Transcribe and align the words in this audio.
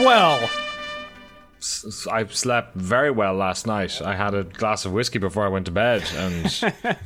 Slap 0.00 0.50
well. 0.50 0.50
I 2.10 2.24
slept 2.26 2.74
very 2.74 3.10
well 3.10 3.34
last 3.34 3.66
night. 3.66 4.00
I 4.00 4.14
had 4.14 4.34
a 4.34 4.44
glass 4.44 4.86
of 4.86 4.92
whiskey 4.92 5.18
before 5.18 5.44
I 5.44 5.48
went 5.48 5.66
to 5.66 5.72
bed 5.72 6.02
and 6.14 6.46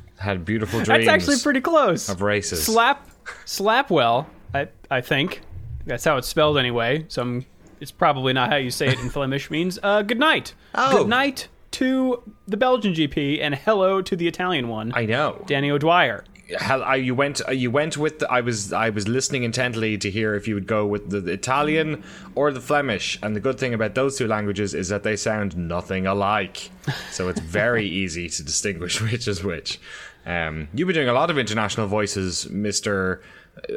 had 0.18 0.44
beautiful 0.44 0.80
dreams. 0.82 1.06
That's 1.06 1.08
actually 1.08 1.42
pretty 1.42 1.60
close. 1.60 2.08
of 2.08 2.22
races. 2.22 2.64
Slap, 2.64 3.08
slap 3.44 3.90
well. 3.90 4.28
I 4.54 4.68
I 4.90 5.00
think 5.00 5.40
that's 5.86 6.04
how 6.04 6.16
it's 6.18 6.28
spelled 6.28 6.56
anyway. 6.56 7.04
So 7.08 7.22
I'm, 7.22 7.46
it's 7.80 7.90
probably 7.90 8.32
not 8.32 8.50
how 8.50 8.56
you 8.56 8.70
say 8.70 8.88
it 8.88 9.00
in 9.00 9.10
Flemish. 9.10 9.50
Means 9.50 9.78
uh, 9.82 10.02
good 10.02 10.20
night. 10.20 10.54
Oh. 10.74 10.98
Good 10.98 11.08
night 11.08 11.48
to 11.72 12.22
the 12.46 12.56
Belgian 12.56 12.94
GP 12.94 13.40
and 13.40 13.56
hello 13.56 14.00
to 14.02 14.14
the 14.14 14.28
Italian 14.28 14.68
one, 14.68 14.92
I 14.94 15.06
know. 15.06 15.42
Danny 15.46 15.72
O'Dwyer. 15.72 16.24
Hell, 16.58 16.82
I, 16.82 16.96
you 16.96 17.14
went. 17.14 17.40
uh, 17.48 17.52
You 17.52 17.70
went 17.70 17.96
with. 17.96 18.18
The, 18.18 18.30
I 18.30 18.40
was. 18.42 18.72
I 18.72 18.90
was 18.90 19.08
listening 19.08 19.44
intently 19.44 19.96
to 19.98 20.10
hear 20.10 20.34
if 20.34 20.46
you 20.46 20.54
would 20.54 20.66
go 20.66 20.86
with 20.86 21.10
the, 21.10 21.20
the 21.20 21.32
Italian 21.32 22.04
or 22.34 22.52
the 22.52 22.60
Flemish. 22.60 23.18
And 23.22 23.34
the 23.34 23.40
good 23.40 23.58
thing 23.58 23.72
about 23.72 23.94
those 23.94 24.18
two 24.18 24.26
languages 24.26 24.74
is 24.74 24.88
that 24.90 25.02
they 25.04 25.16
sound 25.16 25.56
nothing 25.56 26.06
alike. 26.06 26.70
So 27.10 27.28
it's 27.28 27.40
very 27.40 27.86
easy 28.02 28.28
to 28.28 28.42
distinguish 28.44 29.00
which 29.12 29.26
is 29.26 29.42
which. 29.42 29.80
Um, 30.26 30.68
you've 30.74 30.86
been 30.86 30.94
doing 30.94 31.08
a 31.08 31.12
lot 31.14 31.30
of 31.30 31.38
international 31.38 31.86
voices, 31.86 32.48
Mister. 32.50 33.22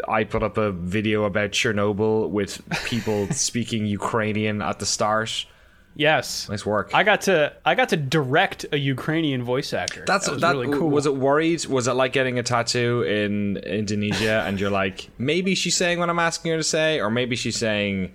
I 0.08 0.24
put 0.24 0.42
up 0.44 0.58
a 0.58 0.72
video 0.72 1.24
about 1.26 1.52
Chernobyl 1.52 2.30
with 2.30 2.62
people 2.86 3.28
speaking 3.32 3.86
Ukrainian 3.86 4.62
at 4.62 4.80
the 4.80 4.86
start. 4.86 5.46
Yes. 5.98 6.48
Nice 6.48 6.66
work. 6.66 6.92
I 6.94 7.04
got 7.04 7.22
to 7.22 7.54
I 7.66 7.74
got 7.76 7.90
to 7.90 7.98
direct 7.98 8.66
a 8.72 8.78
Ukrainian 8.78 9.44
voice 9.44 9.74
actor. 9.74 10.04
That's 10.06 10.28
that 10.28 10.32
was 10.34 10.42
that 10.42 10.56
really 10.56 10.78
cool. 10.78 10.90
Was 10.90 11.06
it 11.08 11.16
worried? 11.16 11.66
Was 11.66 11.88
it 11.88 11.94
like 11.94 12.14
getting 12.14 12.38
a 12.40 12.44
tattoo 12.44 13.02
in 13.02 13.58
Indonesia 13.58 14.44
and 14.46 14.60
you're 14.60 14.70
like, 14.70 15.10
maybe 15.18 15.56
she's 15.56 15.76
saying 15.76 15.98
what 16.00 16.10
I'm 16.10 16.20
asking 16.20 16.52
her 16.52 16.58
to 16.58 16.64
say, 16.64 17.00
or 17.00 17.10
maybe 17.10 17.36
she's 17.36 17.58
saying 17.58 18.14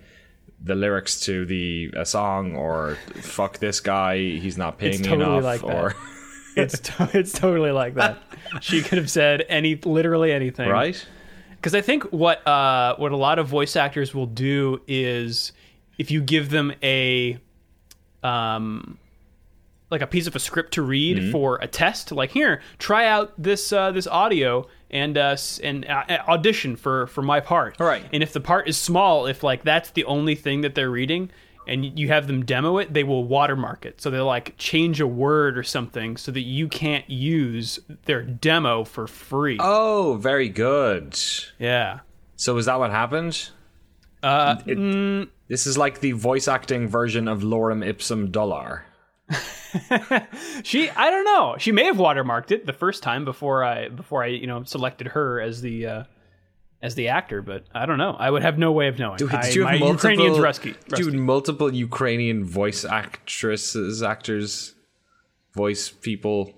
the 0.64 0.76
lyrics 0.76 1.18
to 1.22 1.44
the 1.44 1.90
a 1.96 2.06
song, 2.06 2.54
or 2.54 2.96
fuck 3.20 3.58
this 3.58 3.80
guy, 3.80 4.16
he's 4.18 4.56
not 4.56 4.78
paying 4.78 4.92
It's 4.94 5.02
me 5.02 5.08
totally 5.08 5.38
enough, 5.38 5.44
like 5.44 5.60
that. 5.62 5.76
or 5.76 5.96
it's 6.56 6.78
to, 6.78 7.10
it's 7.14 7.32
totally 7.32 7.72
like 7.72 7.94
that. 7.94 8.22
she 8.60 8.80
could 8.80 8.98
have 8.98 9.10
said 9.10 9.44
any 9.48 9.74
literally 9.74 10.30
anything. 10.30 10.68
right? 10.68 11.04
Because 11.56 11.74
I 11.74 11.80
think 11.80 12.04
what 12.12 12.46
uh, 12.46 12.94
what 12.96 13.10
a 13.10 13.16
lot 13.16 13.40
of 13.40 13.48
voice 13.48 13.74
actors 13.74 14.14
will 14.14 14.26
do 14.26 14.80
is 14.86 15.50
if 15.98 16.12
you 16.12 16.20
give 16.20 16.50
them 16.50 16.72
a 16.82 17.38
um 18.22 18.98
like 19.90 20.00
a 20.00 20.06
piece 20.06 20.26
of 20.26 20.34
a 20.34 20.38
script 20.38 20.72
to 20.74 20.80
read 20.82 21.18
Mm-hmm. 21.18 21.32
for 21.32 21.56
a 21.60 21.66
test, 21.66 22.12
like 22.12 22.30
here, 22.30 22.62
try 22.78 23.06
out 23.06 23.34
this 23.36 23.72
uh, 23.74 23.90
this 23.92 24.06
audio 24.06 24.66
and 24.90 25.18
uh, 25.18 25.36
and 25.62 25.84
uh, 25.86 26.04
audition 26.28 26.76
for 26.76 27.06
for 27.08 27.20
my 27.20 27.40
part. 27.40 27.76
Right. 27.78 28.02
And 28.12 28.22
if 28.22 28.32
the 28.32 28.40
part 28.40 28.68
is 28.68 28.78
small, 28.78 29.26
if 29.26 29.42
like 29.42 29.64
that's 29.64 29.90
the 29.90 30.04
only 30.04 30.34
thing 30.34 30.62
that 30.62 30.74
they're 30.74 30.90
reading. 30.90 31.30
And 31.64 31.96
you 31.96 32.08
have 32.08 32.26
them 32.26 32.44
demo 32.44 32.78
it, 32.78 32.92
they 32.92 33.04
will 33.04 33.22
watermark 33.22 33.86
it. 33.86 34.00
So 34.00 34.10
they'll 34.10 34.26
like 34.26 34.56
change 34.58 35.00
a 35.00 35.06
word 35.06 35.56
or 35.56 35.62
something 35.62 36.16
so 36.16 36.32
that 36.32 36.40
you 36.40 36.66
can't 36.66 37.08
use 37.08 37.78
their 38.06 38.22
demo 38.22 38.82
for 38.82 39.06
free. 39.06 39.58
Oh, 39.60 40.18
very 40.20 40.48
good. 40.48 41.16
Yeah. 41.60 42.00
So 42.34 42.56
is 42.56 42.66
that 42.66 42.80
what 42.80 42.90
happened? 42.90 43.50
Uh, 44.24 44.56
It- 44.66 45.28
This 45.52 45.66
is 45.66 45.76
like 45.76 46.00
the 46.00 46.12
voice 46.12 46.48
acting 46.48 46.88
version 46.88 47.28
of 47.28 47.42
Lorem 47.42 47.86
Ipsum 47.86 48.30
Dolor. 48.30 48.86
She, 50.64 50.90
I 50.90 51.10
don't 51.10 51.24
know. 51.24 51.56
She 51.58 51.72
may 51.72 51.84
have 51.84 51.96
watermarked 51.96 52.52
it 52.52 52.66
the 52.66 52.74
first 52.74 53.02
time 53.02 53.24
before 53.24 53.64
I 53.64 53.88
before 53.88 54.22
I 54.22 54.26
you 54.26 54.46
know 54.46 54.64
selected 54.64 55.08
her 55.08 55.40
as 55.40 55.62
the 55.62 55.86
uh, 55.86 56.04
as 56.82 56.94
the 56.94 57.08
actor, 57.08 57.40
but 57.40 57.64
I 57.74 57.86
don't 57.86 57.96
know. 57.96 58.14
I 58.18 58.30
would 58.30 58.42
have 58.42 58.58
no 58.58 58.72
way 58.72 58.88
of 58.88 58.98
knowing. 58.98 59.16
Did 59.16 59.34
I, 59.34 59.48
you 59.48 59.66
have 59.66 59.80
multiple? 59.80 60.10
Ukrainian's 60.10 60.38
rusty. 60.40 60.74
Did 60.88 60.98
you 60.98 61.12
multiple 61.12 61.72
Ukrainian 61.72 62.44
voice 62.44 62.84
actresses, 62.84 64.02
actors, 64.02 64.74
voice 65.54 65.88
people? 65.88 66.52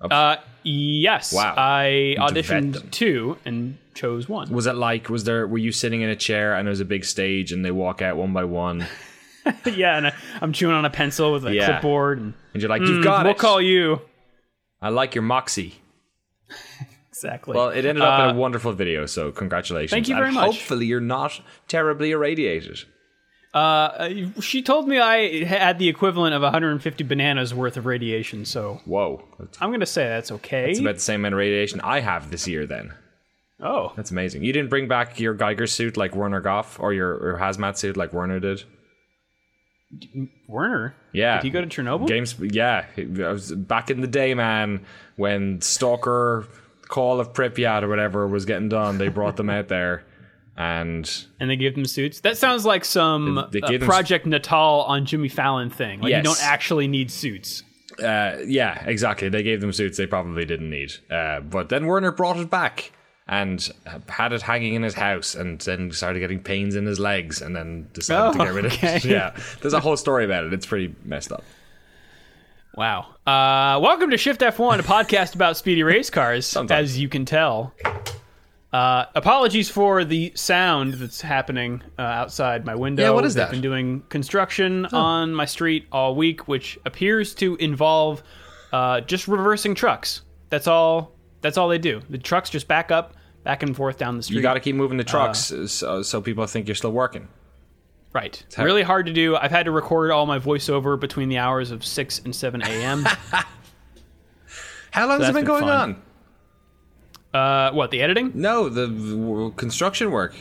Uh, 0.00 0.36
yes. 0.62 1.32
Wow. 1.32 1.54
I 1.56 2.16
auditioned 2.18 2.90
two 2.90 3.36
and 3.44 3.78
chose 3.94 4.28
one. 4.28 4.50
Was 4.50 4.66
it 4.66 4.74
like? 4.74 5.08
Was 5.08 5.24
there? 5.24 5.46
Were 5.46 5.58
you 5.58 5.72
sitting 5.72 6.00
in 6.02 6.08
a 6.08 6.16
chair 6.16 6.54
and 6.54 6.66
there 6.66 6.70
was 6.70 6.80
a 6.80 6.84
big 6.84 7.04
stage 7.04 7.52
and 7.52 7.64
they 7.64 7.70
walk 7.70 8.02
out 8.02 8.16
one 8.16 8.32
by 8.32 8.44
one 8.44 8.86
yeah, 9.64 9.96
and 9.96 10.06
I, 10.08 10.12
I'm 10.42 10.52
chewing 10.52 10.74
on 10.74 10.84
a 10.84 10.90
pencil 10.90 11.32
with 11.32 11.46
a 11.46 11.54
Yeah. 11.54 11.66
clipboard, 11.66 12.18
and 12.18 12.34
and 12.52 12.62
you're 12.62 12.68
like, 12.68 12.82
"You've 12.82 13.02
got 13.02 13.24
we'll 13.24 13.32
it." 13.32 13.38
call 13.38 13.60
you. 13.60 14.00
I 14.82 14.90
like 14.90 15.14
your 15.14 15.22
moxie. 15.22 15.80
Exactly. 17.08 17.54
Well, 17.56 17.68
it 17.70 17.84
ended 17.84 18.02
up 18.02 18.20
in 18.20 18.26
Uh, 18.30 18.32
a 18.32 18.34
wonderful 18.36 18.72
video, 18.72 19.04
so 19.06 19.30
congratulations. 19.32 19.90
Thank 19.90 20.08
you 20.08 20.14
And 20.14 20.22
very 20.24 20.32
much. 20.34 20.56
Hopefully, 20.56 20.86
you're 20.86 21.00
not 21.00 21.40
terribly 21.68 22.10
irradiated. 22.12 22.80
Uh, 23.54 24.08
she 24.40 24.62
told 24.62 24.88
me 24.88 24.98
I 24.98 25.44
had 25.44 25.78
the 25.78 25.88
equivalent 25.88 26.34
of 26.34 26.42
150 26.42 27.04
bananas 27.04 27.52
worth 27.52 27.76
of 27.76 27.86
radiation, 27.86 28.44
so 28.44 28.80
Whoa, 28.84 29.24
I'm 29.60 29.70
gonna 29.70 29.86
say 29.86 30.08
that's 30.08 30.30
okay. 30.32 30.70
It's 30.70 30.80
about 30.80 30.96
the 30.96 31.00
same 31.00 31.20
amount 31.20 31.34
of 31.34 31.38
radiation 31.38 31.80
I 31.80 32.00
have 32.00 32.30
this 32.30 32.46
year. 32.46 32.66
Then 32.66 32.94
oh, 33.60 33.92
that's 33.96 34.10
amazing. 34.10 34.44
You 34.44 34.52
didn't 34.52 34.70
bring 34.70 34.88
back 34.88 35.18
your 35.18 35.34
Geiger 35.34 35.66
suit 35.66 35.96
like 35.96 36.14
Werner 36.14 36.40
Goff, 36.40 36.78
or 36.80 36.92
your, 36.92 37.38
hazmat 37.38 37.76
suit 37.76 37.96
like 37.96 38.12
Werner 38.12 38.40
did. 38.40 38.64
Werner. 40.46 40.94
Yeah. 41.12 41.36
Did 41.36 41.44
he 41.44 41.50
go 41.50 41.60
to 41.60 41.66
Chernobyl? 41.66 42.06
Games, 42.06 42.36
yeah. 42.38 42.84
I 42.96 43.32
was 43.32 43.52
back 43.52 43.90
in 43.90 44.00
the 44.00 44.06
day, 44.06 44.34
man, 44.34 44.84
when 45.16 45.60
Stalker 45.60 46.46
Call 46.90 47.20
of 47.20 47.32
Pripyat 47.32 47.82
or 47.82 47.88
whatever 47.88 48.26
was 48.26 48.44
getting 48.44 48.68
done. 48.68 48.98
They 48.98 49.08
brought 49.08 49.36
them 49.36 49.48
out 49.48 49.68
there, 49.68 50.04
and 50.56 51.26
and 51.38 51.48
they 51.50 51.56
give 51.56 51.74
them 51.74 51.84
suits. 51.84 52.20
That 52.20 52.36
sounds 52.36 52.64
like 52.66 52.84
some 52.84 53.46
They 53.52 53.60
uh, 53.60 53.68
gave 53.68 53.80
them- 53.80 53.88
Project 53.88 54.26
Natal 54.26 54.82
on 54.82 55.06
Jimmy 55.06 55.28
Fallon 55.28 55.70
thing. 55.70 56.00
Like 56.00 56.10
Yes. 56.10 56.18
you 56.18 56.22
don't 56.24 56.42
actually 56.42 56.88
need 56.88 57.10
suits. 57.10 57.62
uh, 57.98 58.36
yeah, 58.46 58.82
exactly. 58.86 59.28
They 59.28 59.42
gave 59.42 59.60
them 59.60 59.72
suits 59.72 59.96
they 59.98 60.06
probably 60.06 60.44
didn't 60.44 60.70
need. 60.70 60.92
Uh, 61.10 61.40
but 61.40 61.68
then 61.68 61.86
Werner 61.86 62.12
brought 62.12 62.38
it 62.38 62.50
back 62.50 62.92
and 63.28 63.70
had 64.08 64.32
it 64.32 64.42
hanging 64.42 64.74
in 64.74 64.82
his 64.82 64.94
house, 64.94 65.36
and 65.36 65.60
then 65.60 65.92
started 65.92 66.18
getting 66.18 66.40
pains 66.42 66.74
in 66.74 66.84
his 66.84 66.98
legs, 66.98 67.40
and 67.40 67.54
then 67.54 67.86
decided 67.92 68.32
to 68.36 68.42
Oh, 68.42 68.44
get 68.44 68.54
rid 68.54 68.64
of 68.66 68.82
it. 68.82 69.04
Yeah, 69.04 69.36
there's 69.60 69.72
a 69.74 69.78
whole 69.78 69.96
story 69.96 70.24
about 70.24 70.44
it. 70.46 70.52
It's 70.52 70.66
pretty 70.66 70.94
messed 71.04 71.30
up. 71.30 71.44
Wow. 72.74 73.06
Uh, 73.26 73.78
welcome 73.80 74.10
to 74.10 74.16
Shift 74.16 74.40
F1, 74.40 74.80
a 74.80 74.82
podcast 74.82 75.36
about 75.36 75.56
speedy 75.56 75.84
race 75.84 76.10
cars, 76.10 76.44
Sometimes. 76.46 76.90
as 76.90 76.98
you 76.98 77.08
can 77.08 77.24
tell. 77.24 77.72
Uh, 78.72 79.06
apologies 79.16 79.68
for 79.68 80.04
the 80.04 80.30
sound 80.36 80.94
that's 80.94 81.20
happening 81.20 81.82
uh, 81.98 82.02
outside 82.02 82.64
my 82.64 82.74
window. 82.76 83.02
Yeah, 83.02 83.10
what 83.10 83.24
is 83.24 83.34
They've 83.34 83.46
that? 83.46 83.50
been 83.50 83.60
doing 83.60 84.02
construction 84.08 84.86
on 84.86 85.34
my 85.34 85.44
street 85.44 85.86
all 85.90 86.14
week, 86.14 86.46
which 86.46 86.78
appears 86.86 87.34
to 87.36 87.56
involve 87.56 88.22
uh, 88.72 89.00
just 89.00 89.26
reversing 89.26 89.74
trucks. 89.74 90.22
That's 90.50 90.68
all. 90.68 91.12
That's 91.40 91.56
all 91.58 91.68
they 91.68 91.78
do. 91.78 92.00
The 92.10 92.18
trucks 92.18 92.48
just 92.50 92.68
back 92.68 92.92
up, 92.92 93.14
back 93.42 93.62
and 93.64 93.74
forth 93.74 93.98
down 93.98 94.16
the 94.16 94.22
street. 94.22 94.36
You 94.36 94.42
got 94.42 94.54
to 94.54 94.60
keep 94.60 94.76
moving 94.76 94.98
the 94.98 95.04
trucks 95.04 95.50
Uh, 95.50 95.66
so, 95.66 96.02
so 96.02 96.20
people 96.20 96.46
think 96.46 96.68
you're 96.68 96.74
still 96.76 96.92
working. 96.92 97.26
Right. 98.12 98.44
how- 98.56 98.64
really 98.64 98.82
hard 98.82 99.06
to 99.06 99.12
do. 99.12 99.36
I've 99.36 99.50
had 99.50 99.64
to 99.66 99.72
record 99.72 100.10
all 100.12 100.26
my 100.26 100.38
voiceover 100.38 100.98
between 100.98 101.28
the 101.28 101.38
hours 101.38 101.70
of 101.72 101.84
6 101.84 102.20
and 102.24 102.34
7 102.36 102.62
a.m. 102.62 103.04
How 104.92 105.06
long 105.08 105.20
has 105.20 105.28
it 105.30 105.32
been 105.32 105.42
been 105.42 105.44
going 105.44 105.62
fun. 105.62 105.70
on? 105.90 106.02
Uh, 107.34 107.70
what, 107.72 107.90
the 107.90 108.02
editing? 108.02 108.32
No, 108.34 108.68
the 108.68 108.86
w- 108.88 109.52
construction 109.52 110.10
work. 110.10 110.34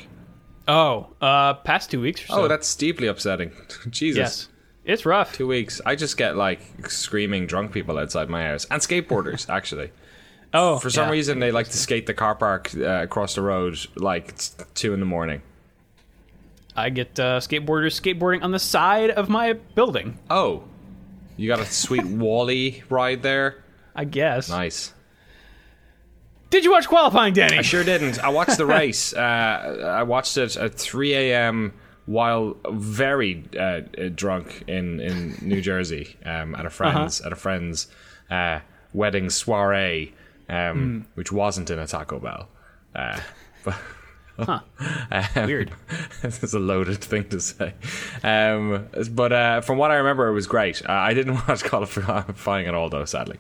Oh, 0.68 1.08
uh, 1.22 1.56
past 1.56 1.90
two 1.92 2.00
weeks 2.02 2.24
or 2.24 2.28
so. 2.28 2.42
Oh, 2.44 2.48
that's 2.48 2.76
deeply 2.76 3.08
upsetting. 3.08 3.52
Jesus. 3.90 4.18
Yes. 4.18 4.48
It's 4.86 5.06
rough. 5.06 5.34
Two 5.34 5.48
weeks. 5.48 5.82
I 5.86 5.96
just 5.96 6.18
get 6.18 6.36
like 6.36 6.62
screaming 6.90 7.46
drunk 7.48 7.72
people 7.72 7.98
outside 7.98 8.30
my 8.30 8.44
house 8.46 8.66
and 8.72 8.82
skateboarders, 8.82 9.50
actually. 9.54 9.92
Oh, 10.54 10.80
For 10.80 10.90
some 10.90 11.08
yeah. 11.08 11.12
reason, 11.12 11.40
they 11.40 11.52
like 11.52 11.68
to 11.68 11.78
skate 11.78 12.08
the 12.08 12.14
car 12.16 12.34
park 12.34 12.72
uh, 12.76 13.04
across 13.04 13.36
the 13.36 13.42
road 13.42 13.78
like 13.96 14.30
it's 14.30 14.56
two 14.74 14.94
in 14.96 15.00
the 15.00 15.06
morning. 15.06 15.44
I 16.76 16.90
get 16.90 17.20
uh, 17.20 17.40
skateboarders 17.40 18.00
skateboarding 18.00 18.42
on 18.44 18.52
the 18.52 18.60
side 18.60 19.12
of 19.12 19.28
my 19.30 19.54
building, 19.54 20.18
Oh, 20.30 20.64
you 21.36 21.48
got 21.48 21.60
a 21.60 21.66
sweet 21.66 22.06
Wally 22.06 22.84
ride 22.90 23.22
there? 23.22 23.64
I 23.96 24.06
guess. 24.06 24.50
Nice. 24.50 24.94
Did 26.50 26.64
you 26.64 26.72
watch 26.72 26.88
qualifying, 26.88 27.34
Danny? 27.34 27.58
I 27.58 27.62
sure 27.62 27.84
didn't. 27.84 28.20
I 28.24 28.30
watched 28.30 28.58
the 28.58 28.66
race. 28.80 29.14
Uh, 29.14 29.20
I 30.00 30.04
watched 30.04 30.36
it 30.38 30.56
at 30.58 30.74
3 30.76 31.14
a.m. 31.14 31.74
while 32.06 32.58
very 32.72 33.44
uh, 33.60 33.82
drunk 34.16 34.64
in, 34.68 35.00
in 35.00 35.38
New 35.42 35.62
Jersey 35.62 36.16
um, 36.26 36.56
at 36.56 36.66
a 36.66 36.70
friend's 36.70 37.22
at 37.22 37.32
a 37.32 37.36
friend's 37.36 37.88
uh, 38.32 38.60
wedding 38.94 39.30
soiree, 39.30 40.14
um, 40.50 41.06
which 41.14 41.32
wasn't 41.32 41.70
in 41.70 41.78
a 41.78 41.86
Taco 41.86 42.20
Bell. 42.20 42.50
Uh, 42.96 43.20
but 43.64 43.76
um, 44.48 44.62
Weird. 45.36 45.72
It's 46.24 46.54
a 46.54 46.60
loaded 46.60 47.02
thing 47.04 47.30
to 47.30 47.40
say. 47.40 47.74
Um, 48.24 48.88
but 49.12 49.32
uh, 49.32 49.62
from 49.62 49.78
what 49.78 49.92
I 49.92 49.96
remember, 49.96 50.28
it 50.28 50.34
was 50.34 50.48
great. 50.48 50.82
Uh, 50.88 50.92
I 50.92 51.14
didn't 51.14 51.48
watch 51.48 51.64
qualifying 51.64 52.68
at 52.68 52.74
all, 52.74 52.90
though, 52.90 53.06
sadly. 53.06 53.38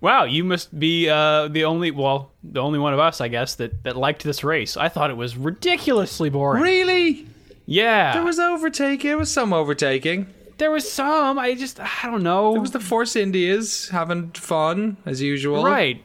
Wow, 0.00 0.24
you 0.24 0.44
must 0.44 0.78
be 0.78 1.08
uh, 1.08 1.48
the 1.48 1.64
only, 1.64 1.90
well, 1.90 2.30
the 2.44 2.60
only 2.60 2.78
one 2.78 2.92
of 2.92 3.00
us, 3.00 3.20
I 3.20 3.26
guess, 3.28 3.56
that, 3.56 3.82
that 3.82 3.96
liked 3.96 4.22
this 4.22 4.44
race. 4.44 4.76
I 4.76 4.88
thought 4.88 5.10
it 5.10 5.16
was 5.16 5.36
ridiculously 5.36 6.30
boring. 6.30 6.62
Really? 6.62 7.26
Yeah, 7.66 8.14
There 8.14 8.22
was 8.24 8.38
overtaking. 8.38 9.10
It 9.10 9.18
was 9.18 9.30
some 9.30 9.52
overtaking. 9.52 10.26
there 10.58 10.70
was 10.70 10.90
some. 10.90 11.38
I 11.38 11.54
just 11.54 11.78
I 11.80 11.88
don't 12.04 12.22
know. 12.22 12.54
It 12.56 12.60
was 12.60 12.70
the 12.70 12.80
Force 12.80 13.14
Indias 13.16 13.88
having 13.90 14.30
fun 14.30 14.96
as 15.04 15.20
usual. 15.20 15.64
right. 15.64 16.02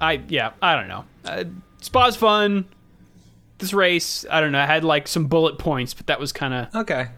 I 0.00 0.20
yeah. 0.28 0.52
I 0.62 0.76
don't 0.76 0.86
know. 0.88 1.04
Uh, 1.24 1.44
Spa's 1.80 2.14
fun. 2.16 2.66
This 3.58 3.72
race, 3.72 4.24
I 4.30 4.40
don't 4.40 4.52
know. 4.52 4.60
I 4.60 4.66
had 4.66 4.84
like 4.84 5.08
some 5.08 5.26
bullet 5.26 5.58
points, 5.58 5.94
but 5.94 6.06
that 6.06 6.20
was 6.20 6.30
kind 6.32 6.54
of 6.54 6.74
Okay. 6.82 7.08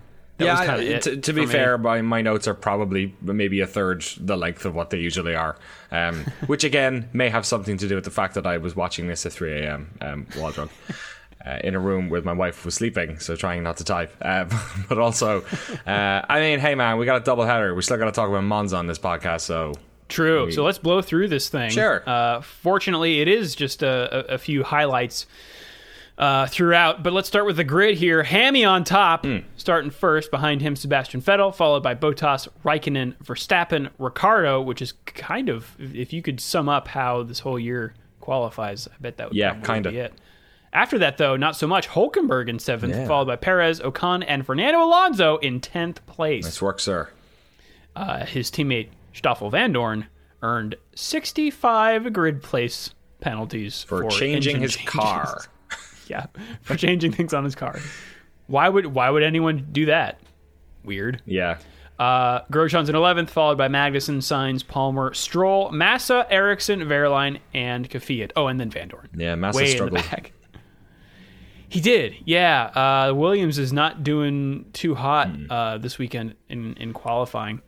That 0.40 0.46
yeah, 0.46 0.58
was 0.58 0.68
kinda 0.68 0.96
it 0.96 1.02
to, 1.02 1.16
to 1.18 1.32
be 1.32 1.46
fair, 1.46 1.78
my, 1.78 2.02
my 2.02 2.22
notes 2.22 2.48
are 2.48 2.54
probably 2.54 3.14
maybe 3.22 3.60
a 3.60 3.66
third 3.66 4.02
the 4.18 4.36
length 4.36 4.64
of 4.64 4.74
what 4.74 4.90
they 4.90 4.98
usually 4.98 5.34
are, 5.34 5.56
um, 5.92 6.24
which 6.46 6.64
again 6.64 7.08
may 7.12 7.28
have 7.28 7.44
something 7.46 7.76
to 7.76 7.86
do 7.86 7.94
with 7.94 8.04
the 8.04 8.10
fact 8.10 8.34
that 8.34 8.46
I 8.46 8.58
was 8.58 8.74
watching 8.74 9.06
this 9.06 9.24
at 9.26 9.32
3 9.32 9.52
a.m. 9.60 9.90
Um, 10.00 10.26
while 10.36 10.52
drunk. 10.52 10.72
Uh, 11.42 11.58
in 11.64 11.74
a 11.74 11.80
room 11.80 12.10
where 12.10 12.20
my 12.20 12.34
wife 12.34 12.66
was 12.66 12.74
sleeping, 12.74 13.18
so 13.18 13.34
trying 13.34 13.62
not 13.62 13.78
to 13.78 13.82
type. 13.82 14.14
Uh, 14.20 14.44
but 14.90 14.98
also, 14.98 15.40
uh, 15.86 16.20
I 16.28 16.38
mean, 16.38 16.58
hey 16.58 16.74
man, 16.74 16.98
we 16.98 17.06
got 17.06 17.16
a 17.16 17.24
double 17.24 17.46
header. 17.46 17.74
We 17.74 17.80
still 17.80 17.96
got 17.96 18.04
to 18.04 18.12
talk 18.12 18.28
about 18.28 18.44
Monza 18.44 18.76
on 18.76 18.86
this 18.86 18.98
podcast, 18.98 19.40
so 19.40 19.72
True. 20.10 20.50
So 20.50 20.64
let's 20.64 20.78
blow 20.78 21.00
through 21.00 21.28
this 21.28 21.48
thing. 21.48 21.70
Sure. 21.70 22.02
Uh, 22.06 22.42
fortunately, 22.42 23.20
it 23.20 23.28
is 23.28 23.54
just 23.54 23.82
a, 23.82 24.32
a, 24.32 24.34
a 24.34 24.38
few 24.38 24.64
highlights 24.64 25.26
uh, 26.20 26.46
throughout. 26.46 27.02
But 27.02 27.12
let's 27.14 27.26
start 27.26 27.46
with 27.46 27.56
the 27.56 27.64
grid 27.64 27.96
here. 27.98 28.22
Hammy 28.22 28.64
on 28.64 28.84
top, 28.84 29.24
Hmm. 29.24 29.38
starting 29.56 29.90
first. 29.90 30.30
Behind 30.30 30.60
him, 30.60 30.76
Sebastian 30.76 31.20
Vettel, 31.22 31.52
followed 31.52 31.82
by 31.82 31.94
Bottas, 31.96 32.46
Raikkonen, 32.64 33.14
Verstappen, 33.24 33.88
Ricciardo, 33.98 34.60
which 34.60 34.80
is 34.82 34.92
kind 35.06 35.48
of, 35.48 35.74
if 35.80 36.12
you 36.12 36.20
could 36.22 36.38
sum 36.38 36.68
up 36.68 36.86
how 36.88 37.22
this 37.24 37.40
whole 37.40 37.58
year 37.58 37.94
qualifies, 38.20 38.86
I 38.86 38.92
bet 39.00 39.16
that 39.16 39.30
would 39.30 39.36
Yeah, 39.36 39.54
kinda. 39.64 39.90
be 39.90 39.96
it. 39.98 40.12
After 40.72 40.98
that, 40.98 41.16
though, 41.18 41.36
not 41.36 41.56
so 41.56 41.66
much. 41.66 41.88
Hulkenberg 41.88 42.48
in 42.48 42.58
seventh, 42.60 42.94
Yeah. 42.94 43.06
followed 43.08 43.24
by 43.26 43.34
Perez, 43.36 43.80
Ocon, 43.80 44.22
and 44.28 44.46
Fernando 44.46 44.84
Alonso 44.84 45.38
in 45.38 45.58
tenth 45.60 46.04
place. 46.06 46.44
nice 46.44 46.62
work, 46.62 46.78
sir. 46.78 47.08
Uh, 47.96 48.24
his 48.26 48.50
teammate 48.52 48.88
Stoffel 49.12 49.50
Vandoorne 49.50 50.04
earned 50.42 50.76
65 50.94 52.12
grid 52.12 52.42
place 52.42 52.94
penalties 53.20 53.82
For, 53.82 54.02
for, 54.02 54.10
changing 54.10 54.60
his 54.60 54.76
changes. 54.76 54.92
car. 54.94 55.42
yeah, 56.14 56.26
for 56.62 56.76
changing 56.76 57.12
things 57.12 57.32
on 57.32 57.44
his 57.44 57.54
car. 57.54 57.78
Why 58.46 58.68
would 58.68 58.86
why 58.86 59.08
would 59.10 59.22
anyone 59.22 59.68
do 59.72 59.86
that? 59.86 60.20
Weird. 60.84 61.22
Yeah. 61.26 61.58
Uh, 61.98 62.40
Grosjean's 62.50 62.88
in 62.88 62.94
11th, 62.94 63.28
followed 63.28 63.58
by 63.58 63.68
Magnussen, 63.68 64.18
Sainz, 64.18 64.66
Palmer, 64.66 65.12
Stroll, 65.12 65.70
Massa, 65.70 66.26
Ericsson, 66.30 66.80
Wehrlein, 66.80 67.40
and 67.52 67.88
Kvyat. 67.90 68.32
Oh, 68.36 68.46
and 68.46 68.58
then 68.58 68.70
Vandoorne. 68.70 69.08
Yeah, 69.14 69.34
Massa 69.34 69.56
Way 69.58 69.64
in 69.64 69.68
the 69.70 69.74
struggled. 69.76 70.10
back. 70.10 70.32
He 71.68 71.80
did, 71.80 72.16
yeah. 72.24 72.64
Uh, 73.10 73.14
Williams 73.14 73.56
is 73.58 73.72
not 73.72 74.02
doing 74.02 74.64
too 74.72 74.96
hot 74.96 75.28
Hmm. 75.28 75.46
uh, 75.48 75.78
this 75.78 75.98
weekend 75.98 76.34
in, 76.48 76.74
in 76.74 76.92
qualifying. 76.92 77.60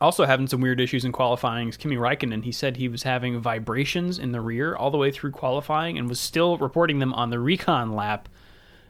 Also 0.00 0.24
having 0.26 0.46
some 0.46 0.60
weird 0.60 0.80
issues 0.80 1.04
in 1.04 1.10
qualifying 1.12 1.68
is 1.68 1.76
Kimi 1.76 1.96
Räikkönen. 1.96 2.44
He 2.44 2.52
said 2.52 2.76
he 2.76 2.88
was 2.88 3.02
having 3.02 3.40
vibrations 3.40 4.18
in 4.18 4.30
the 4.32 4.40
rear 4.40 4.76
all 4.76 4.90
the 4.92 4.98
way 4.98 5.10
through 5.10 5.32
qualifying 5.32 5.98
and 5.98 6.08
was 6.08 6.20
still 6.20 6.56
reporting 6.58 7.00
them 7.00 7.12
on 7.14 7.30
the 7.30 7.38
recon 7.40 7.94
lap. 7.96 8.28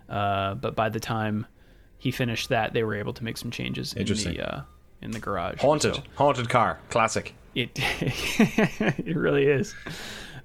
Uh, 0.09 0.55
but 0.55 0.75
by 0.77 0.89
the 0.91 1.01
time 1.01 1.47
he 1.99 2.11
finished 2.11 2.51
that, 2.51 2.73
they 2.75 2.83
were 2.83 2.95
able 2.95 3.13
to 3.15 3.25
make 3.25 3.37
some 3.39 3.51
changes 3.51 3.93
in 3.95 4.01
the 4.35 4.41
uh, 4.41 4.61
in 5.01 5.11
the 5.13 5.19
garage. 5.19 5.61
Haunted. 5.61 5.95
So- 5.97 6.03
Haunted 6.17 6.49
car. 6.51 6.79
Classic. 6.91 7.35
it 7.55 7.71
it 7.79 9.17
really 9.17 9.47
is. 9.47 9.75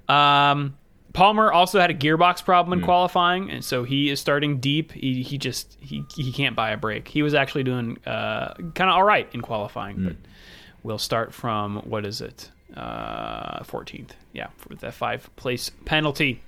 Um, 0.07 0.77
Palmer 1.13 1.51
also 1.51 1.79
had 1.79 1.91
a 1.91 1.93
gearbox 1.93 2.43
problem 2.43 2.79
in 2.79 2.83
qualifying, 2.85 3.51
and 3.51 3.63
so 3.63 3.83
he 3.83 4.09
is 4.09 4.19
starting 4.19 4.59
deep. 4.59 4.91
He 4.93 5.21
he 5.23 5.37
just 5.37 5.77
he 5.79 6.03
he 6.15 6.31
can't 6.31 6.55
buy 6.55 6.71
a 6.71 6.77
break. 6.77 7.07
He 7.07 7.21
was 7.21 7.33
actually 7.33 7.63
doing 7.63 7.97
uh, 8.05 8.53
kind 8.73 8.89
of 8.89 8.95
all 8.95 9.03
right 9.03 9.29
in 9.33 9.41
qualifying, 9.41 10.03
but 10.03 10.15
we'll 10.83 10.97
start 10.97 11.33
from 11.33 11.77
what 11.79 12.05
is 12.05 12.21
it? 12.21 12.49
Uh, 12.75 13.63
14th. 13.63 14.11
Yeah, 14.33 14.47
with 14.69 14.79
that 14.79 14.93
five 14.93 15.29
place 15.35 15.69
penalty. 15.85 16.41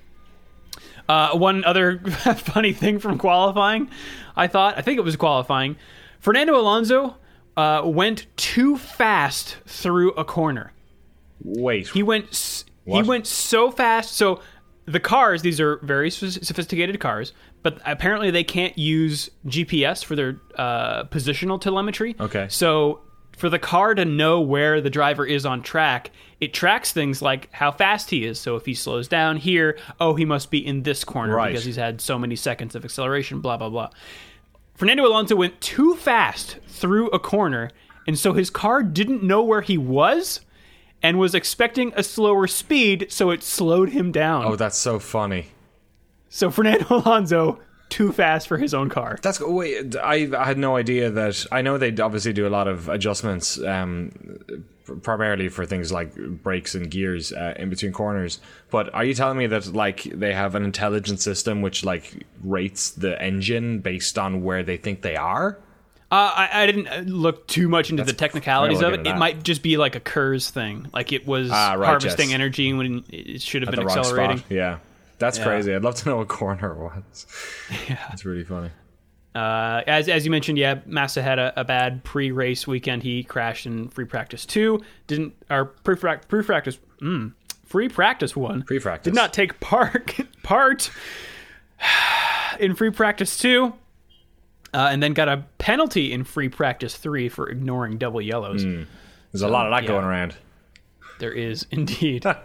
Uh, 1.07 1.37
one 1.37 1.63
other 1.63 1.99
funny 2.35 2.73
thing 2.73 2.99
from 2.99 3.17
qualifying, 3.17 3.89
I 4.35 4.47
thought, 4.47 4.77
I 4.77 4.81
think 4.81 4.97
it 4.97 5.03
was 5.03 5.15
qualifying. 5.15 5.77
Fernando 6.19 6.55
Alonso 6.59 7.15
uh, 7.55 7.83
went 7.85 8.25
too 8.37 8.75
fast 8.77 9.57
through 9.67 10.11
a 10.13 10.25
corner. 10.25 10.73
Wait. 11.43 11.89
He 11.89 12.01
went 12.03 12.29
s- 12.29 12.65
he 12.85 13.01
went 13.03 13.25
so 13.27 13.71
fast. 13.71 14.13
So 14.15 14.41
the 14.85 14.99
cars, 14.99 15.41
these 15.41 15.59
are 15.59 15.77
very 15.77 16.09
sophisticated 16.11 16.99
cars, 16.99 17.33
but 17.63 17.79
apparently 17.85 18.29
they 18.31 18.43
can't 18.43 18.77
use 18.77 19.29
GPS 19.47 20.03
for 20.03 20.15
their 20.15 20.39
uh, 20.55 21.05
positional 21.05 21.59
telemetry. 21.59 22.15
Okay. 22.19 22.47
So 22.49 23.01
for 23.37 23.49
the 23.49 23.59
car 23.59 23.93
to 23.95 24.05
know 24.05 24.39
where 24.41 24.81
the 24.81 24.89
driver 24.89 25.25
is 25.25 25.45
on 25.45 25.61
track, 25.61 26.11
it 26.39 26.53
tracks 26.53 26.91
things 26.91 27.21
like 27.21 27.49
how 27.53 27.71
fast 27.71 28.09
he 28.09 28.25
is. 28.25 28.39
So 28.39 28.55
if 28.55 28.65
he 28.65 28.73
slows 28.73 29.07
down 29.07 29.37
here, 29.37 29.77
oh, 29.99 30.15
he 30.15 30.25
must 30.25 30.51
be 30.51 30.65
in 30.65 30.83
this 30.83 31.03
corner 31.03 31.35
Right. 31.35 31.49
because 31.49 31.65
he's 31.65 31.75
had 31.75 32.01
so 32.01 32.17
many 32.19 32.35
seconds 32.35 32.75
of 32.75 32.83
acceleration. 32.85 33.41
Blah 33.41 33.57
blah 33.57 33.69
blah. 33.69 33.89
Fernando 34.75 35.05
Alonso 35.05 35.35
went 35.35 35.59
too 35.61 35.95
fast 35.95 36.57
through 36.67 37.07
a 37.09 37.19
corner, 37.19 37.69
and 38.07 38.17
so 38.19 38.33
his 38.33 38.49
car 38.49 38.83
didn't 38.83 39.23
know 39.23 39.41
where 39.41 39.61
he 39.61 39.77
was 39.77 40.41
and 41.01 41.17
was 41.19 41.33
expecting 41.35 41.93
a 41.95 42.03
slower 42.03 42.47
speed, 42.47 43.07
so 43.09 43.29
it 43.29 43.43
slowed 43.43 43.89
him 43.89 44.11
down. 44.11 44.43
oh, 44.45 44.55
that's 44.55 44.77
so 44.77 44.99
funny. 44.99 45.47
So 46.29 46.51
Fernando 46.51 46.85
Alonso 46.89 47.59
too 47.89 48.11
fast 48.11 48.47
for 48.47 48.57
his 48.57 48.73
own 48.73 48.89
car. 48.89 49.17
That's 49.21 49.39
wait. 49.39 49.95
I, 49.95 50.29
I 50.37 50.45
had 50.45 50.57
no 50.57 50.75
idea 50.75 51.09
that. 51.11 51.45
I 51.51 51.61
know 51.61 51.77
they 51.77 51.95
obviously 51.97 52.33
do 52.33 52.47
a 52.47 52.49
lot 52.49 52.67
of 52.67 52.89
adjustments, 52.89 53.61
um, 53.61 54.11
primarily 55.03 55.49
for 55.49 55.65
things 55.65 55.91
like 55.91 56.15
brakes 56.15 56.75
and 56.75 56.89
gears 56.89 57.31
uh, 57.33 57.53
in 57.57 57.69
between 57.69 57.91
corners. 57.91 58.39
But 58.71 58.93
are 58.93 59.03
you 59.03 59.13
telling 59.13 59.37
me 59.37 59.47
that 59.47 59.67
like 59.73 60.03
they 60.03 60.33
have 60.33 60.55
an 60.55 60.63
intelligent 60.63 61.19
system 61.19 61.61
which 61.61 61.83
like 61.83 62.25
rates 62.43 62.89
the 62.91 63.21
engine 63.21 63.79
based 63.79 64.17
on 64.17 64.43
where 64.43 64.63
they 64.63 64.77
think 64.77 65.01
they 65.01 65.15
are? 65.15 65.57
Uh, 66.11 66.31
I, 66.35 66.49
I 66.63 66.65
didn't 66.67 66.87
uh, 66.87 66.99
look 67.07 67.47
too 67.47 67.67
much 67.67 67.89
into 67.89 68.03
the 68.03 68.13
technicalities 68.13 68.81
of 68.81 68.93
it. 68.93 69.07
It 69.07 69.17
might 69.17 69.41
just 69.43 69.63
be 69.63 69.75
like 69.75 69.95
a 69.95 69.99
KERS 69.99 70.49
thing, 70.51 70.87
like 70.93 71.11
it 71.11 71.25
was 71.25 71.49
Ah, 71.51 71.73
right, 71.73 71.87
harvesting 71.87 72.29
yes. 72.29 72.35
energy 72.35 72.71
when 72.73 73.03
it 73.09 73.41
should 73.41 73.63
have 73.63 73.69
At 73.69 73.79
been 73.79 73.87
accelerating. 73.87 74.43
Yeah, 74.47 74.77
that's 75.17 75.37
Yeah. 75.37 75.43
crazy. 75.43 75.73
I'd 75.73 75.83
love 75.83 75.95
to 75.95 76.09
know 76.09 76.17
what 76.17 76.27
corner 76.27 76.71
it 76.71 76.77
was. 76.77 77.27
Yeah, 77.89 77.99
it's 78.11 78.25
really 78.25 78.43
funny. 78.43 78.69
Uh, 79.33 79.81
as 79.85 80.07
as 80.07 80.23
you 80.23 80.31
mentioned, 80.31 80.57
yeah, 80.57 80.79
Massa 80.85 81.21
had 81.21 81.39
a, 81.39 81.59
a 81.59 81.65
bad 81.65 82.03
pre-race 82.05 82.65
weekend. 82.65 83.03
He 83.03 83.23
crashed 83.23 83.65
in 83.65 83.89
free 83.89 84.05
practice 84.05 84.45
two. 84.45 84.81
Didn't 85.07 85.33
our 85.49 85.65
pre 85.65 85.95
pre 85.95 86.43
practice 86.43 86.79
mm, 87.01 87.33
free 87.65 87.89
practice 87.89 88.33
one. 88.35 88.61
Pre-practice. 88.63 89.11
did 89.11 89.15
not 89.15 89.33
take 89.33 89.59
part 89.59 90.15
part 90.43 90.89
in 92.59 92.75
free 92.75 92.91
practice 92.91 93.37
two. 93.37 93.73
Uh, 94.73 94.89
and 94.91 95.01
then 95.01 95.13
got 95.13 95.29
a 95.29 95.45
penalty 95.57 96.11
in 96.11 96.23
free 96.25 96.49
practice 96.49 96.97
three 96.97 97.29
for 97.29 97.49
ignoring 97.49 97.97
double 97.97 98.21
yellows. 98.21 98.63
There's 98.63 99.41
a 99.41 99.47
lot 99.47 99.65
of 99.67 99.71
that 99.71 99.83
yeah. 99.83 99.87
going 99.87 100.03
around. 100.05 100.35
There 101.19 101.31
is 101.31 101.65
indeed. 101.71 102.25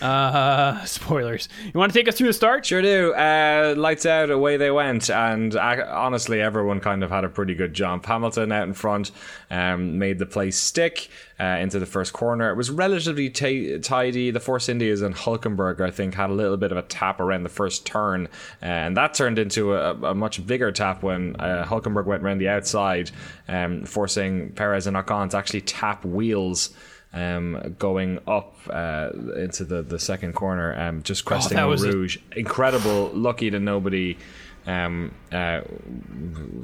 uh, 0.00 0.84
spoilers. 0.84 1.48
You 1.64 1.72
want 1.74 1.92
to 1.92 1.98
take 1.98 2.08
us 2.08 2.16
through 2.16 2.28
the 2.28 2.32
start? 2.32 2.66
Sure 2.66 2.82
do. 2.82 3.14
Uh, 3.14 3.74
lights 3.76 4.06
out, 4.06 4.30
away 4.30 4.56
they 4.56 4.70
went, 4.70 5.10
and 5.10 5.54
uh, 5.54 5.86
honestly, 5.90 6.40
everyone 6.40 6.80
kind 6.80 7.02
of 7.02 7.10
had 7.10 7.24
a 7.24 7.28
pretty 7.28 7.54
good 7.54 7.74
jump. 7.74 8.06
Hamilton 8.06 8.52
out 8.52 8.66
in 8.66 8.74
front 8.74 9.10
um, 9.50 9.98
made 9.98 10.18
the 10.18 10.26
place 10.26 10.58
stick 10.58 11.08
uh, 11.40 11.44
into 11.44 11.78
the 11.78 11.86
first 11.86 12.12
corner. 12.12 12.50
It 12.50 12.56
was 12.56 12.70
relatively 12.70 13.30
ta 13.30 13.78
tidy. 13.82 14.30
The 14.30 14.40
Force 14.40 14.68
Indias 14.68 15.02
and 15.02 15.14
Hulkenberg, 15.14 15.80
I 15.80 15.90
think, 15.90 16.14
had 16.14 16.30
a 16.30 16.34
little 16.34 16.56
bit 16.56 16.72
of 16.72 16.78
a 16.78 16.82
tap 16.82 17.20
around 17.20 17.42
the 17.42 17.48
first 17.48 17.86
turn, 17.86 18.28
uh, 18.62 18.66
and 18.66 18.96
that 18.96 19.14
turned 19.14 19.38
into 19.38 19.74
a, 19.74 19.94
a 19.94 20.14
much 20.14 20.46
bigger 20.46 20.70
tap 20.72 21.02
when 21.02 21.36
uh, 21.36 21.64
Hulkenberg 21.68 22.06
went 22.06 22.22
around 22.22 22.38
the 22.38 22.48
outside, 22.48 23.10
um, 23.48 23.84
forcing 23.84 24.52
Perez 24.52 24.86
and 24.86 24.96
Ocon 24.96 25.30
to 25.30 25.36
actually 25.36 25.62
tap 25.62 26.04
wheels 26.04 26.70
um, 27.14 27.76
going 27.78 28.18
up 28.26 28.54
uh, 28.68 29.10
into 29.36 29.64
the, 29.64 29.82
the 29.82 29.98
second 29.98 30.34
corner, 30.34 30.74
um, 30.78 31.02
just 31.02 31.24
cresting 31.24 31.56
that 31.56 31.64
Eau 31.64 31.68
was 31.70 31.84
a- 31.84 31.88
Rouge. 31.92 32.18
Incredible, 32.36 33.10
lucky 33.14 33.50
that 33.50 33.60
nobody, 33.60 34.18
um, 34.66 35.12
uh, 35.30 35.60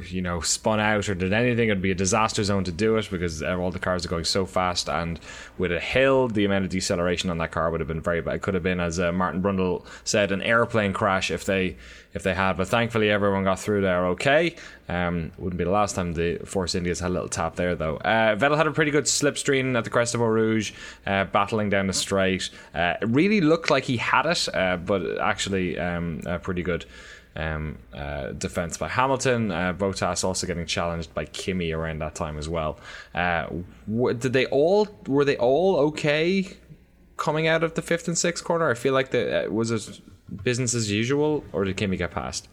you 0.08 0.22
know, 0.22 0.40
spun 0.40 0.80
out 0.80 1.08
or 1.08 1.14
did 1.14 1.32
anything. 1.32 1.68
It'd 1.68 1.82
be 1.82 1.90
a 1.90 1.94
disaster 1.94 2.42
zone 2.42 2.64
to 2.64 2.72
do 2.72 2.96
it 2.96 3.08
because 3.10 3.42
uh, 3.42 3.56
all 3.58 3.70
the 3.70 3.78
cars 3.78 4.06
are 4.06 4.08
going 4.08 4.24
so 4.24 4.46
fast, 4.46 4.88
and 4.88 5.20
with 5.58 5.72
a 5.72 5.80
hill, 5.80 6.28
the 6.28 6.44
amount 6.44 6.64
of 6.64 6.70
deceleration 6.70 7.30
on 7.30 7.38
that 7.38 7.50
car 7.50 7.70
would 7.70 7.80
have 7.80 7.88
been 7.88 8.00
very 8.00 8.20
bad. 8.20 8.36
It 8.36 8.42
could 8.42 8.54
have 8.54 8.62
been, 8.62 8.80
as 8.80 8.98
uh, 8.98 9.12
Martin 9.12 9.42
Brundle 9.42 9.84
said, 10.04 10.32
an 10.32 10.42
airplane 10.42 10.92
crash 10.92 11.30
if 11.30 11.44
they 11.44 11.76
if 12.12 12.22
they 12.22 12.34
had. 12.34 12.56
But 12.56 12.68
thankfully, 12.68 13.10
everyone 13.10 13.44
got 13.44 13.60
through 13.60 13.82
there 13.82 14.06
okay. 14.06 14.56
Um, 14.88 15.30
wouldn't 15.38 15.58
be 15.58 15.64
the 15.64 15.70
last 15.70 15.94
time 15.94 16.14
the 16.14 16.38
Force 16.38 16.74
Indias 16.74 17.00
had 17.00 17.10
a 17.10 17.14
little 17.14 17.28
tap 17.28 17.54
there, 17.56 17.74
though. 17.76 17.96
Uh, 17.98 18.34
Vettel 18.34 18.56
had 18.56 18.66
a 18.66 18.72
pretty 18.72 18.90
good 18.90 19.04
slipstream 19.04 19.76
at 19.76 19.84
the 19.84 19.90
crest 19.90 20.14
of 20.14 20.20
Eau 20.20 20.26
Rouge, 20.26 20.72
uh, 21.06 21.24
battling 21.24 21.70
down 21.70 21.86
the 21.86 21.92
straight. 21.92 22.50
Uh, 22.74 22.94
it 23.00 23.08
really 23.08 23.40
looked 23.40 23.70
like 23.70 23.84
he 23.84 23.96
had 23.96 24.26
it, 24.26 24.48
uh, 24.54 24.76
but 24.78 25.18
actually 25.20 25.78
um, 25.78 26.22
pretty 26.42 26.62
good. 26.62 26.84
Um, 27.36 27.78
uh, 27.94 28.32
defense 28.32 28.76
by 28.76 28.88
Hamilton. 28.88 29.50
Uh, 29.50 29.72
Bottas 29.72 30.24
also 30.24 30.46
getting 30.46 30.66
challenged 30.66 31.14
by 31.14 31.24
Kimi 31.26 31.72
around 31.72 32.00
that 32.00 32.14
time 32.14 32.38
as 32.38 32.48
well. 32.48 32.78
Uh, 33.14 33.46
w- 33.88 34.16
did 34.16 34.32
they 34.32 34.46
all 34.46 34.88
were 35.06 35.24
they 35.24 35.36
all 35.36 35.76
okay 35.76 36.46
coming 37.16 37.46
out 37.46 37.62
of 37.62 37.74
the 37.74 37.82
fifth 37.82 38.08
and 38.08 38.16
sixth 38.18 38.42
corner? 38.44 38.70
I 38.70 38.74
feel 38.74 38.94
like 38.94 39.10
the 39.10 39.46
uh, 39.46 39.50
was 39.50 39.70
it 39.70 40.00
business 40.44 40.74
as 40.74 40.90
usual, 40.90 41.44
or 41.52 41.64
did 41.64 41.76
Kimi 41.76 41.96
get 41.96 42.10
past? 42.10 42.48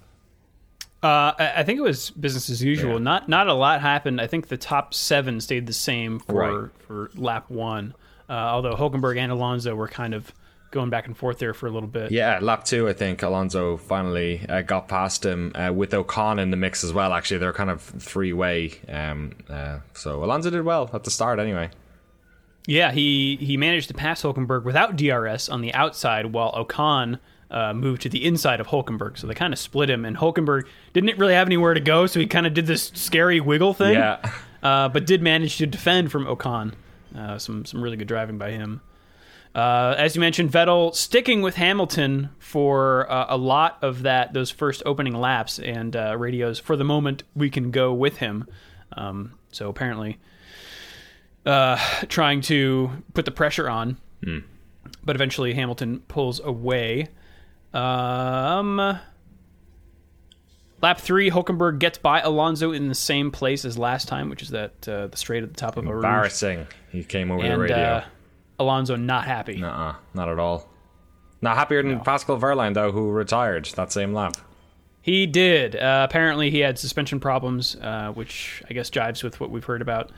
Uh, 1.04 1.32
I 1.38 1.54
I 1.58 1.64
think 1.64 1.78
it 1.80 1.84
was 1.84 2.10
business 2.12 2.50
as 2.50 2.64
usual. 2.64 2.94
Yeah. 2.94 2.98
Not 3.00 3.30
not 3.30 3.48
a 3.48 3.54
lot 3.54 3.82
happened. 3.82 4.20
I 4.20 4.28
think 4.28 4.48
the 4.48 4.58
top 4.58 4.94
seven 4.94 5.40
stayed 5.42 5.68
the 5.68 5.74
same 5.74 6.20
for 6.20 6.34
Right. 6.64 6.72
for 6.88 7.12
lap 7.16 7.50
one. 7.50 7.94
Uh, 8.30 8.34
although 8.34 8.76
Hulkenberg 8.76 9.18
and 9.18 9.32
Alonso 9.32 9.74
were 9.76 9.88
kind 9.88 10.14
of 10.14 10.34
going 10.72 10.90
back 10.90 11.08
and 11.08 11.16
forth 11.16 11.40
there 11.40 11.54
for 11.54 11.68
a 11.68 11.72
little 11.72 11.88
bit. 11.88 12.12
Yeah, 12.12 12.40
lap 12.42 12.64
two, 12.64 12.88
I 12.88 12.94
think 12.94 13.24
Alonso 13.24 13.78
finally 13.78 14.46
uh, 14.48 14.62
got 14.62 14.88
past 14.88 15.26
him 15.26 15.52
uh, 15.56 15.72
with 15.74 15.92
Ocon 15.92 16.40
in 16.40 16.52
the 16.52 16.58
mix 16.58 16.84
as 16.84 16.94
well. 16.94 17.14
Actually, 17.14 17.40
they're 17.40 17.54
kind 17.54 17.70
of 17.70 17.82
three 17.82 18.34
way. 18.34 18.74
Um, 18.88 19.34
uh, 19.50 19.80
so 19.94 20.24
Alonso 20.24 20.50
did 20.50 20.64
well 20.64 20.90
at 20.94 21.04
the 21.04 21.12
start, 21.12 21.40
anyway. 21.40 21.70
Yeah, 22.66 22.92
he 22.92 23.38
he 23.38 23.56
managed 23.56 23.88
to 23.88 23.94
pass 23.94 24.22
Hulkenberg 24.22 24.64
without 24.66 24.98
DRS 24.98 25.48
on 25.48 25.62
the 25.62 25.74
outside, 25.74 26.28
while 26.28 26.52
Ocon 26.52 27.20
uh, 27.50 27.74
moved 27.74 28.02
to 28.02 28.10
the 28.10 28.26
inside 28.26 28.60
of 28.60 28.68
Hulkenberg. 28.68 29.18
So 29.18 29.26
they 29.26 29.34
kind 29.34 29.54
of 29.54 29.60
split 29.60 29.90
him, 29.90 30.04
and 30.04 30.18
Hulkenberg 30.18 30.68
didn't 30.94 31.18
really 31.18 31.34
have 31.34 31.48
anywhere 31.48 31.74
to 31.74 31.80
go, 31.80 32.08
so 32.08 32.20
he 32.20 32.28
kind 32.28 32.46
of 32.46 32.54
did 32.54 32.68
this 32.68 32.92
scary 32.94 33.40
wiggle 33.40 33.74
thing. 33.74 33.94
Yeah. 33.94 34.32
uh, 34.64 34.90
but 34.90 35.06
did 35.06 35.22
manage 35.22 35.58
to 35.58 35.66
defend 35.66 36.12
from 36.12 36.26
Ocon. 36.26 36.74
Uh, 37.16 37.38
some 37.38 37.66
some 37.66 37.82
really 37.82 37.96
good 37.98 38.08
driving 38.08 38.38
by 38.38 38.52
him. 38.52 38.82
Uh, 39.58 39.96
as 39.98 40.16
you 40.16 40.20
mentioned, 40.20 40.52
Vettel 40.52 40.94
sticking 40.94 41.42
with 41.42 41.56
Hamilton 41.56 42.30
for 42.38 43.12
uh, 43.12 43.26
a 43.30 43.38
lot 43.38 43.80
of 43.82 44.04
that 44.04 44.32
those 44.32 44.52
first 44.52 44.84
opening 44.86 45.16
laps 45.16 45.58
and 45.58 45.96
uh, 45.96 46.16
radios. 46.16 46.60
For 46.60 46.76
the 46.76 46.84
moment, 46.84 47.24
we 47.36 47.50
can 47.50 47.72
go 47.72 47.92
with 47.92 48.18
him. 48.18 48.46
Um, 48.94 49.34
so 49.52 49.68
apparently, 49.68 50.20
uh, 51.44 51.78
trying 52.08 52.42
to 52.42 53.04
put 53.16 53.26
the 53.26 53.32
pressure 53.32 53.68
on, 53.68 53.98
but 55.04 55.16
eventually 55.16 55.56
Hamilton 55.56 56.02
pulls 56.08 56.40
away. 56.40 57.08
Um, 57.74 59.00
lap 60.84 61.00
three, 61.00 61.32
Hulkenberg 61.32 61.80
gets 61.80 61.98
by 61.98 62.22
Alonso 62.22 62.74
in 62.74 62.90
the 62.90 62.96
same 62.96 63.32
place 63.32 63.66
as 63.66 63.76
last 63.76 64.08
time, 64.08 64.30
which 64.30 64.44
is 64.44 64.50
that 64.50 64.88
uh, 64.88 65.08
the 65.08 65.18
straight 65.18 65.42
at 65.42 65.50
the 65.50 65.60
top 65.60 65.78
of 65.78 65.88
a. 65.88 65.92
Embarrassing. 65.96 66.68
He 66.92 67.04
came 67.04 67.32
over 67.32 67.42
the 67.42 67.50
and 67.50 67.60
radio. 67.60 68.04
Alonso 68.60 68.96
not 68.96 69.26
happy. 69.26 69.58
Nuh-uh, 69.58 69.96
not 70.14 70.30
at 70.30 70.40
all. 70.40 70.68
Not 71.42 71.56
happier 71.56 71.84
than 71.84 72.00
Pascal 72.00 72.40
Wehrlein 72.40 72.74
though, 72.74 72.92
who 72.92 73.12
retired 73.12 73.66
that 73.76 73.92
same 73.92 74.14
lap. 74.14 74.36
He 75.02 75.26
did. 75.26 75.76
Uh, 75.76 76.06
apparently, 76.10 76.50
he 76.50 76.60
had 76.60 76.78
suspension 76.78 77.20
problems, 77.20 77.78
uh, 77.78 78.12
which 78.14 78.62
I 78.70 78.74
guess 78.74 78.90
jives 78.90 79.24
with 79.24 79.40
what 79.40 79.52
we've 79.52 79.64
heard 79.64 79.82
about 79.82 80.12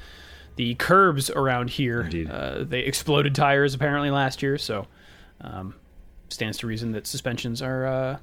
the 0.55 0.75
curbs 0.75 1.29
around 1.29 1.69
here. 1.69 2.01
Indeed. 2.01 2.29
Uh, 2.29 2.63
they 2.63 2.79
exploded 2.79 3.35
tires 3.35 3.73
apparently 3.73 4.09
last 4.09 4.41
year, 4.41 4.57
so 4.57 4.87
um, 5.41 5.75
stands 6.29 6.57
to 6.59 6.67
reason 6.67 6.91
that 6.93 7.05
suspensions 7.05 7.61
are 7.61 7.85
uh, 7.85 8.17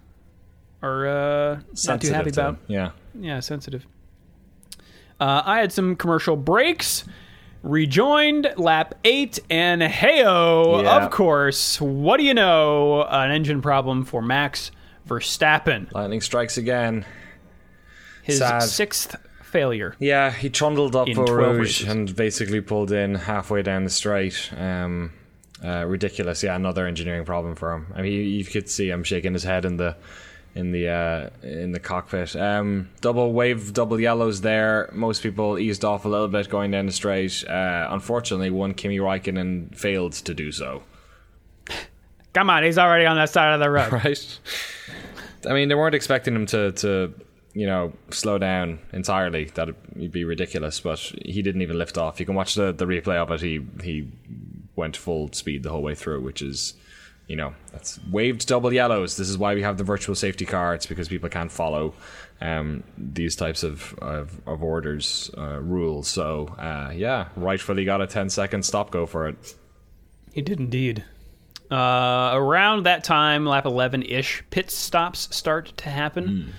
are 0.82 1.06
uh, 1.06 1.60
not 1.86 2.00
too 2.00 2.12
happy 2.12 2.30
about. 2.30 2.54
him. 2.54 2.58
Yeah. 2.66 2.90
Yeah, 3.14 3.40
sensitive. 3.40 3.86
Uh, 5.20 5.42
I 5.44 5.60
had 5.60 5.72
some 5.72 5.96
commercial 5.96 6.36
breaks. 6.36 7.04
Rejoined 7.70 8.52
lap 8.56 8.94
eight, 9.02 9.40
and 9.50 9.82
heyo, 9.82 10.84
Yeah. 10.84 11.04
of 11.04 11.10
course. 11.10 11.80
What 11.80 12.18
do 12.18 12.22
you 12.22 12.32
know? 12.32 13.02
An 13.02 13.32
engine 13.32 13.60
problem 13.60 14.04
for 14.04 14.22
Max 14.22 14.70
Verstappen. 15.08 15.92
Lightning 15.92 16.20
strikes 16.20 16.56
again. 16.56 17.04
His 18.22 18.38
Sad. 18.38 18.62
sixth 18.62 19.16
failure. 19.42 19.96
Yeah, 19.98 20.30
he 20.30 20.48
trundled 20.48 20.94
up 20.94 21.08
for 21.12 21.24
Rouge 21.36 21.80
races. 21.82 21.88
and 21.88 22.14
basically 22.14 22.60
pulled 22.60 22.92
in 22.92 23.16
halfway 23.16 23.62
down 23.62 23.82
the 23.82 23.90
straight. 23.90 24.48
Um, 24.56 25.12
uh, 25.64 25.84
ridiculous. 25.86 26.44
Yeah, 26.44 26.54
another 26.54 26.86
engineering 26.86 27.24
problem 27.24 27.56
for 27.56 27.72
him. 27.72 27.92
I 27.96 28.02
mean, 28.02 28.12
you, 28.12 28.20
you 28.20 28.44
could 28.44 28.70
see 28.70 28.88
him 28.90 29.02
shaking 29.02 29.32
his 29.32 29.42
head 29.42 29.64
in 29.64 29.76
the 29.76 29.96
in 30.56 30.72
the 30.72 30.88
uh, 30.88 31.30
in 31.42 31.72
the 31.72 31.78
cockpit. 31.78 32.34
Um, 32.34 32.88
double 33.02 33.32
wave, 33.32 33.74
double 33.74 34.00
yellows 34.00 34.40
there. 34.40 34.88
Most 34.92 35.22
people 35.22 35.58
eased 35.58 35.84
off 35.84 36.06
a 36.06 36.08
little 36.08 36.28
bit 36.28 36.48
going 36.48 36.70
down 36.70 36.86
the 36.86 36.92
straight. 36.92 37.44
Uh, 37.46 37.88
unfortunately, 37.90 38.50
one 38.50 38.72
Kimi 38.72 38.98
Raikkonen 38.98 39.76
failed 39.76 40.14
to 40.14 40.34
do 40.34 40.50
so. 40.50 40.82
Come 42.32 42.50
on, 42.50 42.64
he's 42.64 42.78
already 42.78 43.04
on 43.04 43.16
that 43.16 43.30
side 43.30 43.52
of 43.52 43.60
the 43.60 43.70
road. 43.70 43.92
Right. 43.92 44.38
I 45.46 45.52
mean, 45.52 45.68
they 45.68 45.74
weren't 45.74 45.94
expecting 45.94 46.34
him 46.34 46.46
to 46.46 46.72
to 46.72 47.14
you 47.52 47.66
know 47.66 47.92
slow 48.10 48.38
down 48.38 48.78
entirely. 48.92 49.44
That'd 49.44 50.10
be 50.10 50.24
ridiculous. 50.24 50.80
But 50.80 50.98
he 50.98 51.42
didn't 51.42 51.62
even 51.62 51.78
lift 51.78 51.98
off. 51.98 52.18
You 52.18 52.26
can 52.26 52.34
watch 52.34 52.54
the 52.54 52.72
the 52.72 52.86
replay 52.86 53.16
of 53.16 53.30
it. 53.30 53.42
He 53.42 53.60
he 53.82 54.10
went 54.74 54.96
full 54.96 55.30
speed 55.32 55.62
the 55.62 55.70
whole 55.70 55.82
way 55.82 55.94
through, 55.94 56.22
which 56.22 56.40
is. 56.40 56.74
You 57.26 57.36
know, 57.36 57.54
that's 57.72 57.98
waved 58.10 58.46
double 58.46 58.72
yellows. 58.72 59.16
This 59.16 59.28
is 59.28 59.36
why 59.36 59.54
we 59.54 59.62
have 59.62 59.78
the 59.78 59.84
virtual 59.84 60.14
safety 60.14 60.46
car. 60.46 60.74
It's 60.74 60.86
because 60.86 61.08
people 61.08 61.28
can't 61.28 61.50
follow 61.50 61.94
um, 62.40 62.84
these 62.96 63.34
types 63.34 63.62
of 63.62 63.94
of, 63.98 64.40
of 64.46 64.62
orders 64.62 65.30
uh, 65.36 65.60
rules. 65.60 66.06
So 66.08 66.46
uh, 66.58 66.92
yeah, 66.94 67.28
rightfully 67.36 67.84
got 67.84 68.00
a 68.00 68.06
10 68.06 68.30
second 68.30 68.64
stop 68.64 68.90
go 68.90 69.06
for 69.06 69.28
it. 69.28 69.54
He 70.32 70.42
did 70.42 70.60
indeed. 70.60 71.04
Uh, 71.70 72.30
around 72.34 72.84
that 72.86 73.02
time, 73.02 73.44
lap 73.44 73.64
11 73.64 74.04
ish, 74.04 74.44
pit 74.50 74.70
stops 74.70 75.34
start 75.34 75.72
to 75.78 75.90
happen. 75.90 76.52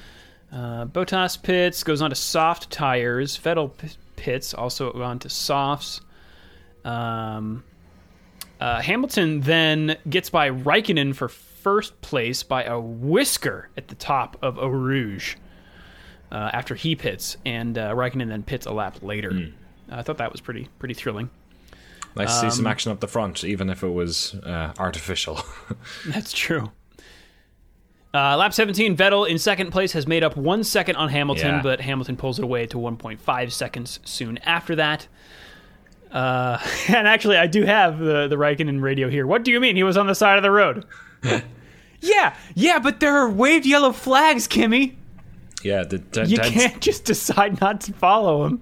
Uh, 0.51 0.85
Bottas 0.85 1.41
pits, 1.41 1.83
goes 1.83 2.01
on 2.01 2.09
to 2.09 2.15
soft 2.15 2.69
tires. 2.71 3.37
Vettel 3.37 3.77
p- 3.77 3.89
pits, 4.17 4.53
also 4.53 4.91
on 5.01 5.19
to 5.19 5.29
softs. 5.29 6.01
Um, 6.83 7.63
uh, 8.59 8.81
Hamilton 8.81 9.41
then 9.41 9.97
gets 10.09 10.29
by 10.29 10.49
Raikkonen 10.49 11.15
for 11.15 11.27
first 11.27 11.99
place 12.01 12.43
by 12.43 12.63
a 12.63 12.79
whisker 12.79 13.69
at 13.77 13.87
the 13.89 13.95
top 13.95 14.37
of 14.41 14.57
Eau 14.57 14.67
Rouge 14.67 15.35
uh, 16.31 16.49
after 16.53 16.75
he 16.75 16.95
pits, 16.95 17.37
and 17.45 17.77
uh, 17.77 17.93
Raikkonen 17.93 18.29
then 18.29 18.43
pits 18.43 18.65
a 18.65 18.71
lap 18.71 19.01
later. 19.01 19.51
I 19.89 20.01
thought 20.01 20.17
that 20.17 20.31
was 20.31 20.41
pretty 20.41 20.67
pretty 20.79 20.93
thrilling. 20.93 21.29
Nice 22.15 22.39
to 22.41 22.49
see 22.49 22.55
some 22.57 22.65
action 22.65 22.91
up 22.91 22.99
the 22.99 23.07
front, 23.07 23.43
even 23.43 23.69
if 23.69 23.83
it 23.83 23.89
was 23.89 24.33
uh, 24.43 24.73
artificial. 24.79 25.39
That's 26.07 26.33
true. 26.33 26.71
Uh, 28.13 28.35
lap 28.37 28.53
17, 28.53 28.97
Vettel 28.97 29.29
in 29.29 29.37
second 29.37 29.69
place 29.71 29.91
has 29.91 30.07
made 30.07 30.23
up 30.23 30.35
one 30.35 30.63
second 30.63 30.95
on 30.95 31.09
Hamilton, 31.09 31.55
Yeah. 31.55 31.61
but 31.61 31.81
Hamilton 31.81 32.17
pulls 32.17 32.39
it 32.39 32.43
away 32.43 32.65
to 32.67 32.77
1.5 32.77 33.51
seconds 33.51 33.99
soon 34.05 34.39
after 34.39 34.75
that. 34.77 35.07
Uh, 36.11 36.59
and 36.87 37.07
actually, 37.07 37.37
I 37.37 37.47
do 37.47 37.63
have 37.63 37.99
the, 37.99 38.27
the 38.27 38.35
Raikkonen 38.35 38.81
radio 38.81 39.09
here. 39.09 39.27
What 39.27 39.43
do 39.43 39.51
you 39.51 39.59
mean? 39.59 39.75
He 39.75 39.83
was 39.83 39.97
on 39.97 40.07
the 40.07 40.15
side 40.15 40.37
of 40.37 40.43
the 40.43 40.51
road. 40.51 40.85
yeah, 42.01 42.35
yeah, 42.55 42.79
but 42.79 42.99
there 42.99 43.15
are 43.15 43.29
waved 43.29 43.65
yellow 43.65 43.91
flags, 43.91 44.47
Kimi. 44.47 44.97
yeah, 45.63 45.83
the 45.83 46.25
You 46.27 46.37
can't 46.37 46.79
just 46.81 47.05
decide 47.05 47.59
not 47.61 47.81
to 47.81 47.93
follow 47.93 48.45
him. 48.45 48.61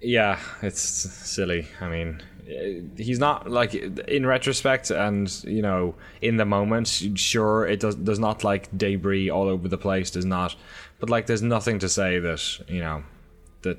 Yeah, 0.00 0.38
it's 0.62 0.80
silly. 0.80 1.66
I 1.80 1.88
mean, 1.88 2.22
eh, 2.48 2.80
he's 2.96 3.18
not 3.18 3.50
like 3.50 3.74
in 3.74 4.24
retrospect, 4.26 4.90
and 4.90 5.28
you 5.44 5.60
know, 5.60 5.96
in 6.22 6.36
the 6.36 6.44
moment, 6.44 6.86
sure, 7.16 7.66
it 7.66 7.80
does 7.80 7.96
does 7.96 8.20
not 8.20 8.44
like 8.44 8.68
debris 8.76 9.28
all 9.28 9.48
over 9.48 9.66
the 9.66 9.78
place. 9.78 10.10
Does 10.10 10.24
not, 10.24 10.54
but 11.00 11.10
like, 11.10 11.26
there's 11.26 11.42
nothing 11.42 11.80
to 11.80 11.88
say 11.88 12.20
that 12.20 12.58
you 12.68 12.80
know 12.80 13.02
that 13.62 13.78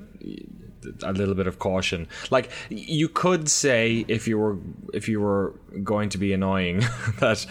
a 1.02 1.12
little 1.12 1.34
bit 1.34 1.46
of 1.46 1.58
caution. 1.58 2.08
Like 2.30 2.50
you 2.68 3.08
could 3.08 3.48
say 3.48 4.04
if 4.08 4.26
you 4.26 4.38
were 4.38 4.58
if 4.92 5.08
you 5.08 5.20
were 5.20 5.54
going 5.82 6.08
to 6.10 6.18
be 6.18 6.32
annoying 6.32 6.80
that 7.18 7.46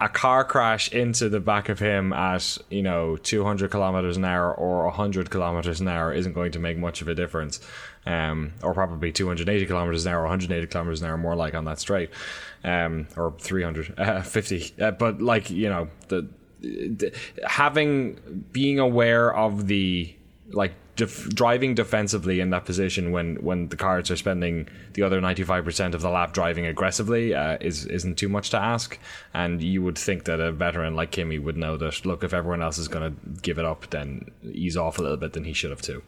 a 0.00 0.08
car 0.08 0.44
crash 0.44 0.92
into 0.92 1.28
the 1.28 1.40
back 1.40 1.68
of 1.68 1.78
him 1.78 2.12
at 2.12 2.58
you 2.70 2.82
know 2.82 3.16
200 3.16 3.70
kilometers 3.70 4.16
an 4.16 4.24
hour 4.24 4.52
or 4.54 4.84
100 4.84 5.30
kilometers 5.30 5.80
an 5.80 5.88
hour 5.88 6.12
isn't 6.12 6.32
going 6.32 6.52
to 6.52 6.58
make 6.58 6.76
much 6.76 7.02
of 7.02 7.08
a 7.08 7.14
difference. 7.14 7.60
Um, 8.06 8.52
or 8.62 8.74
probably 8.74 9.12
280 9.12 9.64
kilometers 9.64 10.04
an 10.04 10.12
hour, 10.12 10.18
or 10.18 10.24
180 10.24 10.66
kilometers 10.66 11.00
an 11.00 11.08
hour, 11.08 11.16
more 11.16 11.34
like 11.34 11.54
on 11.54 11.64
that 11.64 11.80
straight, 11.80 12.10
um, 12.62 13.08
or 13.16 13.34
350. 13.38 14.74
Uh, 14.78 14.90
but 14.90 15.22
like 15.22 15.48
you 15.48 15.70
know, 15.70 15.88
the, 16.08 16.28
the 16.60 17.14
having 17.46 18.44
being 18.52 18.78
aware 18.78 19.34
of 19.34 19.68
the 19.68 20.14
like 20.50 20.74
def- 20.96 21.28
driving 21.34 21.74
defensively 21.74 22.40
in 22.40 22.50
that 22.50 22.64
position 22.64 23.10
when 23.12 23.36
when 23.36 23.68
the 23.68 23.76
cards 23.76 24.10
are 24.10 24.16
spending 24.16 24.68
the 24.94 25.02
other 25.02 25.20
95% 25.20 25.94
of 25.94 26.00
the 26.02 26.10
lap 26.10 26.32
driving 26.32 26.66
aggressively 26.66 27.34
uh, 27.34 27.58
is 27.60 27.86
isn't 27.86 28.16
too 28.16 28.28
much 28.28 28.50
to 28.50 28.58
ask 28.58 28.98
and 29.32 29.62
you 29.62 29.82
would 29.82 29.98
think 29.98 30.24
that 30.24 30.40
a 30.40 30.52
veteran 30.52 30.94
like 30.94 31.10
Kimi 31.10 31.38
would 31.38 31.56
know 31.56 31.76
that 31.76 32.04
look 32.06 32.22
if 32.24 32.32
everyone 32.32 32.62
else 32.62 32.78
is 32.78 32.88
going 32.88 33.14
to 33.14 33.40
give 33.42 33.58
it 33.58 33.64
up 33.64 33.90
then 33.90 34.30
ease 34.52 34.76
off 34.76 34.98
a 34.98 35.02
little 35.02 35.16
bit 35.16 35.32
then 35.32 35.44
he 35.44 35.52
should 35.52 35.70
have 35.70 35.82
too 35.82 36.02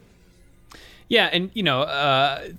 Yeah, 1.09 1.29
and 1.31 1.49
you 1.53 1.63
know, 1.63 1.81
uh, 1.81 2.49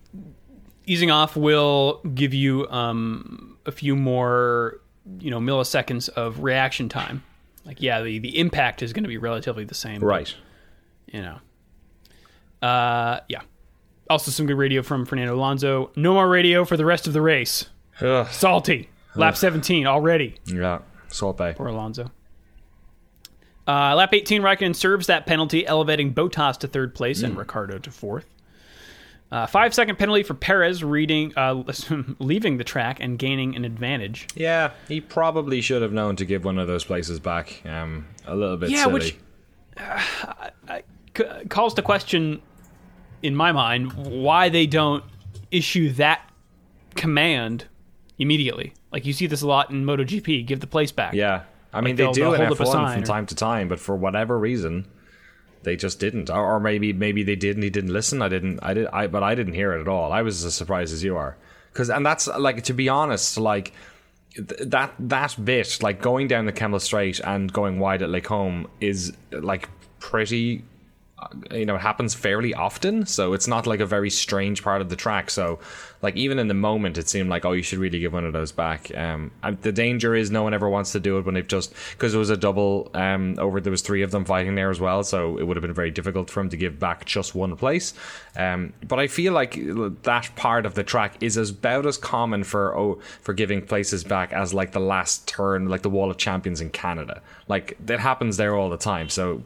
easing 0.87 1.11
off 1.11 1.37
will 1.37 2.01
give 2.15 2.33
you 2.33 2.67
um, 2.71 3.57
a 3.67 3.73
few 3.73 3.95
more, 3.95 4.81
you 5.21 5.31
know, 5.31 5.39
milliseconds 5.39 6.09
of 6.09 6.43
reaction 6.43 6.89
time. 6.89 7.23
Like, 7.67 7.83
yeah, 7.83 8.01
the, 8.01 8.19
the 8.19 8.39
impact 8.39 8.83
is 8.83 8.95
going 8.95 9.05
to 9.05 9.09
be 9.09 9.19
relatively 9.19 9.65
the 9.65 9.75
same. 9.75 10.01
but, 10.01 10.07
Right. 10.07 10.35
you 11.13 11.21
know. 11.21 11.39
Uh, 12.63 13.21
yeah. 13.29 13.41
Also, 14.11 14.31
some 14.31 14.47
good 14.47 14.57
radio 14.57 14.83
from 14.83 15.05
Fernando 15.05 15.35
Alonso. 15.35 15.91
No 15.97 16.15
more 16.15 16.29
radio 16.29 16.65
for 16.65 16.77
the 16.77 16.85
rest 16.85 17.07
of 17.07 17.13
the 17.13 17.21
race. 17.21 17.67
Ugh. 18.01 18.27
Salty. 18.31 18.89
Lap 19.17 19.37
17 19.37 19.87
already 19.87 20.37
Yeah. 20.47 20.79
salty. 21.09 21.53
For 21.55 21.67
Alonso. 21.67 22.11
Uh, 23.67 23.95
lap 23.95 24.15
18, 24.15 24.41
Raikkonen 24.43 24.75
serves 24.75 25.09
that 25.09 25.27
penalty, 25.27 25.67
elevating 25.67 26.15
Bottas 26.15 26.57
to 26.61 26.69
third 26.69 26.95
place 26.95 27.23
and 27.23 27.37
Ricciardo 27.37 27.79
to 27.79 27.91
fourth. 27.91 28.25
Uh, 29.31 29.47
five 29.47 29.75
second 29.75 29.99
penalty 29.99 30.23
for 30.23 30.33
Perez, 30.33 30.83
reading, 30.83 31.35
uh, 31.37 31.63
leaving 32.19 32.57
the 32.57 32.65
track 32.65 32.97
and 33.01 33.19
gaining 33.19 33.55
an 33.57 33.67
advantage. 33.67 34.27
Yeah, 34.35 34.71
he 34.89 35.03
probably 35.03 35.61
should 35.61 35.83
have 35.83 35.93
known 35.93 36.17
to 36.17 36.25
give 36.25 36.47
one 36.47 36.59
of 36.59 36.67
those 36.67 36.83
places 36.85 37.21
back. 37.21 37.61
Um, 37.67 38.07
a 38.27 38.35
little 38.35 38.57
bit 38.57 38.71
Yeah, 38.71 38.85
silly. 38.85 38.95
which- 38.95 39.17
C- 41.17 41.25
calls 41.51 41.75
to 41.75 41.83
question, 41.83 42.41
in 43.23 43.35
my 43.35 43.53
mind, 43.53 43.93
why 43.93 44.49
they 44.49 44.67
don't 44.67 45.05
issue 45.51 45.91
that 45.95 46.23
command 46.95 47.67
immediately. 48.19 48.75
Like 48.93 49.07
you 49.07 49.13
see 49.13 49.27
this 49.27 49.43
a 49.43 49.47
lot 49.47 49.71
in 49.71 49.85
MotoGP. 49.85 50.47
Give 50.47 50.61
the 50.61 50.67
place 50.67 50.93
back. 50.93 51.15
Yeah, 51.15 51.43
I 51.73 51.81
mean 51.81 51.97
they 51.97 52.11
do 52.13 52.35
in 52.35 52.41
hold 52.41 52.53
up 52.53 52.61
a 52.61 52.65
F1 52.65 52.73
sign 52.73 52.93
from 52.95 53.03
or- 53.03 53.07
time 53.07 53.27
to 53.27 53.35
time, 53.35 53.69
but 53.69 53.81
for 53.81 53.95
whatever 53.97 54.39
reason, 54.39 54.87
they 55.63 55.77
just 55.77 56.01
didn't. 56.01 56.31
Or, 56.31 56.55
or 56.55 56.61
maybe 56.61 56.93
maybe 56.93 57.23
they 57.23 57.37
did 57.37 57.57
and 57.57 57.65
he 57.65 57.71
didn't 57.71 57.93
listen. 57.93 58.23
I 58.23 58.29
didn't. 58.29 58.61
I 58.63 58.75
did. 58.75 58.87
I 58.89 59.07
but 59.07 59.23
I 59.23 59.35
didn't 59.35 59.55
hear 59.55 59.73
it 59.73 59.81
at 59.81 59.89
all. 59.89 60.13
I 60.13 60.23
was 60.23 60.45
as 60.45 60.55
surprised 60.55 60.93
as 60.93 61.05
you 61.05 61.17
are. 61.17 61.37
Because 61.73 61.91
and 61.91 62.05
that's 62.05 62.27
like 62.27 62.65
to 62.65 62.73
be 62.73 62.89
honest, 62.89 63.39
like 63.39 63.73
th- 64.35 64.49
that 64.67 64.95
that 64.99 65.37
bit, 65.45 65.83
like 65.83 66.01
going 66.01 66.29
down 66.29 66.47
the 66.47 66.53
Kemmel 66.53 66.81
Straight 66.81 67.21
and 67.21 67.53
going 67.53 67.79
wide 67.79 68.03
at 68.03 68.11
Les 68.11 68.21
Combes, 68.23 68.69
is 68.81 69.13
like 69.31 69.69
pretty 70.01 70.65
you 71.51 71.67
know 71.67 71.75
it 71.75 71.81
happens 71.81 72.15
fairly 72.15 72.55
often 72.55 73.05
so 73.05 73.33
it's 73.33 73.49
not 73.49 73.67
like 73.67 73.81
a 73.81 73.87
very 73.87 74.11
strange 74.11 74.63
part 74.63 74.81
of 74.81 74.89
the 74.89 74.97
track. 74.97 75.31
So 75.31 75.59
like 76.01 76.15
even 76.17 76.39
in 76.39 76.47
the 76.47 76.55
moment 76.55 76.97
it 76.97 77.09
seemed 77.09 77.29
like 77.29 77.45
oh 77.45 77.53
you 77.53 77.63
should 77.63 77.81
really 77.81 77.99
give 77.99 78.13
one 78.13 78.25
of 78.25 78.33
those 78.33 78.53
back. 78.53 78.97
Um 78.97 79.33
the 79.63 79.73
danger 79.73 80.15
is 80.15 80.31
no 80.31 80.43
one 80.43 80.55
ever 80.55 80.69
wants 80.69 80.93
to 80.93 81.01
do 81.01 81.19
it 81.19 81.25
when 81.25 81.35
they've 81.35 81.47
just 81.47 81.75
because 81.93 82.15
it 82.15 82.19
was 82.19 82.31
a 82.31 82.37
double 82.37 82.91
um 82.95 83.35
over 83.39 83.61
there 83.61 83.71
was 83.71 83.83
three 83.83 84.03
of 84.03 84.11
them 84.11 84.25
fighting 84.25 84.55
there 84.55 84.71
as 84.71 84.81
well 84.81 85.03
so 85.03 85.39
it 85.39 85.45
would 85.45 85.57
have 85.57 85.63
been 85.63 85.75
very 85.75 85.91
difficult 85.91 86.31
for 86.31 86.41
him 86.41 86.51
to 86.51 86.57
give 86.57 86.79
back 86.79 87.05
just 87.05 87.35
one 87.35 87.57
place. 87.57 87.95
Um 88.37 88.73
but 88.87 88.99
i 89.01 89.09
feel 89.09 89.33
like 89.33 89.59
that 90.03 90.31
part 90.37 90.67
of 90.67 90.75
the 90.75 90.85
track 90.85 91.17
is 91.21 91.37
about 91.37 91.87
as 91.87 91.97
common 91.97 92.45
for 92.45 92.77
oh 92.77 93.01
for 93.23 93.35
giving 93.35 93.63
places 93.63 94.05
back 94.05 94.33
as 94.33 94.55
like 94.55 94.73
the 94.73 94.81
last 94.81 95.27
turn 95.27 95.69
like 95.69 95.83
the 95.83 95.91
wall 95.91 96.11
of 96.11 96.17
champions 96.17 96.61
in 96.61 96.71
canada. 96.71 97.23
Like 97.49 97.77
that 97.85 97.99
happens 97.99 98.37
there 98.37 98.55
all 98.55 98.71
the 98.71 98.77
time. 98.77 99.09
So 99.09 99.43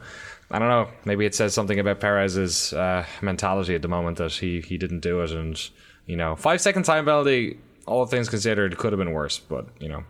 I 0.53 0.59
don't 0.59 0.69
know. 0.69 0.89
Maybe 1.05 1.25
it 1.25 1.35
says 1.35 1.55
something 1.55 1.79
about 1.79 1.99
Perez's 2.01 2.75
uh, 2.75 3.07
mentality 3.23 3.75
at 3.75 3.83
the 3.83 3.89
moment 3.89 4.19
that 4.19 4.33
he 4.33 4.61
he 4.61 4.77
didn't 4.77 5.01
do 5.01 5.23
it, 5.23 5.31
and 5.31 5.59
you 6.07 6.17
know, 6.17 6.37
five 6.37 6.61
second 6.61 6.85
time 6.85 7.07
penalty. 7.07 7.59
All 7.87 8.07
things 8.07 8.29
considered, 8.29 8.79
could 8.79 8.93
have 8.93 8.99
been 8.99 9.13
worse, 9.13 9.39
but 9.39 9.67
you 9.81 9.89
know, 9.89 10.05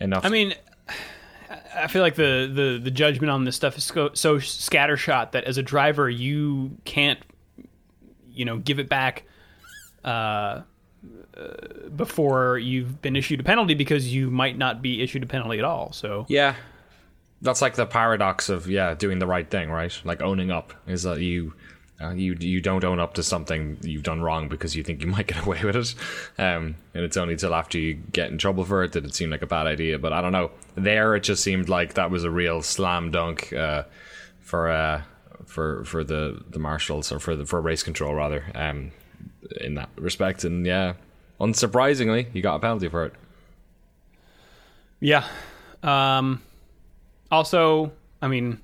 enough. 0.00 0.24
I 0.24 0.30
mean, 0.30 0.54
I 1.76 1.86
feel 1.86 2.02
like 2.02 2.14
the 2.14 2.50
the, 2.52 2.80
the 2.82 2.90
judgment 2.90 3.30
on 3.30 3.44
this 3.44 3.56
stuff 3.56 3.76
is 3.76 3.84
so, 3.84 4.10
so 4.14 4.38
scattershot 4.38 5.32
that 5.32 5.44
as 5.44 5.58
a 5.58 5.62
driver 5.62 6.08
you 6.08 6.76
can't, 6.84 7.20
you 8.30 8.44
know, 8.44 8.58
give 8.58 8.78
it 8.78 8.88
back. 8.88 9.24
Uh, 10.04 10.62
uh, 11.36 11.88
before 11.94 12.58
you've 12.58 13.00
been 13.00 13.14
issued 13.14 13.38
a 13.38 13.44
penalty 13.44 13.74
because 13.74 14.12
you 14.12 14.30
might 14.30 14.58
not 14.58 14.82
be 14.82 15.02
issued 15.02 15.22
a 15.22 15.26
penalty 15.26 15.58
at 15.58 15.64
all. 15.64 15.92
So 15.92 16.26
yeah, 16.28 16.56
that's 17.42 17.62
like 17.62 17.74
the 17.74 17.86
paradox 17.86 18.48
of 18.48 18.68
yeah 18.68 18.94
doing 18.94 19.18
the 19.18 19.26
right 19.26 19.48
thing, 19.48 19.70
right? 19.70 19.96
Like 20.04 20.22
owning 20.22 20.50
up 20.50 20.72
is 20.86 21.02
that 21.04 21.20
you. 21.20 21.54
Uh, 22.00 22.10
you 22.10 22.36
you 22.38 22.60
don't 22.60 22.84
own 22.84 23.00
up 23.00 23.14
to 23.14 23.24
something 23.24 23.76
you've 23.82 24.04
done 24.04 24.20
wrong 24.20 24.46
because 24.48 24.76
you 24.76 24.84
think 24.84 25.02
you 25.02 25.06
might 25.16 25.26
get 25.26 25.44
away 25.44 25.60
with 25.64 25.74
it, 25.74 25.94
um, 26.40 26.76
and 26.94 27.02
it's 27.02 27.16
only 27.16 27.34
till 27.34 27.52
after 27.52 27.76
you 27.76 27.94
get 27.94 28.30
in 28.30 28.38
trouble 28.38 28.64
for 28.64 28.84
it 28.84 28.92
that 28.92 29.04
it 29.04 29.12
seemed 29.12 29.32
like 29.32 29.42
a 29.42 29.48
bad 29.48 29.66
idea. 29.66 29.98
But 29.98 30.12
I 30.12 30.20
don't 30.20 30.30
know. 30.30 30.52
There, 30.76 31.16
it 31.16 31.24
just 31.24 31.42
seemed 31.42 31.68
like 31.68 31.94
that 31.94 32.08
was 32.08 32.22
a 32.22 32.30
real 32.30 32.62
slam 32.62 33.10
dunk 33.10 33.52
uh, 33.52 33.82
for 34.38 34.70
uh, 34.70 35.02
for 35.46 35.82
for 35.86 36.04
the 36.04 36.40
the 36.48 36.60
marshals 36.60 37.10
or 37.10 37.18
for 37.18 37.34
the 37.34 37.44
for 37.44 37.60
race 37.60 37.82
control 37.82 38.14
rather. 38.14 38.44
Um, 38.54 38.92
in 39.60 39.74
that 39.74 39.88
respect, 39.96 40.44
and 40.44 40.64
yeah, 40.64 40.94
unsurprisingly, 41.40 42.32
you 42.32 42.42
got 42.42 42.54
a 42.54 42.58
penalty 42.60 42.88
for 42.88 43.06
it. 43.06 43.14
Yeah. 45.00 45.26
Um, 45.82 46.42
also, 47.30 47.92
I 48.22 48.28
mean, 48.28 48.60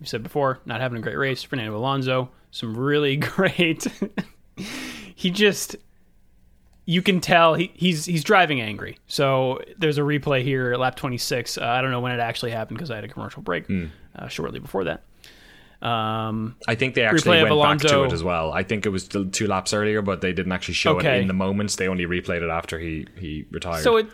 you 0.00 0.06
said 0.06 0.22
before, 0.22 0.60
not 0.66 0.80
having 0.80 0.98
a 0.98 1.02
great 1.02 1.16
race. 1.18 1.42
Fernando 1.42 1.76
Alonso, 1.76 2.30
some 2.50 2.76
really 2.76 3.16
great. 3.16 3.86
he 5.14 5.30
just, 5.30 5.76
you 6.84 7.02
can 7.02 7.20
tell 7.20 7.54
he, 7.54 7.72
he's 7.74 8.04
he's 8.04 8.22
driving 8.24 8.60
angry. 8.60 8.98
So 9.06 9.60
there's 9.78 9.98
a 9.98 10.02
replay 10.02 10.42
here, 10.42 10.76
lap 10.76 10.96
26. 10.96 11.58
Uh, 11.58 11.64
I 11.64 11.80
don't 11.82 11.90
know 11.90 12.00
when 12.00 12.12
it 12.12 12.20
actually 12.20 12.52
happened 12.52 12.78
because 12.78 12.90
I 12.90 12.94
had 12.96 13.04
a 13.04 13.08
commercial 13.08 13.42
break 13.42 13.64
uh, 14.16 14.28
shortly 14.28 14.60
before 14.60 14.84
that. 14.84 15.02
Um, 15.82 16.56
I 16.66 16.74
think 16.74 16.94
they 16.94 17.02
actually 17.04 17.42
went 17.42 17.62
back 17.62 17.78
to 17.90 18.04
it 18.04 18.12
as 18.12 18.24
well. 18.24 18.50
I 18.50 18.62
think 18.62 18.86
it 18.86 18.88
was 18.88 19.06
two 19.08 19.46
laps 19.46 19.74
earlier, 19.74 20.00
but 20.00 20.22
they 20.22 20.32
didn't 20.32 20.52
actually 20.52 20.74
show 20.74 20.96
Okay. 20.96 21.18
it 21.18 21.22
in 21.22 21.28
the 21.28 21.34
moments. 21.34 21.76
They 21.76 21.86
only 21.86 22.06
replayed 22.06 22.42
it 22.42 22.48
after 22.50 22.78
he 22.78 23.06
he 23.18 23.44
retired. 23.50 23.82
so 23.82 23.96
it 23.98 24.06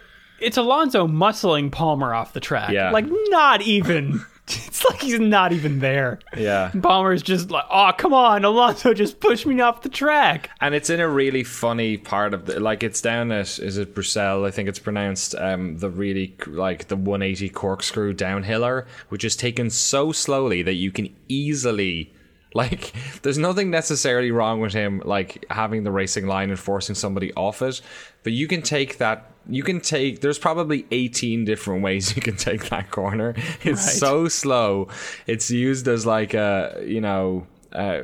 it's 0.42 0.56
Alonso 0.56 1.06
muscling 1.06 1.70
Palmer 1.70 2.12
off 2.14 2.32
the 2.32 2.40
track. 2.40 2.70
Yeah. 2.70 2.90
Like 2.90 3.06
not 3.08 3.62
even. 3.62 4.24
It's 4.48 4.84
like 4.84 5.00
he's 5.00 5.20
not 5.20 5.52
even 5.52 5.78
there. 5.78 6.18
yeah, 6.36 6.72
Palmer's 6.82 7.22
just 7.22 7.50
like, 7.52 7.64
oh, 7.70 7.92
come 7.96 8.12
on, 8.12 8.44
Alonso, 8.44 8.92
just 8.92 9.20
push 9.20 9.46
me 9.46 9.60
off 9.60 9.82
the 9.82 9.88
track. 9.88 10.50
and 10.60 10.74
it's 10.74 10.90
in 10.90 10.98
a 10.98 11.08
really 11.08 11.44
funny 11.44 11.96
part 11.96 12.34
of 12.34 12.46
the 12.46 12.58
like 12.58 12.82
it's 12.82 13.00
down 13.00 13.30
at 13.30 13.60
is 13.60 13.78
it 13.78 13.94
Bruxelles? 13.94 14.44
I 14.44 14.50
think 14.50 14.68
it's 14.68 14.80
pronounced 14.80 15.36
um 15.36 15.78
the 15.78 15.88
really 15.88 16.36
like 16.48 16.88
the 16.88 16.96
180 16.96 17.48
corkscrew 17.50 18.14
downhiller, 18.14 18.84
which 19.10 19.24
is 19.24 19.36
taken 19.36 19.70
so 19.70 20.10
slowly 20.10 20.60
that 20.62 20.74
you 20.74 20.90
can 20.90 21.14
easily. 21.28 22.12
Like, 22.52 22.92
there's 23.22 23.38
nothing 23.38 23.70
necessarily 23.70 24.32
wrong 24.32 24.60
with 24.60 24.74
him, 24.74 25.00
like 25.04 25.46
having 25.50 25.84
the 25.84 25.92
racing 25.92 26.26
line 26.26 26.50
and 26.50 26.58
forcing 26.58 26.96
somebody 26.96 27.32
off 27.34 27.62
it, 27.62 27.80
but 28.24 28.32
you 28.32 28.48
can 28.48 28.60
take 28.60 28.98
that. 28.98 29.31
You 29.48 29.62
can 29.62 29.80
take. 29.80 30.20
There's 30.20 30.38
probably 30.38 30.86
18 30.90 31.44
different 31.44 31.82
ways 31.82 32.14
you 32.16 32.22
can 32.22 32.36
take 32.36 32.68
that 32.70 32.90
corner. 32.90 33.34
It's 33.64 33.86
Right. 33.86 33.96
so 33.96 34.28
slow. 34.28 34.88
It's 35.26 35.50
used 35.50 35.88
as 35.88 36.06
like 36.06 36.32
a, 36.34 36.82
you 36.86 37.00
know, 37.00 37.46
uh, 37.72 38.02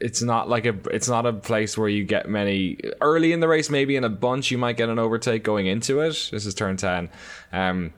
it's 0.00 0.22
not 0.22 0.48
like 0.48 0.64
a 0.66 0.74
it's 0.90 1.08
not 1.08 1.26
a 1.26 1.32
place 1.32 1.76
where 1.76 1.88
you 1.90 2.04
get 2.04 2.28
many 2.28 2.78
early 3.02 3.32
in 3.32 3.40
the 3.40 3.46
race 3.48 3.68
maybe 3.68 3.96
in 3.96 4.04
a 4.04 4.08
bunch 4.08 4.50
you 4.50 4.56
might 4.56 4.78
get 4.78 4.88
an 4.88 4.98
overtake 4.98 5.42
going 5.44 5.66
into 5.66 6.00
it 6.00 6.30
this 6.32 6.46
is 6.46 6.54
turn 6.54 6.78
10 6.78 7.10
um 7.52 7.92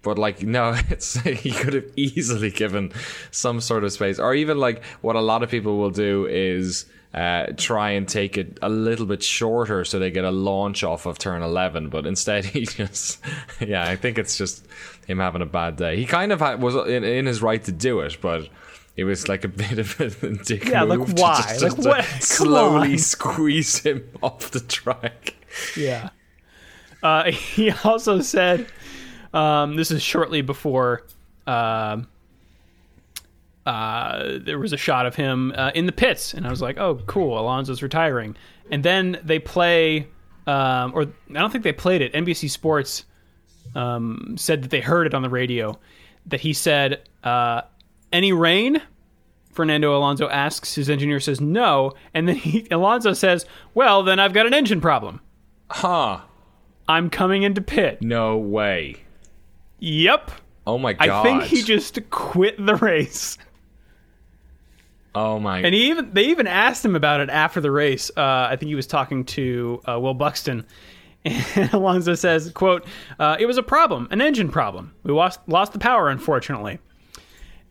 but 0.00 0.18
like 0.18 0.42
no 0.42 0.74
it's 0.88 1.20
he 1.20 1.50
could 1.52 1.74
have 1.74 1.84
easily 1.96 2.50
given 2.50 2.90
some 3.30 3.60
sort 3.60 3.84
of 3.84 3.92
space 3.92 4.18
or 4.18 4.34
even 4.34 4.56
like 4.56 4.82
what 5.02 5.14
a 5.14 5.20
lot 5.20 5.42
of 5.42 5.50
people 5.50 5.76
will 5.76 5.90
do 5.90 6.24
is 6.24 6.86
uh, 7.14 7.46
try 7.56 7.90
and 7.92 8.06
take 8.08 8.36
it 8.36 8.58
a 8.62 8.68
little 8.68 9.06
bit 9.06 9.22
shorter 9.22 9.84
so 9.84 9.98
they 9.98 10.10
get 10.10 10.24
a 10.24 10.30
launch 10.30 10.84
off 10.84 11.06
of 11.06 11.18
turn 11.18 11.42
11 11.42 11.88
but 11.88 12.06
instead 12.06 12.44
he 12.54 12.66
just 12.66 13.18
yeah 13.60 13.88
i 13.88 13.96
think 13.96 14.18
it's 14.18 14.36
just 14.36 14.66
him 15.06 15.18
having 15.18 15.40
a 15.42 15.46
bad 15.46 15.76
day 15.76 15.96
he 15.96 16.04
kind 16.04 16.32
of 16.32 16.40
had, 16.40 16.60
was 16.60 16.74
in, 16.88 17.04
in 17.04 17.24
his 17.26 17.40
right 17.40 17.64
to 17.64 17.72
do 17.72 18.00
it 18.00 18.18
but 18.20 18.48
it 18.96 19.04
was 19.04 19.28
like 19.28 19.44
a 19.44 19.48
bit 19.62 19.78
of 19.78 20.00
a 20.00 20.30
dick 20.44 20.64
Yeah, 20.64 20.82
like, 20.82 20.98
move 20.98 21.14
to 21.14 21.22
why? 21.22 21.36
just, 21.36 21.62
Like, 21.62 21.70
just 21.72 21.82
to 21.82 21.88
what? 21.88 22.04
Slowly 22.22 22.92
on. 22.92 22.98
squeeze 22.98 23.78
him 23.80 24.08
off 24.22 24.50
the 24.50 24.60
track. 24.60 25.34
Yeah. 25.76 26.08
Uh, 27.02 27.30
he 27.30 27.70
also 27.84 28.22
said, 28.22 28.66
um, 29.34 29.76
this 29.76 29.90
is 29.90 30.02
shortly 30.02 30.40
before 30.40 31.04
um 31.46 32.08
uh, 33.66 34.38
there 34.40 34.58
was 34.58 34.72
a 34.72 34.76
shot 34.76 35.06
of 35.06 35.16
him 35.16 35.52
uh, 35.56 35.72
in 35.74 35.86
the 35.86 35.92
pits, 35.92 36.32
and 36.32 36.46
I 36.46 36.50
was 36.50 36.62
like, 36.62 36.78
oh, 36.78 37.00
cool, 37.06 37.38
Alonso's 37.38 37.82
retiring. 37.82 38.36
And 38.70 38.84
then 38.84 39.18
they 39.24 39.40
play, 39.40 40.06
um, 40.46 40.92
or 40.94 41.02
I 41.02 41.32
don't 41.32 41.50
think 41.50 41.64
they 41.64 41.72
played 41.72 42.00
it. 42.00 42.12
NBC 42.12 42.48
Sports 42.48 43.04
um, 43.74 44.36
said 44.38 44.62
that 44.62 44.70
they 44.70 44.80
heard 44.80 45.08
it 45.08 45.14
on 45.14 45.22
the 45.22 45.28
radio, 45.28 45.78
that 46.26 46.40
he 46.40 46.52
said, 46.52 47.02
uh, 47.24 47.62
any 48.12 48.32
rain? 48.32 48.80
Fernando 49.50 49.96
Alonso 49.96 50.28
asks. 50.28 50.74
His 50.74 50.88
engineer 50.88 51.18
says 51.18 51.40
no, 51.40 51.92
and 52.14 52.28
then 52.28 52.36
he, 52.36 52.68
Alonso 52.70 53.14
says, 53.14 53.46
"Well, 53.74 54.02
then 54.02 54.20
I've 54.20 54.34
got 54.34 54.46
an 54.46 54.52
engine 54.52 54.82
problem. 54.82 55.20
Huh. 55.70 56.20
I'm 56.86 57.08
coming 57.08 57.42
into 57.42 57.62
pit." 57.62 58.02
No 58.02 58.36
way. 58.36 58.96
Yep. 59.78 60.30
Oh 60.66 60.76
my 60.78 60.92
god. 60.92 61.08
I 61.08 61.22
think 61.22 61.44
he 61.44 61.62
just 61.62 61.98
quit 62.10 62.64
the 62.64 62.76
race. 62.76 63.38
Oh 65.16 65.40
my 65.40 65.60
And 65.60 65.74
he 65.74 65.88
even 65.88 66.12
they 66.12 66.26
even 66.26 66.46
asked 66.46 66.84
him 66.84 66.94
about 66.94 67.20
it 67.20 67.30
after 67.30 67.58
the 67.58 67.70
race. 67.70 68.10
Uh, 68.14 68.48
I 68.50 68.56
think 68.56 68.68
he 68.68 68.74
was 68.74 68.86
talking 68.86 69.24
to 69.24 69.80
uh, 69.88 69.98
Will 69.98 70.14
Buxton. 70.14 70.66
And 71.24 71.72
Alonso 71.74 72.14
says, 72.14 72.52
"quote 72.52 72.86
uh, 73.18 73.36
It 73.40 73.46
was 73.46 73.56
a 73.58 73.62
problem, 73.62 74.06
an 74.12 74.20
engine 74.20 74.48
problem. 74.48 74.94
We 75.02 75.12
lost 75.12 75.40
lost 75.48 75.72
the 75.72 75.78
power, 75.80 76.08
unfortunately." 76.08 76.78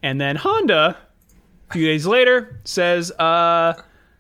And 0.04 0.20
then 0.20 0.36
Honda, 0.36 0.98
a 1.70 1.74
few 1.74 1.86
days 1.86 2.06
later, 2.06 2.60
says, 2.64 3.12
uh, 3.12 3.74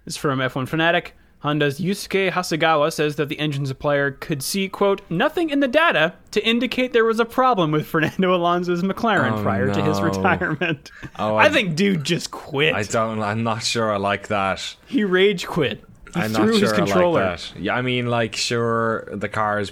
this 0.05 0.13
is 0.13 0.17
from 0.17 0.39
F1 0.39 0.67
Fanatic. 0.67 1.15
Honda's 1.45 1.79
Yusuke 1.79 2.31
Hasegawa 2.31 2.91
says 2.91 3.17
that 3.17 3.29
the 3.29 3.37
engine 3.37 3.67
supplier 3.67 4.09
could 4.09 4.41
see, 4.41 4.67
quote, 4.67 5.01
nothing 5.11 5.51
in 5.51 5.59
the 5.59 5.67
data 5.67 6.13
to 6.31 6.43
indicate 6.43 6.91
there 6.91 7.05
was 7.05 7.19
a 7.19 7.25
problem 7.25 7.69
with 7.71 7.85
Fernando 7.85 8.33
Alonso's 8.35 8.81
McLaren 8.81 9.37
Oh, 9.37 9.43
prior 9.43 9.71
to 9.71 9.83
his 9.83 10.01
retirement. 10.01 10.89
Oh, 11.19 11.35
I, 11.35 11.43
I- 11.45 11.49
think 11.49 11.75
dude 11.75 12.03
just 12.03 12.31
quit. 12.31 12.73
I 12.73 12.81
don't. 12.81 13.21
I'm 13.21 13.43
not 13.43 13.61
sure 13.63 13.91
I 13.93 13.97
like 13.97 14.29
that. 14.29 14.75
he 14.87 15.03
rage 15.03 15.45
quit. 15.45 15.83
He 16.15 16.19
I'm 16.21 16.31
threw 16.31 16.45
not 16.45 16.53
his 16.53 16.59
sure 16.61 16.73
controller. 16.73 17.21
I 17.21 17.29
like 17.31 17.39
that. 17.53 17.59
Yeah, 17.59 17.75
I 17.75 17.83
mean, 17.83 18.07
like, 18.07 18.35
sure, 18.35 19.07
the 19.13 19.29
car 19.29 19.59
is, 19.59 19.71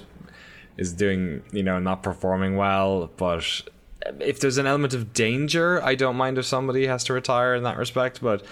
is 0.78 0.94
doing, 0.94 1.42
you 1.52 1.64
know, 1.64 1.80
not 1.80 2.04
performing 2.04 2.56
well, 2.56 3.10
but 3.18 3.46
if 4.20 4.40
there's 4.40 4.60
an 4.60 4.68
element 4.68 4.94
of 4.94 5.12
danger, 5.14 5.82
I 5.84 5.96
don't 5.96 6.18
mind 6.18 6.38
if 6.38 6.46
somebody 6.46 6.86
has 6.86 7.04
to 7.06 7.14
retire 7.14 7.56
in 7.56 7.64
that 7.64 7.78
respect. 7.78 8.22
But, 8.22 8.44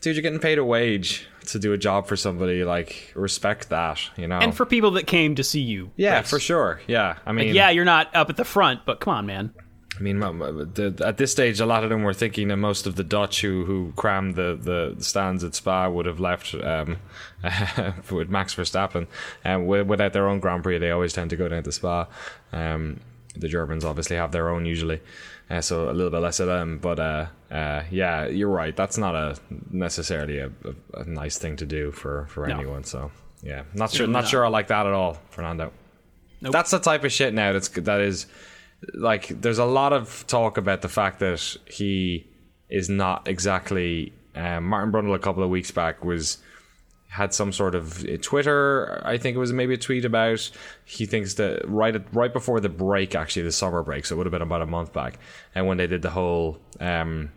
dude, 0.00 0.16
you're 0.16 0.22
getting 0.22 0.38
paid 0.38 0.56
a 0.56 0.64
wage 0.64 1.26
to 1.46 1.58
do 1.58 1.72
a 1.72 1.78
job 1.78 2.06
for 2.06 2.16
somebody. 2.16 2.64
Like, 2.64 3.12
respect 3.14 3.68
that, 3.70 4.00
you 4.16 4.26
know? 4.28 4.38
And 4.38 4.54
for 4.54 4.66
people 4.66 4.92
that 4.92 5.06
came 5.06 5.34
to 5.36 5.44
see 5.44 5.60
you. 5.60 5.90
yeah, 5.96 6.22
for 6.22 6.38
sure. 6.40 6.80
Yeah, 6.86 7.16
I 7.26 7.32
mean, 7.32 7.54
Yeah, 7.54 7.70
you're 7.70 7.84
not 7.84 8.14
up 8.14 8.30
at 8.30 8.36
the 8.36 8.44
front, 8.44 8.80
but 8.86 9.00
come 9.00 9.14
on, 9.14 9.26
man. 9.26 9.52
I 9.98 10.00
mean, 10.02 10.22
m- 10.22 10.40
m- 10.42 10.70
the, 10.74 11.02
at 11.04 11.18
this 11.18 11.30
stage, 11.32 11.60
a 11.60 11.66
lot 11.66 11.84
of 11.84 11.90
them 11.90 12.02
were 12.02 12.14
thinking 12.14 12.48
that 12.48 12.56
most 12.56 12.86
of 12.86 12.96
the 12.96 13.04
Dutch 13.04 13.42
who, 13.42 13.64
who 13.66 13.92
crammed 13.94 14.36
the, 14.36 14.58
the 14.96 15.02
stands 15.04 15.44
at 15.44 15.54
Spa 15.54 15.88
would 15.88 16.06
have 16.06 16.18
left 16.18 16.54
um, 16.54 16.96
with 18.10 18.30
Max 18.30 18.54
Verstappen. 18.54 19.06
Um, 19.44 19.66
without 19.66 20.12
their 20.14 20.28
own 20.28 20.40
Grand 20.40 20.62
Prix, 20.62 20.78
they 20.78 20.90
always 20.90 21.12
tend 21.12 21.28
to 21.30 21.36
go 21.36 21.46
down 21.48 21.62
to 21.64 21.72
Spa. 21.72 22.06
Um, 22.52 23.00
the 23.36 23.48
Germans 23.48 23.84
obviously 23.84 24.16
have 24.16 24.32
their 24.32 24.48
own 24.48 24.64
usually, 24.66 25.00
uh, 25.50 25.60
so 25.60 25.90
a 25.90 25.92
little 25.92 26.10
bit 26.10 26.20
less 26.20 26.40
of 26.40 26.46
them. 26.46 26.78
But 26.78 26.98
uh, 26.98 27.26
uh, 27.52 27.84
yeah, 27.90 28.26
you're 28.26 28.48
right. 28.48 28.74
That's 28.74 28.96
not 28.96 29.14
a 29.14 29.36
necessarily 29.70 30.38
a, 30.38 30.46
a, 30.94 31.00
a 31.00 31.04
nice 31.04 31.36
thing 31.38 31.56
to 31.56 31.66
do 31.66 31.92
for, 31.92 32.26
for 32.30 32.46
No. 32.46 32.54
anyone. 32.58 32.84
So 32.84 33.10
yeah, 33.42 33.64
not 33.74 33.90
sure. 33.90 34.06
Not 34.06 34.20
not. 34.22 34.28
sure 34.28 34.44
I 34.44 34.48
like 34.48 34.68
that 34.68 34.86
at 34.86 34.92
all, 34.92 35.18
Fernando. 35.30 35.72
Nope. 36.40 36.52
That's 36.52 36.70
the 36.70 36.78
type 36.78 37.04
of 37.04 37.12
shit 37.12 37.34
now. 37.34 37.52
That's 37.52 37.68
that 37.68 38.00
is 38.00 38.26
like 38.94 39.28
there's 39.28 39.58
a 39.58 39.64
lot 39.64 39.92
of 39.92 40.24
talk 40.26 40.56
about 40.56 40.80
the 40.82 40.88
fact 40.88 41.20
that 41.20 41.56
he 41.66 42.26
is 42.68 42.88
not 42.88 43.28
exactly 43.28 44.12
um, 44.34 44.64
Martin 44.64 44.90
Brundle 44.90 45.14
a 45.14 45.18
couple 45.18 45.42
of 45.42 45.50
weeks 45.50 45.70
back 45.70 46.04
was 46.04 46.38
had 47.08 47.34
some 47.34 47.52
sort 47.52 47.74
of 47.74 48.02
uh, 48.08 48.16
Twitter 48.22 49.02
I 49.04 49.18
think 49.18 49.36
it 49.36 49.38
was 49.38 49.52
maybe 49.52 49.74
a 49.74 49.78
tweet 49.78 50.04
about 50.06 50.50
he 50.86 51.04
thinks 51.04 51.34
that 51.34 51.68
right 51.68 51.94
at, 51.94 52.12
right 52.14 52.32
before 52.32 52.58
the 52.58 52.70
break 52.70 53.14
actually 53.14 53.42
the 53.42 53.52
summer 53.52 53.82
break 53.82 54.06
so 54.06 54.14
it 54.14 54.18
would 54.18 54.26
have 54.26 54.32
been 54.32 54.40
about 54.42 54.62
a 54.62 54.66
month 54.66 54.92
back 54.94 55.18
and 55.54 55.66
when 55.66 55.76
they 55.76 55.86
did 55.86 56.00
the 56.00 56.10
whole 56.10 56.58
um, 56.80 57.30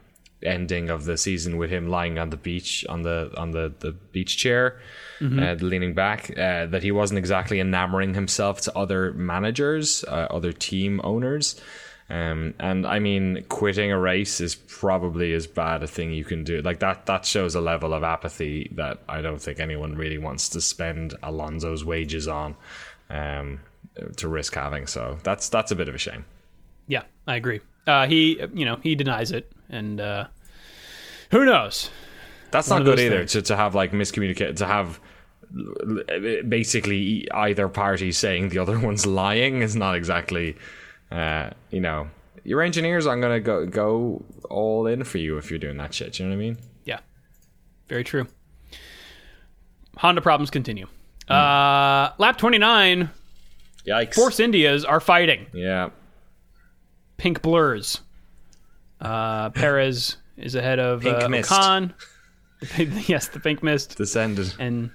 ending 0.46 0.90
of 0.90 1.06
the 1.06 1.18
season 1.18 1.58
with 1.58 1.70
him 1.70 1.88
lying 1.88 2.18
on 2.20 2.30
the 2.30 2.38
beach 2.38 2.86
on 2.88 3.02
the 3.02 3.32
on 3.38 3.52
the, 3.52 3.74
the 3.80 3.92
beach 3.92 4.38
chair 4.38 4.80
uh, 5.22 5.54
leaning 5.60 5.94
back 5.94 6.30
uh, 6.38 6.66
that 6.66 6.84
he 6.84 6.92
wasn't 6.92 7.18
exactly 7.18 7.60
enamoring 7.60 8.14
himself 8.14 8.62
to 8.62 8.78
other 8.78 9.14
managers 9.14 10.04
uh, 10.06 10.28
other 10.30 10.52
team 10.52 11.02
owners 11.04 11.60
um, 12.10 12.54
and 12.60 12.86
I 12.86 13.00
mean, 13.00 13.46
quitting 13.50 13.92
a 13.92 13.98
race 13.98 14.40
is 14.40 14.54
probably 14.54 15.34
as 15.34 15.48
bad 15.48 15.82
a 15.82 15.88
thing 15.88 16.12
you 16.12 16.24
can 16.24 16.44
do. 16.44 16.62
Like 16.62 16.80
that, 16.80 17.08
that 17.08 17.26
shows 17.26 17.56
a 17.56 17.62
level 17.62 17.94
of 17.94 18.04
apathy 18.04 18.72
that 18.76 19.00
I 19.10 19.22
don't 19.22 19.42
think 19.42 19.60
anyone 19.60 19.96
really 19.96 20.20
wants 20.20 20.50
to 20.50 20.62
spend 20.62 21.16
Alonso's 21.24 21.84
wages 21.84 22.28
on, 22.28 22.56
um, 23.10 23.60
to 24.18 24.28
risk 24.28 24.54
having. 24.54 24.86
So 24.86 25.18
that's 25.24 25.50
that's 25.50 25.72
a 25.72 25.76
bit 25.76 25.90
of 25.90 25.96
a 25.96 25.98
shame. 25.98 26.26
Yeah, 26.88 27.04
I 27.26 27.38
agree. 27.38 27.62
Uh, 27.88 28.06
he, 28.06 28.40
you 28.54 28.66
know, 28.66 28.78
he 28.84 28.94
denies 28.94 29.32
it, 29.32 29.52
and 29.70 30.00
uh, 30.00 30.28
who 31.32 31.46
knows? 31.46 31.90
That's 32.52 32.70
One 32.70 32.84
not 32.84 32.86
good 32.86 33.00
either. 33.00 33.26
To 33.26 33.42
to 33.42 33.56
have 33.56 33.76
like 33.76 33.92
miscommunicate 33.92 34.58
to 34.58 34.66
have 34.66 35.00
basically 36.48 37.30
either 37.32 37.68
party 37.68 38.12
saying 38.12 38.50
the 38.50 38.60
other 38.60 38.80
one's 38.88 39.06
lying 39.06 39.62
is 39.62 39.76
not 39.76 39.96
exactly, 39.96 40.56
uh, 41.12 41.52
you 41.70 41.80
know, 41.80 42.08
your 42.44 42.62
engineers 42.62 43.06
aren't 43.06 43.22
gonna 43.22 43.40
go 43.40 43.66
go 43.66 44.24
all 44.50 44.88
in 44.88 45.04
for 45.04 45.18
you 45.18 45.38
if 45.38 45.50
you're 45.50 45.60
doing 45.60 45.78
that 45.78 45.94
shit. 45.94 46.20
You 46.20 46.26
know 46.26 46.32
what 46.32 46.38
I 46.38 46.40
mean? 46.40 46.58
Yeah, 46.86 47.00
very 47.88 48.04
true. 48.04 48.28
Honda 49.98 50.22
problems 50.22 50.50
continue. 50.50 50.88
Hmm. 51.28 51.34
Uh, 51.34 52.12
lap 52.18 52.38
29, 52.38 53.10
Yikes! 53.86 54.14
Force 54.14 54.40
Indias 54.40 54.84
are 54.84 55.00
fighting. 55.00 55.48
Yeah. 55.54 55.90
Pink 57.18 57.42
blurs. 57.42 58.02
Uh, 59.00 59.50
Perez 59.52 60.18
is 60.38 60.56
ahead 60.56 60.80
of 60.80 61.02
Pink 61.02 61.24
uh, 61.24 61.30
mist. 61.30 61.52
Yes, 63.08 63.28
the 63.28 63.40
pink 63.40 63.62
mist. 63.64 63.98
Descended. 63.98 64.54
and 64.60 64.90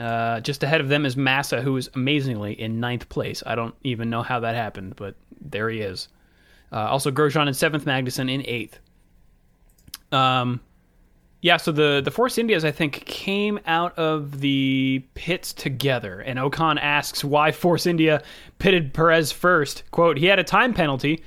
uh, 0.00 0.40
just 0.40 0.62
ahead 0.62 0.80
of 0.80 0.88
them 0.88 1.04
is 1.04 1.16
Massa, 1.16 1.60
who 1.60 1.76
is 1.76 1.90
amazingly 1.94 2.58
in 2.58 2.80
ninth 2.80 3.08
place. 3.08 3.42
I 3.44 3.54
don't 3.54 3.74
even 3.82 4.10
know 4.10 4.22
how 4.22 4.40
that 4.40 4.54
happened, 4.54 4.94
but 4.96 5.16
there 5.40 5.68
he 5.68 5.80
is. 5.80 6.08
Uh, 6.72 6.86
also, 6.88 7.10
Grosjean 7.10 7.48
in 7.48 7.54
seventh, 7.54 7.84
Magnussen 7.84 8.30
in 8.32 8.44
eighth. 8.46 8.78
Um, 10.12 10.60
yeah. 11.40 11.56
So 11.56 11.72
the 11.72 12.00
the 12.04 12.10
Force 12.10 12.38
Indias, 12.38 12.64
I 12.64 12.70
think, 12.70 13.04
came 13.06 13.58
out 13.66 13.96
of 13.98 14.40
the 14.40 15.04
pits 15.14 15.52
together, 15.52 16.20
and 16.20 16.38
Ocon 16.38 16.78
asks 16.80 17.24
why 17.24 17.52
Force 17.52 17.86
India 17.86 18.22
pitted 18.58 18.92
Perez 18.92 19.32
first. 19.32 19.84
"Quote: 19.90 20.18
He 20.18 20.26
had 20.26 20.38
a 20.38 20.44
time 20.44 20.74
penalty." 20.74 21.22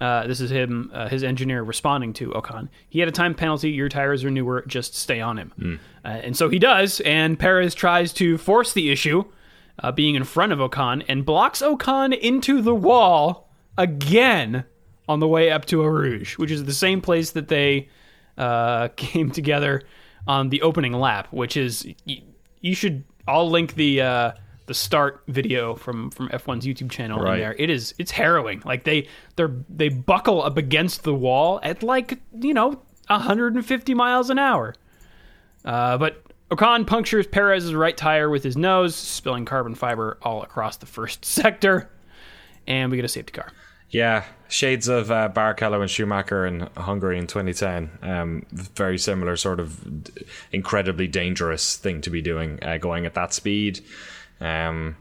Uh, 0.00 0.26
this 0.26 0.40
is 0.40 0.50
him, 0.50 0.90
uh, 0.94 1.08
his 1.08 1.22
engineer 1.22 1.62
responding 1.62 2.12
to 2.14 2.30
Ocon. 2.30 2.68
He 2.88 3.00
had 3.00 3.08
a 3.08 3.12
time 3.12 3.34
penalty. 3.34 3.70
Your 3.70 3.88
tires 3.90 4.24
are 4.24 4.30
newer. 4.30 4.64
Just 4.66 4.94
stay 4.94 5.20
on 5.20 5.36
him. 5.36 5.78
Uh, 6.04 6.08
and 6.08 6.36
so 6.36 6.48
he 6.48 6.58
does. 6.58 7.00
And 7.00 7.38
Perez 7.38 7.74
tries 7.74 8.12
to 8.14 8.38
force 8.38 8.72
the 8.72 8.90
issue, 8.90 9.24
uh, 9.82 9.92
being 9.92 10.14
in 10.14 10.24
front 10.24 10.52
of 10.52 10.58
Ocon, 10.58 11.04
and 11.08 11.26
blocks 11.26 11.60
Ocon 11.60 12.18
into 12.18 12.62
the 12.62 12.74
wall 12.74 13.50
again 13.76 14.64
on 15.08 15.20
the 15.20 15.28
way 15.28 15.50
up 15.50 15.64
to 15.66 15.82
Eau 15.82 15.86
Rouge, 15.86 16.38
which 16.38 16.50
is 16.50 16.64
the 16.64 16.72
same 16.72 17.00
place 17.00 17.32
that 17.32 17.48
they 17.48 17.88
uh, 18.38 18.88
came 18.96 19.30
together 19.30 19.82
on 20.26 20.48
the 20.48 20.62
opening 20.62 20.92
lap. 20.94 21.28
Which 21.30 21.56
is 21.56 21.86
y- 22.06 22.22
you 22.60 22.74
should. 22.74 23.04
I'll 23.28 23.50
link 23.50 23.74
the 23.74 24.00
uh, 24.00 24.32
the 24.70 24.74
start 24.74 25.24
video 25.26 25.74
from 25.74 26.12
from 26.12 26.28
F1's 26.28 26.64
YouTube 26.64 26.92
channel 26.92 27.18
Right. 27.18 27.34
in 27.34 27.40
there. 27.40 27.56
It 27.58 27.70
is 27.70 27.92
it's 27.98 28.12
harrowing. 28.12 28.62
Like 28.64 28.84
they 28.84 29.08
they're 29.34 29.52
they 29.68 29.88
buckle 29.88 30.40
up 30.44 30.56
against 30.56 31.02
the 31.02 31.12
wall 31.12 31.58
at 31.64 31.82
like 31.82 32.20
you 32.40 32.54
know 32.54 32.80
150 33.08 33.94
miles 33.94 34.30
an 34.30 34.38
hour. 34.38 34.74
Uh, 35.64 35.98
but 35.98 36.22
Ocon 36.52 36.86
punctures 36.86 37.26
Perez's 37.26 37.74
right 37.74 37.96
tire 37.96 38.30
with 38.30 38.44
his 38.44 38.56
nose, 38.56 38.94
spilling 38.94 39.44
carbon 39.44 39.74
fiber 39.74 40.18
all 40.22 40.40
across 40.44 40.76
the 40.76 40.86
first 40.86 41.24
sector, 41.40 41.90
and 42.68 42.92
we 42.92 42.96
get 42.96 43.04
a 43.04 43.08
safety 43.08 43.32
car. 43.32 43.50
Yeah, 43.90 44.22
shades 44.48 44.86
of 44.86 45.10
uh, 45.10 45.30
Barrichello 45.34 45.80
and 45.80 45.90
Schumacher 45.90 46.46
in 46.46 46.68
Hungary 46.76 47.18
in 47.18 47.26
2010. 47.26 47.90
Um, 48.02 48.46
very 48.52 48.98
similar, 48.98 49.34
sort 49.36 49.58
of 49.58 50.04
d- 50.04 50.12
incredibly 50.52 51.08
dangerous 51.08 51.76
thing 51.76 52.00
to 52.02 52.10
be 52.10 52.22
doing, 52.22 52.60
uh, 52.62 52.76
going 52.78 53.04
at 53.04 53.14
that 53.14 53.34
speed. 53.34 53.80
Um, 54.40 54.96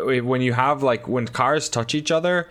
when 0.00 0.40
you 0.40 0.52
have 0.54 0.82
like 0.82 1.06
when 1.06 1.26
cars 1.26 1.68
touch 1.68 1.94
each 1.94 2.10
other, 2.10 2.48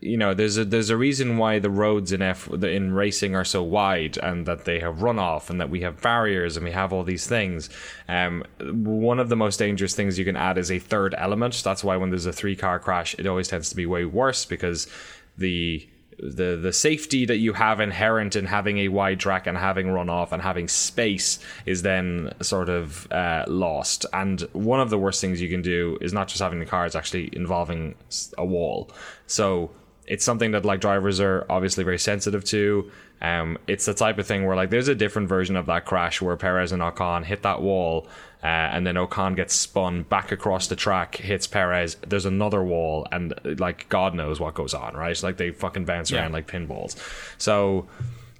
you 0.00 0.16
know 0.16 0.32
there's 0.32 0.56
a 0.56 0.64
there's 0.64 0.90
a 0.90 0.96
reason 0.96 1.38
why 1.38 1.58
the 1.58 1.70
roads 1.70 2.12
in 2.12 2.22
F 2.22 2.48
in 2.48 2.92
racing 2.92 3.34
are 3.34 3.44
so 3.44 3.62
wide 3.62 4.16
and 4.18 4.46
that 4.46 4.64
they 4.64 4.78
have 4.78 4.96
runoff 4.98 5.50
and 5.50 5.60
that 5.60 5.70
we 5.70 5.80
have 5.80 6.00
barriers 6.00 6.56
and 6.56 6.64
we 6.64 6.70
have 6.70 6.92
all 6.92 7.02
these 7.02 7.26
things. 7.26 7.68
Um, 8.08 8.44
one 8.60 9.18
of 9.18 9.28
the 9.28 9.36
most 9.36 9.58
dangerous 9.58 9.94
things 9.94 10.18
you 10.18 10.24
can 10.24 10.36
add 10.36 10.58
is 10.58 10.70
a 10.70 10.78
third 10.78 11.14
element. 11.18 11.60
That's 11.64 11.82
why 11.82 11.96
when 11.96 12.10
there's 12.10 12.26
a 12.26 12.32
three 12.32 12.54
car 12.56 12.78
crash, 12.78 13.16
it 13.18 13.26
always 13.26 13.48
tends 13.48 13.70
to 13.70 13.76
be 13.76 13.86
way 13.86 14.04
worse 14.04 14.44
because 14.44 14.86
the 15.36 15.88
the 16.18 16.58
the 16.60 16.72
safety 16.72 17.24
that 17.24 17.38
you 17.38 17.52
have 17.52 17.80
inherent 17.80 18.36
in 18.36 18.46
having 18.46 18.78
a 18.78 18.88
wide 18.88 19.20
track 19.20 19.46
and 19.46 19.56
having 19.56 19.86
runoff 19.86 20.32
and 20.32 20.42
having 20.42 20.68
space 20.68 21.38
is 21.66 21.82
then 21.82 22.32
sort 22.40 22.68
of 22.68 23.10
uh, 23.12 23.44
lost. 23.46 24.04
And 24.12 24.40
one 24.52 24.80
of 24.80 24.90
the 24.90 24.98
worst 24.98 25.20
things 25.20 25.40
you 25.40 25.48
can 25.48 25.62
do 25.62 25.98
is 26.00 26.12
not 26.12 26.28
just 26.28 26.40
having 26.40 26.58
the 26.58 26.66
cars 26.66 26.96
actually 26.96 27.30
involving 27.32 27.94
a 28.36 28.44
wall. 28.44 28.90
So 29.26 29.70
it's 30.06 30.24
something 30.24 30.52
that 30.52 30.64
like 30.64 30.80
drivers 30.80 31.20
are 31.20 31.46
obviously 31.48 31.84
very 31.84 31.98
sensitive 31.98 32.42
to. 32.44 32.90
Um, 33.20 33.58
it's 33.66 33.84
the 33.84 33.94
type 33.94 34.18
of 34.18 34.26
thing 34.26 34.46
where 34.46 34.56
like 34.56 34.70
there's 34.70 34.88
a 34.88 34.94
different 34.94 35.28
version 35.28 35.56
of 35.56 35.66
that 35.66 35.84
crash 35.84 36.22
where 36.22 36.36
Perez 36.36 36.72
and 36.72 36.82
Ocon 36.82 37.24
hit 37.24 37.42
that 37.42 37.60
wall, 37.60 38.08
uh, 38.42 38.46
and 38.46 38.86
then 38.86 38.94
Ocon 38.94 39.34
gets 39.36 39.54
spun 39.54 40.02
back 40.04 40.30
across 40.32 40.68
the 40.68 40.76
track, 40.76 41.16
hits 41.16 41.46
Perez. 41.46 41.96
There's 42.06 42.26
another 42.26 42.62
wall, 42.62 43.06
and 43.10 43.32
uh, 43.32 43.54
like 43.58 43.88
God 43.88 44.14
knows 44.14 44.38
what 44.40 44.54
goes 44.54 44.74
on, 44.74 44.94
right? 44.94 45.20
Like 45.22 45.36
they 45.38 45.50
fucking 45.50 45.84
bounce 45.84 46.10
Yeah. 46.10 46.20
around 46.22 46.32
like 46.32 46.46
pinballs. 46.46 46.96
So 47.38 47.86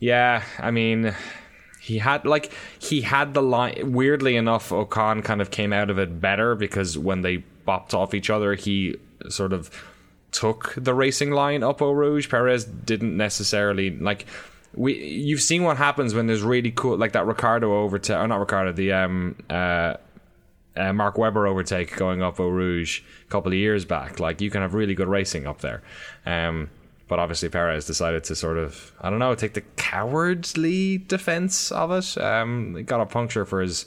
yeah, 0.00 0.42
I 0.58 0.70
mean. 0.70 1.14
He 1.80 1.96
had 1.98 2.26
like 2.26 2.52
he 2.80 3.00
had 3.00 3.32
the 3.32 3.40
line. 3.40 3.92
Weirdly 3.94 4.37
enough, 4.37 4.68
Ocon 4.68 5.24
kind 5.24 5.40
of 5.40 5.50
came 5.50 5.72
out 5.72 5.88
of 5.88 5.98
it 5.98 6.20
better 6.20 6.54
because 6.54 6.98
when 6.98 7.22
they 7.22 7.44
bopped 7.66 7.94
off 7.94 8.12
each 8.12 8.28
other, 8.28 8.54
he 8.56 8.96
sort 9.30 9.54
of 9.54 9.70
took 10.30 10.74
the 10.76 10.92
racing 10.92 11.30
line 11.30 11.62
up 11.62 11.80
Eau 11.80 11.92
Rouge. 11.92 12.28
Perez 12.28 12.64
didn't 12.66 13.16
necessarily 13.16 13.96
like. 13.96 14.26
We 14.74 14.94
you've 14.94 15.40
seen 15.40 15.64
what 15.64 15.76
happens 15.76 16.14
when 16.14 16.26
there's 16.26 16.42
really 16.42 16.70
cool 16.70 16.96
like 16.96 17.12
that 17.12 17.26
Ricciardo 17.26 17.72
overtake 17.72 18.16
or 18.16 18.28
not 18.28 18.38
Ricciardo 18.40 18.72
the 18.72 18.92
um 18.92 19.37
uh, 19.48 19.94
uh 20.76 20.92
Mark 20.92 21.18
Webber 21.18 21.46
overtake 21.46 21.96
going 21.96 22.22
up 22.22 22.38
Eau 22.38 22.48
Rouge 22.48 23.02
a 23.26 23.31
couple 23.31 23.50
of 23.50 23.59
years 23.59 23.85
back. 23.85 24.20
Like 24.20 24.40
you 24.40 24.50
can 24.50 24.62
have 24.62 24.74
really 24.74 24.94
good 24.94 25.09
racing 25.09 25.46
up 25.46 25.61
there. 25.61 25.83
Um, 26.26 26.70
but 27.09 27.18
obviously 27.18 27.48
Perez 27.48 27.87
decided 27.87 28.24
to 28.24 28.37
sort 28.37 28.59
of 28.59 28.92
I 29.00 29.11
don't 29.11 29.18
know 29.18 29.35
take 29.35 29.54
the 29.54 29.62
cowardly 29.76 30.98
defense 30.98 31.72
of 31.72 31.90
it. 31.90 32.18
Um, 32.18 32.85
got 32.85 33.00
a 33.00 33.07
puncture 33.07 33.44
for 33.46 33.62
his 33.62 33.87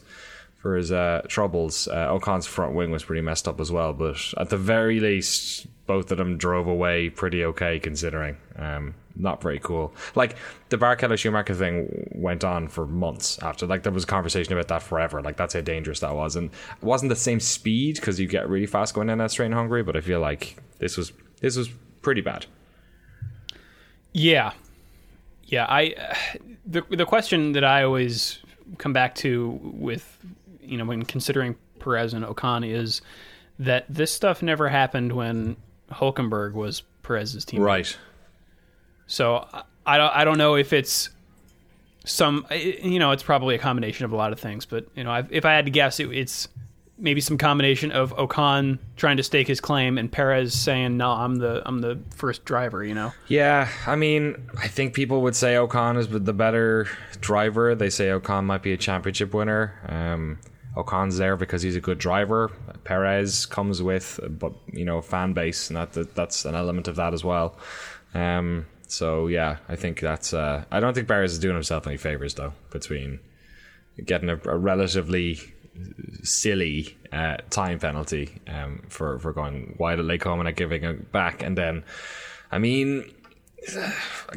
for 0.62 0.76
his 0.76 0.92
uh, 0.92 1.24
troubles. 1.28 1.88
Uh, 1.88 2.08
Ocon's 2.10 2.46
front 2.46 2.76
wing 2.76 2.92
was 2.92 3.04
pretty 3.04 3.22
messed 3.22 3.48
up 3.48 3.60
as 3.60 3.72
well, 3.72 3.94
but 3.94 4.18
at 4.38 4.50
the 4.50 4.58
very 4.58 5.00
least, 5.00 5.66
both 5.88 6.12
of 6.12 6.20
them 6.20 6.38
drove 6.38 6.68
away 6.68 7.10
pretty 7.10 7.44
okay 7.44 7.80
considering. 7.80 8.38
Um, 8.58 8.94
not 9.16 9.42
very 9.42 9.60
cool. 9.60 9.94
Like 10.16 10.36
the 10.70 10.78
Barrichello 10.78 11.18
Schumacher 11.18 11.54
thing 11.54 12.10
went 12.14 12.44
on 12.44 12.68
for 12.68 12.86
months 12.86 13.40
after. 13.42 13.66
Like 13.66 13.84
there 13.84 13.92
was 13.92 14.04
a 14.04 14.08
conversation 14.08 14.54
about 14.54 14.68
that 14.70 14.84
forever. 14.84 15.22
Like 15.22 15.38
that's 15.38 15.54
how 15.54 15.62
dangerous 15.62 16.00
that 16.02 16.16
was, 16.16 16.36
and 16.36 16.50
it 16.50 16.84
wasn't 16.84 17.10
the 17.10 17.16
same 17.16 17.40
speed 17.40 17.96
because 17.96 18.20
you 18.20 18.28
get 18.28 18.50
really 18.50 18.66
fast 18.68 18.94
going 18.94 19.10
in 19.10 19.18
that 19.20 19.32
straight 19.32 19.48
in 19.48 19.52
Hungary. 19.52 19.84
But 19.84 19.96
I 19.96 20.02
feel 20.02 20.20
like 20.20 20.58
this 20.80 20.98
was 20.98 21.12
this 21.40 21.56
was 21.56 21.70
pretty 22.02 22.22
bad. 22.22 22.46
Yeah, 24.14 24.54
yeah. 25.46 25.66
I 25.70 26.16
the 26.66 26.84
the 26.90 27.06
question 27.06 27.54
that 27.54 27.64
I 27.64 27.84
always 27.84 28.40
come 28.78 28.94
back 28.94 29.16
to 29.16 29.60
with 29.62 30.18
you 30.62 30.78
know 30.78 30.86
when 30.86 31.04
considering 31.04 31.56
Perez 31.80 32.14
and 32.14 32.26
Ocon 32.26 32.68
is 32.68 33.02
that 33.60 33.86
this 33.90 34.12
stuff 34.12 34.42
never 34.42 34.70
happened 34.70 35.14
when 35.14 35.56
Hulkenberg 35.92 36.54
was 36.54 36.82
Perez's 37.04 37.46
team. 37.46 37.62
Right. 37.62 37.96
So 39.08 39.48
I 39.86 39.98
don't 39.98 40.16
I 40.16 40.24
don't 40.24 40.38
know 40.38 40.56
if 40.56 40.74
it's 40.74 41.10
some 42.06 42.46
you 42.52 43.00
know 43.00 43.12
it's 43.12 43.24
probably 43.24 43.56
a 43.56 43.60
combination 43.60 44.06
of 44.06 44.12
a 44.12 44.16
lot 44.16 44.32
of 44.32 44.40
things, 44.40 44.66
but 44.66 44.88
you 44.96 45.04
know 45.04 45.26
if 45.30 45.46
I 45.46 45.54
had 45.54 45.66
to 45.66 45.72
guess, 45.72 46.00
it, 46.00 46.10
it's 46.12 46.48
maybe 46.98 47.20
some 47.20 47.38
combination 47.38 47.92
of 47.92 48.16
Ocon 48.16 48.78
trying 48.96 49.18
to 49.18 49.24
stake 49.24 49.48
his 49.48 49.60
claim 49.60 49.98
and 49.98 50.12
Perez 50.12 50.54
saying, 50.54 50.98
"No, 50.98 51.10
I'm 51.12 51.36
the 51.36 51.62
I'm 51.66 51.80
the 51.80 52.00
first 52.16 52.46
driver." 52.46 52.84
You 52.84 52.94
know. 52.94 53.14
Yeah, 53.28 53.70
I 53.88 53.96
mean, 53.96 54.50
I 54.58 54.68
think 54.68 54.94
people 54.94 55.22
would 55.24 55.36
say 55.36 55.56
Ocon 55.56 55.98
is 55.98 56.08
the 56.08 56.34
better 56.34 56.88
driver. 57.20 57.76
They 57.76 57.90
say 57.90 58.08
Ocon 58.08 58.46
might 58.46 58.64
be 58.64 58.72
a 58.72 58.78
championship 58.78 59.34
winner. 59.34 59.74
Um, 59.88 60.40
Ocon's 60.76 61.18
there 61.18 61.36
because 61.36 61.62
he's 61.62 61.76
a 61.76 61.82
good 61.82 61.98
driver. 61.98 62.50
Perez 62.84 63.46
comes 63.46 63.82
with, 63.82 64.20
but 64.30 64.54
you 64.72 64.86
know, 64.86 65.02
fan 65.02 65.34
base, 65.34 65.70
and 65.70 65.78
that, 65.78 65.94
that 65.94 66.16
that's 66.16 66.46
an 66.46 66.56
element 66.56 66.88
of 66.88 66.96
that 66.96 67.14
as 67.14 67.24
well. 67.24 67.58
Um, 68.14 68.66
so 68.92 69.28
yeah, 69.28 69.58
I 69.70 69.76
think 69.76 70.00
that's. 70.02 70.34
Uh, 70.34 70.66
I 70.70 70.80
don't 70.80 70.94
think 70.94 71.08
Perez 71.08 71.32
is 71.34 71.40
doing 71.40 71.56
himself 71.56 71.88
any 71.88 71.98
favors 71.98 72.34
though. 72.36 72.54
Between 72.72 73.20
getting 74.06 74.30
a, 74.30 74.36
a 74.46 74.58
relatively 74.58 75.40
silly 76.24 76.98
uh, 77.12 77.38
time 77.50 77.80
penalty 77.80 78.42
um, 78.48 78.84
for 78.90 79.20
for 79.20 79.32
going 79.34 79.76
wide 79.80 80.00
at 80.00 80.06
Les 80.06 80.18
Combes 80.18 80.46
and 80.46 80.56
giving 80.56 80.84
it 80.84 81.12
back, 81.12 81.42
and 81.44 81.58
then, 81.58 81.84
I 82.52 82.60
mean, 82.60 83.10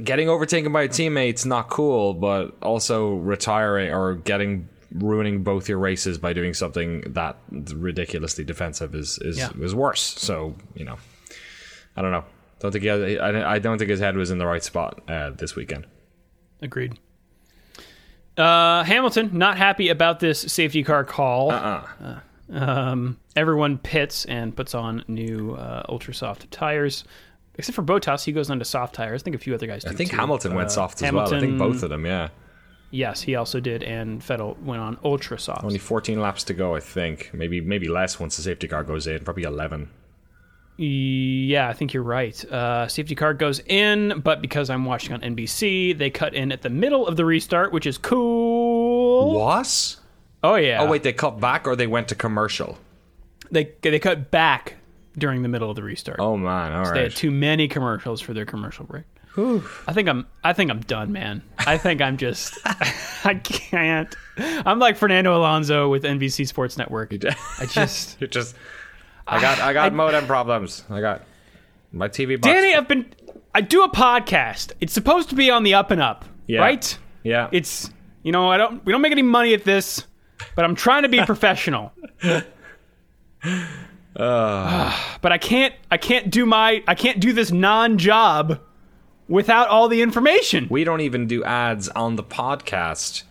getting 0.03 0.29
overtaken 0.29 0.73
by 0.73 0.83
a 0.83 0.89
teammate's 0.89 1.45
not 1.45 1.69
cool, 1.71 2.15
but 2.15 2.55
also 2.63 3.15
retiring 3.15 3.93
or 3.93 4.15
getting 4.15 4.69
ruining 4.93 5.43
both 5.43 5.69
your 5.69 5.79
races 5.79 6.19
by 6.19 6.33
doing 6.33 6.55
something 6.55 7.01
that 7.15 7.37
ridiculously 7.51 8.45
defensive 8.45 8.95
is 8.95 9.19
is 9.19 9.39
Yeah. 9.39 9.51
is 9.61 9.75
worse. 9.75 10.01
So 10.03 10.55
you 10.75 10.85
know, 10.85 10.99
I 11.97 12.03
don't 12.03 12.13
know. 12.13 12.25
Don't 12.65 12.73
think 12.73 12.83
he 12.83 12.89
had, 12.89 13.19
I, 13.19 13.53
I 13.57 13.59
don't 13.59 13.77
think 13.77 13.91
his 13.91 14.01
head 14.01 14.17
was 14.17 14.31
in 14.31 14.39
the 14.39 14.47
right 14.47 14.65
spot 14.65 15.03
uh, 15.07 15.29
this 15.33 15.55
weekend. 15.55 15.85
Agreed. 16.63 16.99
Uh, 18.39 18.83
Hamilton 18.85 19.29
not 19.35 19.59
happy 19.59 19.91
about 19.91 20.19
this 20.19 20.41
safety 20.41 20.83
car 20.83 21.05
call. 21.05 21.51
Uh-uh. 21.53 22.21
Um, 22.51 23.19
everyone 23.37 23.77
pits 23.77 24.25
and 24.25 24.57
puts 24.57 24.75
on 24.75 25.05
new 25.09 25.53
uh, 25.53 25.83
ultra 25.91 26.15
soft 26.15 26.51
tires, 26.51 27.05
except 27.57 27.77
for 27.77 27.83
Bottas. 27.83 28.25
He 28.25 28.33
goes 28.33 28.49
on 28.49 28.59
to 28.61 28.65
soft 28.65 28.95
tires. 28.95 29.21
I 29.21 29.25
think 29.25 29.37
a 29.37 29.39
few 29.39 29.53
other 29.53 29.67
guys. 29.67 29.85
Do 29.85 29.91
I 29.91 29.93
think 29.93 30.11
too. 30.11 30.17
Hamilton 30.17 30.55
went 30.55 30.69
Uh, 30.69 30.71
soft 30.71 31.03
as 31.03 31.13
well. 31.13 31.35
I 31.35 31.41
think 31.41 31.59
both 31.59 31.83
of 31.83 31.91
them. 31.91 32.07
Yeah, 32.07 32.31
Yes, 32.91 33.21
he 33.21 33.35
also 33.35 33.61
did, 33.61 33.83
and 33.83 34.23
Vettel 34.23 34.59
went 34.63 34.81
on 34.81 34.97
ultra 35.05 35.39
soft. 35.39 35.65
only 35.65 35.79
14 35.79 36.19
laps 36.19 36.45
to 36.45 36.55
go. 36.55 36.75
I 36.75 36.81
think 36.81 37.29
maybe 37.35 37.61
maybe 37.61 37.89
less 37.89 38.19
once 38.19 38.37
the 38.39 38.43
safety 38.43 38.69
car 38.69 38.85
goes 38.85 39.07
in. 39.07 39.23
Probably 39.23 39.43
11. 39.43 39.91
Yeah, 40.77 41.69
I 41.69 41.73
think 41.73 41.93
you're 41.95 42.03
right. 42.03 42.45
Uh, 42.47 42.89
safety 42.89 43.15
car 43.15 43.33
goes 43.33 43.61
in, 43.61 44.21
but 44.25 44.41
because 44.43 44.71
I'm 44.71 44.85
watching 44.85 45.13
on 45.13 45.21
NBC, 45.21 45.97
they 45.97 46.11
cut 46.11 46.35
in 46.35 46.51
at 46.51 46.63
the 46.63 46.71
middle 46.71 47.07
of 47.07 47.17
the 47.17 47.25
restart, 47.25 47.73
which 47.73 47.87
is 47.87 47.97
cool. 47.97 49.35
Was? 49.35 49.99
Oh 50.43 50.57
yeah. 50.57 50.83
Oh 50.83 50.89
wait, 50.91 51.03
they 51.03 51.13
cut 51.13 51.39
back 51.41 51.67
or 51.67 51.77
they 51.77 51.87
went 51.87 52.09
to 52.09 52.15
commercial. 52.15 52.79
they 53.51 53.71
they 53.83 53.99
cut 54.01 54.31
back 54.31 54.75
during 55.17 55.43
the 55.43 55.49
middle 55.49 55.71
of 55.71 55.77
the 55.77 55.83
restart. 55.83 56.19
Oh 56.21 56.37
man, 56.37 56.73
all 56.73 56.85
They 56.85 56.91
right. 56.91 57.03
had 57.05 57.15
too 57.17 57.31
many 57.31 57.69
commercials 57.69 58.21
for 58.21 58.35
their 58.35 58.45
commercial 58.47 58.85
break. 58.85 59.05
I 59.37 59.93
think 59.93 60.09
I'm 60.09 60.27
I 60.45 60.53
think 60.53 60.71
I'm 60.71 60.81
done, 60.81 61.11
man. 61.13 61.43
I 61.59 61.77
think 61.79 62.01
I'm 62.01 62.17
just 62.17 62.57
I 63.25 63.35
can't. 63.43 64.15
I'm 64.39 64.79
like 64.79 64.97
Fernando 64.97 65.37
Alonso 65.37 65.89
with 65.89 66.05
NBC 66.05 66.47
Sports 66.47 66.77
Network. 66.79 67.13
I 67.59 67.67
just 67.67 68.17
You're 68.21 68.29
just. 68.29 68.55
I 69.27 69.41
got 69.41 69.59
I 69.61 69.73
got 69.73 69.93
modem 69.93 70.27
problems. 70.27 70.85
I 70.91 71.01
got 71.01 71.23
my 71.93 72.09
TV 72.09 72.41
box. 72.41 72.53
Danny, 72.53 72.75
I've 72.75 72.89
been 72.89 73.07
I 73.55 73.61
do 73.61 73.83
a 73.85 73.89
podcast. 73.91 74.73
It's 74.81 74.93
supposed 74.93 75.29
to 75.31 75.35
be 75.35 75.51
on 75.51 75.63
the 75.63 75.75
up 75.75 75.91
and 75.91 76.01
up, 76.03 76.25
Yeah. 76.47 76.61
right? 76.61 76.99
Yeah. 77.23 77.49
It's 77.53 77.91
you 78.23 78.33
know, 78.33 78.51
I 78.51 78.57
don't 78.59 78.85
we 78.85 78.93
don't 78.93 79.01
make 79.03 79.13
any 79.13 79.23
money 79.23 79.55
at 79.55 79.65
this, 79.65 80.07
but 80.57 80.65
I'm 80.65 80.75
trying 80.75 81.03
to 81.05 81.09
be 81.09 81.21
professional. 81.27 81.93
Ah. 84.17 85.19
but 85.23 85.33
I 85.33 85.39
can't 85.39 85.75
I 85.91 85.97
can't 85.97 86.31
do 86.31 86.47
my 86.47 86.83
I 86.87 86.95
can't 86.95 87.21
do 87.21 87.33
this 87.33 87.51
non-job 87.51 88.61
without 89.29 89.69
all 89.69 89.89
the 89.89 90.03
information. 90.03 90.67
we 90.71 90.85
don't 90.85 91.01
even 91.01 91.27
do 91.27 91.43
ads 91.45 91.89
on 91.91 92.17
the 92.17 92.23
podcast, 92.23 93.23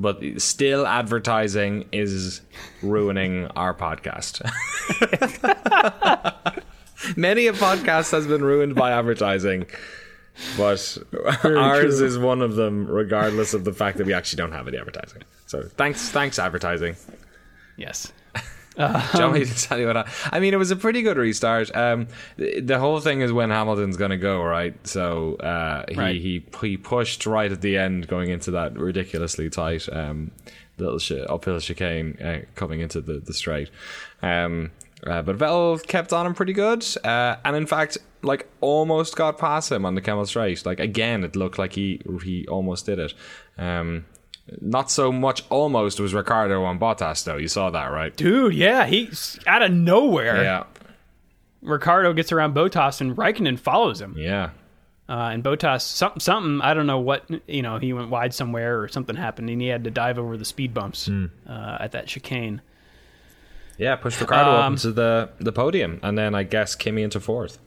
but 0.00 0.22
still 0.38 0.86
advertising 0.86 1.88
is 1.92 2.40
ruining 2.82 3.46
our 3.48 3.74
podcast. 3.74 4.42
Many 7.16 7.46
a 7.46 7.52
podcast 7.52 8.10
has 8.12 8.26
been 8.26 8.42
ruined 8.42 8.74
by 8.74 8.92
advertising, 8.92 9.66
but 10.56 10.98
ours 11.44 11.98
true. 11.98 12.06
is 12.06 12.18
one 12.18 12.42
of 12.42 12.56
them, 12.56 12.86
regardless 12.86 13.54
of 13.54 13.64
the 13.64 13.72
fact 13.72 13.98
that 13.98 14.06
we 14.06 14.12
actually 14.12 14.38
don't 14.38 14.52
have 14.52 14.68
any 14.68 14.78
advertising. 14.78 15.22
So 15.46 15.62
thanks, 15.62 16.08
thanks 16.10 16.38
advertising. 16.38 16.96
Yes. 17.76 18.12
Do 18.76 18.82
you 19.14 19.20
want 19.20 19.32
me 19.34 19.44
tell 19.46 19.78
you 19.78 19.86
what 19.86 19.96
I, 19.96 20.08
I 20.32 20.40
mean? 20.40 20.52
It 20.54 20.58
was 20.58 20.70
a 20.70 20.76
pretty 20.76 21.02
good 21.02 21.16
restart. 21.16 21.74
Um, 21.74 22.08
the, 22.36 22.60
the 22.60 22.78
whole 22.78 23.00
thing 23.00 23.20
is 23.22 23.32
when 23.32 23.50
Hamilton's 23.50 23.96
going 23.96 24.10
to 24.10 24.16
go, 24.18 24.42
right? 24.42 24.74
So 24.86 25.36
uh, 25.36 25.84
he, 25.88 25.94
Right. 25.96 26.20
he 26.20 26.44
he 26.60 26.76
pushed 26.76 27.24
right 27.26 27.50
at 27.50 27.60
the 27.62 27.76
end, 27.78 28.06
going 28.08 28.30
into 28.30 28.50
that 28.52 28.78
ridiculously 28.78 29.48
tight 29.50 29.88
um, 29.92 30.30
little 30.78 30.98
sh- 30.98 31.12
uphill 31.28 31.58
chicane 31.60 32.18
uh, 32.22 32.40
coming 32.54 32.80
into 32.80 33.00
the 33.00 33.14
the 33.20 33.32
straight. 33.32 33.70
Um, 34.22 34.72
uh, 35.06 35.22
but 35.22 35.36
Vettel 35.38 35.86
kept 35.86 36.12
on 36.12 36.26
him 36.26 36.34
pretty 36.34 36.52
good, 36.54 36.84
uh, 37.04 37.36
and 37.44 37.54
in 37.56 37.66
fact, 37.66 37.98
like 38.22 38.48
almost 38.60 39.14
got 39.16 39.38
past 39.38 39.70
him 39.70 39.84
on 39.86 39.94
the 39.94 40.00
Kemmel 40.00 40.26
Straight. 40.26 40.64
Like 40.66 40.80
again, 40.80 41.22
it 41.24 41.36
looked 41.36 41.58
like 41.58 41.72
he 41.74 42.00
he 42.24 42.46
almost 42.48 42.86
did 42.86 42.98
it. 42.98 43.14
Um, 43.58 44.04
not 44.60 44.90
so 44.90 45.10
much 45.12 45.42
almost 45.50 45.98
was 46.00 46.14
Ricciardo 46.14 46.62
on 46.64 46.78
Bottas 46.78 47.24
though. 47.24 47.36
You 47.36 47.48
saw 47.48 47.70
that, 47.70 47.86
right? 47.86 48.14
Dude, 48.16 48.54
yeah, 48.54 48.86
he's 48.86 49.38
out 49.46 49.62
of 49.62 49.72
nowhere. 49.72 50.42
Yeah. 50.42 50.64
Ricciardo 51.62 52.12
gets 52.12 52.30
around 52.32 52.54
Bottas 52.54 53.00
and 53.00 53.16
Raikkonen 53.16 53.58
follows 53.58 54.00
him. 54.00 54.14
Yeah. 54.16 54.50
Uh, 55.08 55.30
and 55.32 55.42
Bottas, 55.44 55.82
something, 55.82 56.20
something, 56.20 56.60
I 56.60 56.74
don't 56.74 56.86
know 56.86 56.98
what, 57.00 57.24
you 57.46 57.62
know, 57.62 57.78
he 57.78 57.92
went 57.92 58.10
wide 58.10 58.34
somewhere 58.34 58.80
or 58.80 58.88
something 58.88 59.14
happened 59.16 59.48
and 59.50 59.60
he 59.60 59.68
had 59.68 59.84
to 59.84 59.90
dive 59.90 60.18
over 60.18 60.36
the 60.36 60.44
speed 60.44 60.74
bumps 60.74 61.06
Hmm. 61.06 61.26
uh, 61.48 61.78
at 61.80 61.92
that 61.92 62.06
chicane. 62.06 62.60
Yeah, 63.78 63.96
pushed 63.96 64.20
Ricciardo 64.20 64.50
up 64.52 64.64
Um, 64.64 64.72
into 64.74 64.90
the, 64.92 65.28
the 65.38 65.52
podium, 65.52 66.00
and 66.02 66.16
then 66.16 66.34
I 66.34 66.44
guess 66.44 66.74
Kimi 66.74 67.02
into 67.02 67.20
fourth. 67.20 67.58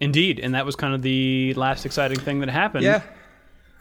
Indeed, 0.00 0.40
and 0.40 0.54
that 0.54 0.64
was 0.66 0.74
kind 0.76 0.94
of 0.94 1.02
the 1.02 1.54
last 1.54 1.84
exciting 1.86 2.18
thing 2.18 2.40
that 2.40 2.48
happened. 2.48 2.84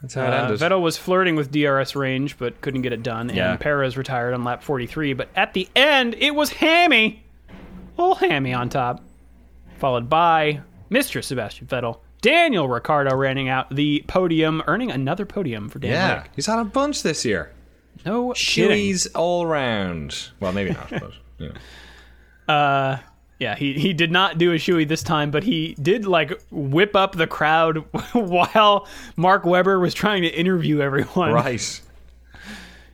That's 0.06 0.14
how 0.14 0.24
it 0.24 0.30
Uh, 0.34 0.44
ended. 0.44 0.60
Vettel 0.60 0.82
was 0.82 0.98
flirting 0.98 1.36
with 1.36 1.52
DRS 1.52 1.96
range, 1.96 2.38
but 2.38 2.60
couldn't 2.62 2.82
get 2.82 2.94
it 2.94 3.04
done. 3.04 3.30
Yeah. 3.34 3.52
And 3.52 3.60
Perez 3.60 3.98
retired 3.98 4.34
on 4.34 4.44
lap 4.44 4.64
43. 4.64 5.14
But 5.14 5.30
at 5.36 5.54
the 5.54 5.68
end, 5.76 6.16
it 6.20 6.34
was 6.36 6.52
Hammy, 6.52 7.24
old 7.98 8.20
Hammy 8.20 8.54
on 8.54 8.70
top, 8.70 9.02
followed 9.78 10.10
by 10.10 10.62
Mr. 10.92 11.24
Sebastian 11.24 11.68
Vettel. 11.68 12.00
Daniel 12.22 12.68
Ricciardo 12.68 13.16
running 13.16 13.50
out 13.50 13.76
the 13.76 14.04
podium, 14.08 14.64
earning 14.68 14.90
another 14.92 15.26
podium 15.26 15.70
for 15.70 15.78
Daniel. 15.80 16.00
yeah, 16.00 16.22
Rick. 16.24 16.32
he's 16.36 16.46
had 16.48 16.58
a 16.60 16.64
bunch 16.66 17.04
this 17.04 17.24
year. 17.24 17.52
No. 18.06 18.30
Shoeies 18.30 19.08
all 19.16 19.46
round. 19.46 20.30
Well, 20.40 20.52
maybe 20.52 20.72
not, 20.72 20.90
but 20.90 21.12
you 21.38 21.50
know. 21.50 21.56
Uh, 22.54 22.98
Yeah, 23.40 23.56
he, 23.56 23.74
he 23.74 23.94
did 23.94 24.12
not 24.12 24.38
do 24.38 24.54
a 24.54 24.56
shoey 24.56 24.88
this 24.88 25.04
time, 25.04 25.30
but 25.30 25.44
he 25.44 25.76
did 25.82 26.06
like 26.06 26.42
whip 26.52 26.96
up 26.96 27.16
the 27.16 27.28
crowd 27.28 27.78
while 28.14 28.88
Mark 29.18 29.46
Webber 29.46 29.80
was 29.80 29.94
trying 29.94 30.22
to 30.22 30.30
interview 30.30 30.82
everyone. 30.82 31.34
Right. 31.34 31.82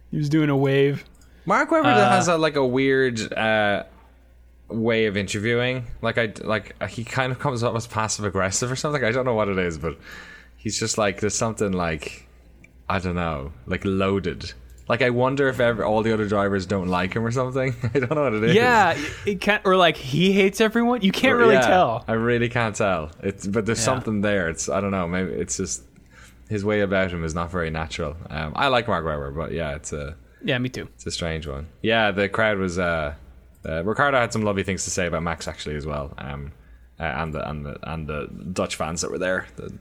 He 0.09 0.17
was 0.17 0.29
doing 0.29 0.49
a 0.49 0.57
wave. 0.57 1.05
Mark 1.45 1.71
Webber 1.71 1.89
has 1.89 2.27
a, 2.27 2.37
like 2.37 2.55
a 2.55 2.65
weird 2.65 3.33
uh, 3.33 3.83
way 4.69 5.05
of 5.05 5.15
interviewing. 5.17 5.85
Like 6.01 6.17
I 6.17 6.33
like 6.43 6.81
he 6.89 7.03
kind 7.03 7.31
of 7.31 7.39
comes 7.39 7.63
up 7.63 7.75
as 7.75 7.87
passive 7.87 8.25
aggressive 8.25 8.71
or 8.71 8.75
something. 8.75 9.03
I 9.03 9.11
don't 9.11 9.25
know 9.25 9.33
what 9.33 9.47
it 9.47 9.57
is, 9.57 9.77
but 9.77 9.97
he's 10.57 10.79
just 10.79 10.97
like 10.97 11.19
there's 11.19 11.35
something 11.35 11.71
like 11.71 12.27
I 12.89 12.99
don't 12.99 13.15
know, 13.15 13.53
like 13.65 13.85
loaded. 13.85 14.53
Like 14.91 15.01
I 15.01 15.09
wonder 15.09 15.47
if 15.47 15.59
ever 15.61 15.85
all 15.85 16.03
the 16.03 16.13
other 16.13 16.27
drivers 16.27 16.65
don't 16.65 16.89
like 16.89 17.13
him 17.15 17.25
or 17.25 17.31
something. 17.31 17.73
I 17.95 17.99
don't 17.99 18.11
know 18.13 18.23
what 18.23 18.33
it 18.33 18.43
is. 18.43 18.55
Yeah, 18.55 18.97
it 19.25 19.39
can't 19.39 19.61
or 19.65 19.77
like 19.77 19.95
he 19.95 20.33
hates 20.33 20.59
everyone. 20.59 21.01
You 21.01 21.13
can't 21.13 21.37
really 21.37 21.53
Yeah, 21.53 21.61
tell. 21.75 22.03
I 22.09 22.13
really 22.13 22.49
can't 22.49 22.75
tell. 22.75 23.09
It's 23.23 23.47
but 23.47 23.65
there's 23.65 23.79
Yeah. 23.79 23.85
something 23.85 24.19
there. 24.19 24.49
It's 24.49 24.67
I 24.67 24.81
don't 24.81 24.91
know. 24.91 25.07
Maybe 25.07 25.31
it's 25.31 25.55
just 25.55 25.83
his 26.49 26.65
way 26.65 26.81
about 26.81 27.09
him 27.11 27.23
is 27.23 27.33
not 27.33 27.49
very 27.49 27.69
natural. 27.69 28.17
Um, 28.29 28.51
I 28.53 28.67
like 28.67 28.89
Mark 28.89 29.05
Webber, 29.05 29.31
but 29.31 29.53
yeah, 29.53 29.75
it's 29.75 29.93
a 29.93 30.17
Yeah, 30.43 30.57
me 30.57 30.67
too. 30.67 30.89
it's 30.95 31.05
a 31.05 31.11
strange 31.11 31.47
one. 31.47 31.67
Yeah, 31.81 32.11
the 32.11 32.27
crowd 32.27 32.57
was. 32.57 32.77
Uh, 32.77 33.13
uh, 33.65 33.83
Ricciardo 33.85 34.17
had 34.19 34.33
some 34.33 34.41
lovely 34.43 34.63
things 34.63 34.83
to 34.83 34.89
say 34.89 35.05
about 35.07 35.23
Max 35.23 35.47
actually 35.47 35.75
as 35.77 35.85
well, 35.85 36.13
um, 36.17 36.51
uh, 36.99 37.03
and 37.03 37.33
the 37.33 37.49
and 37.49 37.65
the 37.65 37.77
and 37.89 38.07
the 38.07 38.27
Dutch 38.51 38.75
fans 38.75 38.99
that 39.01 39.09
were 39.11 39.19
there, 39.19 39.47
the, 39.55 39.71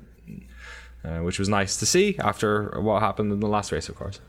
uh, 1.04 1.18
which 1.24 1.38
was 1.40 1.48
nice 1.48 1.78
to 1.78 1.86
see 1.86 2.16
after 2.20 2.78
what 2.80 3.00
happened 3.02 3.32
in 3.32 3.40
the 3.40 3.48
last 3.48 3.72
race, 3.72 3.88
of 3.88 3.96
course. 3.96 4.20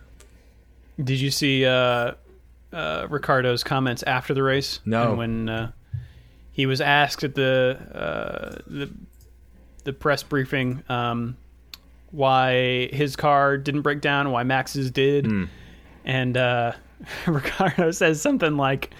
Did 0.98 1.20
you 1.20 1.32
see 1.32 1.66
uh, 1.66 2.14
uh, 2.74 3.08
Ricciardo's 3.10 3.64
comments 3.64 4.04
after 4.04 4.34
the 4.34 4.44
race? 4.44 4.80
No. 4.86 5.10
And 5.10 5.18
when 5.18 5.50
uh, 5.50 5.72
he 6.52 6.66
was 6.66 6.82
asked 6.82 7.24
at 7.24 7.36
the 7.36 7.78
uh, 7.94 8.62
the 8.68 8.92
the 9.84 9.94
press 9.94 10.22
briefing 10.24 10.84
um, 10.90 11.38
why 12.12 12.88
his 12.94 13.16
car 13.16 13.58
didn't 13.58 13.82
break 13.82 14.02
down, 14.02 14.32
why 14.32 14.44
Max's 14.44 14.92
did, 14.92 15.26
and 16.06 16.38
uh, 16.38 16.74
Ricciardo 17.26 17.92
says 17.92 18.22
something 18.22 18.58
like, 18.58 18.92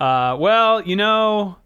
uh, 0.00 0.36
"Well, 0.38 0.82
you 0.82 0.96
know." 0.96 1.56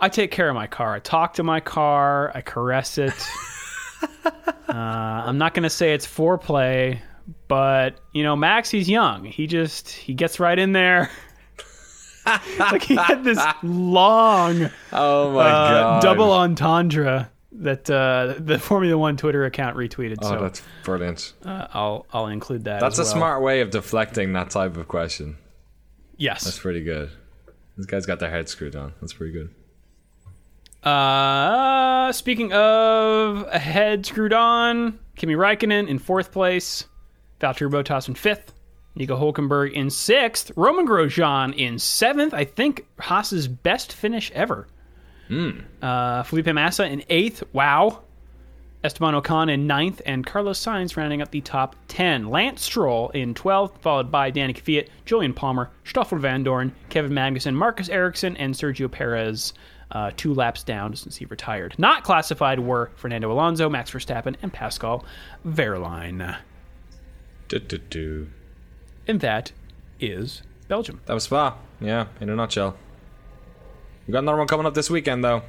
I 0.00 0.08
take 0.08 0.32
care 0.32 0.48
of 0.48 0.56
my 0.56 0.66
car. 0.66 0.94
I 0.94 0.98
talk 0.98 1.34
to 1.34 1.44
my 1.44 1.60
car. 1.60 2.32
I 2.34 2.40
caress 2.40 2.98
it. 2.98 3.14
uh, 4.24 4.72
I'm 4.72 5.38
not 5.38 5.54
going 5.54 5.62
to 5.62 5.70
say 5.70 5.94
it's 5.94 6.04
foreplay, 6.04 7.00
but 7.48 8.00
you 8.12 8.22
know, 8.22 8.36
Max, 8.36 8.70
he's 8.70 8.88
young. 8.88 9.24
He 9.24 9.46
just 9.46 9.90
he 9.90 10.14
gets 10.14 10.40
right 10.40 10.58
in 10.58 10.72
there. 10.72 11.10
like 12.58 12.82
he 12.82 12.94
had 12.94 13.24
this 13.24 13.44
long 13.64 14.70
Oh 14.92 15.32
my 15.32 15.40
uh, 15.40 16.00
double 16.00 16.30
entendre 16.30 17.30
that 17.52 17.90
uh, 17.90 18.34
the 18.38 18.58
Formula 18.58 18.96
One 18.96 19.16
Twitter 19.16 19.44
account 19.44 19.76
retweeted. 19.76 20.18
Oh, 20.22 20.28
so 20.30 20.40
that's 20.40 20.62
brilliant. 20.84 21.32
uh, 21.44 21.66
I'll 21.72 22.06
I'll 22.12 22.28
include 22.28 22.64
that. 22.64 22.80
That's 22.80 22.98
a 22.98 23.02
well. 23.02 23.12
smart 23.12 23.42
way 23.42 23.60
of 23.60 23.70
deflecting 23.70 24.32
that 24.34 24.50
type 24.50 24.76
of 24.76 24.88
question. 24.88 25.36
Yes. 26.16 26.44
That's 26.44 26.58
pretty 26.58 26.82
good. 26.82 27.10
This 27.76 27.86
guy's 27.86 28.06
got 28.06 28.20
their 28.20 28.30
head 28.30 28.48
screwed 28.48 28.76
on. 28.76 28.92
That's 29.00 29.12
pretty 29.12 29.32
good. 29.32 29.50
Uh, 30.88 32.12
speaking 32.12 32.52
of 32.52 33.46
a 33.50 33.58
head 33.58 34.04
screwed 34.04 34.32
on, 34.32 34.98
Kimi 35.16 35.34
Raikkonen 35.34 35.88
in 35.88 35.98
fourth 35.98 36.32
place, 36.32 36.84
Valtteri 37.42 37.70
Bottas 37.70 38.08
in 38.08 38.14
fifth, 38.14 38.54
Nico 38.94 39.16
Hulkenberg 39.18 39.72
in 39.72 39.90
sixth, 39.90 40.52
Romain 40.56 40.86
Grosjean 40.86 41.54
in 41.54 41.78
seventh. 41.78 42.32
I 42.32 42.44
think 42.44 42.86
Haas's 43.00 43.48
best 43.48 43.92
finish 43.92 44.30
ever. 44.32 44.66
Uh, 45.82 46.22
Felipe 46.22 46.46
Massa 46.46 46.86
in 46.86 47.02
eighth. 47.08 47.42
Wow. 47.52 48.02
Esteban 48.84 49.14
Ocon 49.14 49.48
in 49.48 49.66
ninth, 49.68 50.02
and 50.04 50.26
Carlos 50.26 50.58
Sainz 50.58 50.96
rounding 50.96 51.22
up 51.22 51.30
the 51.30 51.40
top 51.40 51.76
10. 51.86 52.28
Lance 52.28 52.62
Stroll 52.62 53.10
in 53.10 53.32
12th, 53.32 53.78
followed 53.78 54.10
by 54.10 54.28
Danny 54.30 54.52
Kvyat, 54.52 54.88
Jolyon 55.06 55.34
Palmer, 55.34 55.70
Stoffel 55.84 56.18
Vandoorne, 56.18 56.72
Kevin 56.88 57.12
Magnussen, 57.12 57.54
Marcus 57.54 57.88
Ericsson, 57.88 58.36
and 58.38 58.52
Sergio 58.54 58.90
Perez, 58.90 59.52
uh, 59.92 60.10
two 60.16 60.34
laps 60.34 60.64
down 60.64 60.96
since 60.96 61.14
he 61.16 61.26
retired. 61.26 61.76
Not 61.78 62.02
classified 62.02 62.58
were 62.58 62.90
Fernando 62.96 63.30
Alonso, 63.30 63.68
Max 63.68 63.90
Verstappen, 63.92 64.34
and 64.42 64.52
Pascal 64.52 65.04
Wehrlein. 65.46 66.36
Do-do-do. 67.58 68.28
And 69.06 69.20
that 69.20 69.52
is 70.00 70.42
Belgium. 70.68 71.00
That 71.06 71.14
was 71.14 71.24
Spa. 71.24 71.56
Yeah, 71.80 72.06
in 72.20 72.28
a 72.30 72.36
nutshell. 72.36 72.76
We 74.06 74.12
got 74.12 74.20
another 74.20 74.38
one 74.38 74.46
coming 74.46 74.66
up 74.66 74.74
this 74.74 74.88
weekend, 74.90 75.22
though. 75.24 75.42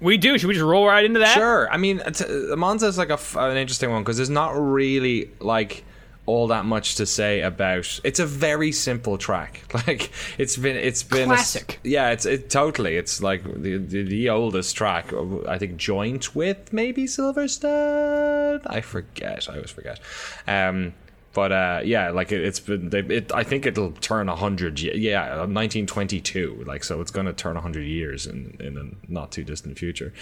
We 0.00 0.16
do. 0.18 0.38
Should 0.38 0.46
we 0.46 0.54
just 0.54 0.64
roll 0.64 0.86
right 0.86 1.04
into 1.04 1.18
that? 1.20 1.34
Sure. 1.34 1.68
I 1.70 1.76
mean, 1.76 2.00
t- 2.12 2.24
Monza 2.56 2.86
is 2.86 2.98
like 2.98 3.10
a 3.10 3.14
f- 3.14 3.36
an 3.36 3.56
interesting 3.56 3.90
one 3.90 4.02
because 4.02 4.16
there's 4.16 4.30
not 4.30 4.50
really 4.50 5.30
like 5.40 5.82
all 6.26 6.46
that 6.48 6.64
much 6.64 6.94
to 6.96 7.06
say 7.06 7.40
about. 7.40 7.98
It's 8.04 8.20
a 8.20 8.26
very 8.26 8.70
simple 8.70 9.18
track. 9.18 9.62
Like 9.86 10.12
it's 10.38 10.56
been 10.56 10.76
it's 10.76 11.02
been 11.02 11.22
a 11.30 11.34
Classic. 11.34 11.80
yeah, 11.82 12.10
it's 12.10 12.26
it 12.26 12.48
totally. 12.50 12.96
It's 12.96 13.20
like 13.22 13.42
the, 13.42 13.78
the 13.78 14.02
the 14.04 14.28
oldest 14.30 14.76
track. 14.76 15.12
I 15.48 15.58
think 15.58 15.76
joint 15.78 16.36
with 16.36 16.72
maybe 16.72 17.04
Silverstone. 17.06 18.60
I 18.66 18.80
forget. 18.82 19.48
I 19.50 19.54
always 19.56 19.70
forget. 19.72 19.98
Um. 20.46 20.94
But 21.38 21.52
uh, 21.52 21.80
yeah, 21.84 22.10
like 22.10 22.32
it, 22.32 22.40
it's 22.40 22.58
been. 22.58 22.90
It, 22.92 23.32
I 23.32 23.44
think 23.44 23.64
it'll 23.64 23.92
turn 23.92 24.26
hundred. 24.26 24.80
Yeah, 24.80 25.36
1922. 25.46 26.64
Like 26.66 26.82
so, 26.82 27.00
it's 27.00 27.12
going 27.12 27.26
to 27.26 27.32
turn 27.32 27.54
hundred 27.54 27.84
years 27.84 28.26
in 28.26 28.56
in 28.58 28.76
a 28.76 29.12
not 29.12 29.30
too 29.30 29.44
distant 29.44 29.78
future. 29.78 30.12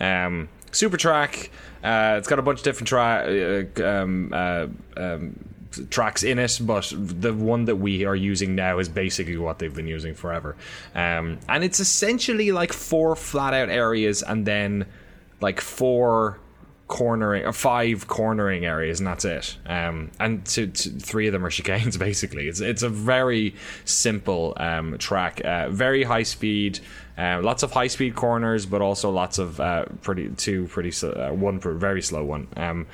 Um, 0.00 0.48
super 0.72 0.96
track. 0.96 1.50
Uh, 1.84 2.16
it's 2.18 2.26
got 2.26 2.40
a 2.40 2.42
bunch 2.42 2.58
of 2.58 2.64
different 2.64 2.88
tra- 2.88 3.68
uh, 3.78 3.84
um, 3.86 4.32
uh, 4.34 4.66
um, 4.96 5.38
tracks 5.90 6.24
in 6.24 6.40
it, 6.40 6.58
but 6.60 6.92
the 6.96 7.32
one 7.32 7.66
that 7.66 7.76
we 7.76 8.04
are 8.04 8.16
using 8.16 8.56
now 8.56 8.80
is 8.80 8.88
basically 8.88 9.36
what 9.36 9.60
they've 9.60 9.76
been 9.76 9.86
using 9.86 10.12
forever. 10.12 10.56
Um, 10.96 11.38
and 11.48 11.62
it's 11.62 11.78
essentially 11.78 12.50
like 12.50 12.72
four 12.72 13.14
flat 13.14 13.54
out 13.54 13.68
areas 13.68 14.24
and 14.24 14.44
then 14.44 14.86
like 15.40 15.60
four 15.60 16.40
cornering 16.86 17.44
or 17.44 17.52
five 17.52 18.06
cornering 18.08 18.66
areas 18.66 19.00
and 19.00 19.06
that's 19.06 19.24
it 19.24 19.56
um 19.66 20.10
and 20.20 20.46
three 20.46 21.26
of 21.26 21.32
them 21.32 21.44
are 21.44 21.50
chicanes 21.50 21.98
basically 22.10 22.46
it's 22.46 22.60
it's 22.60 22.82
a 22.82 22.88
very 22.88 23.54
simple 23.84 24.52
um 24.58 24.96
track 24.98 25.40
uh, 25.44 25.68
very 25.70 26.02
high 26.02 26.22
speed 26.22 26.78
uh, 27.16 27.40
lots 27.42 27.62
of 27.62 27.72
high 27.72 27.86
speed 27.86 28.14
corners 28.14 28.66
but 28.66 28.82
also 28.82 29.10
lots 29.10 29.38
of 29.38 29.60
uh, 29.60 29.84
pretty 30.02 30.28
two 30.36 30.66
pretty 30.66 30.92
uh, 31.06 31.32
one 31.32 31.58
very 31.58 32.02
slow 32.02 32.22
one 32.22 32.46
um 32.56 32.86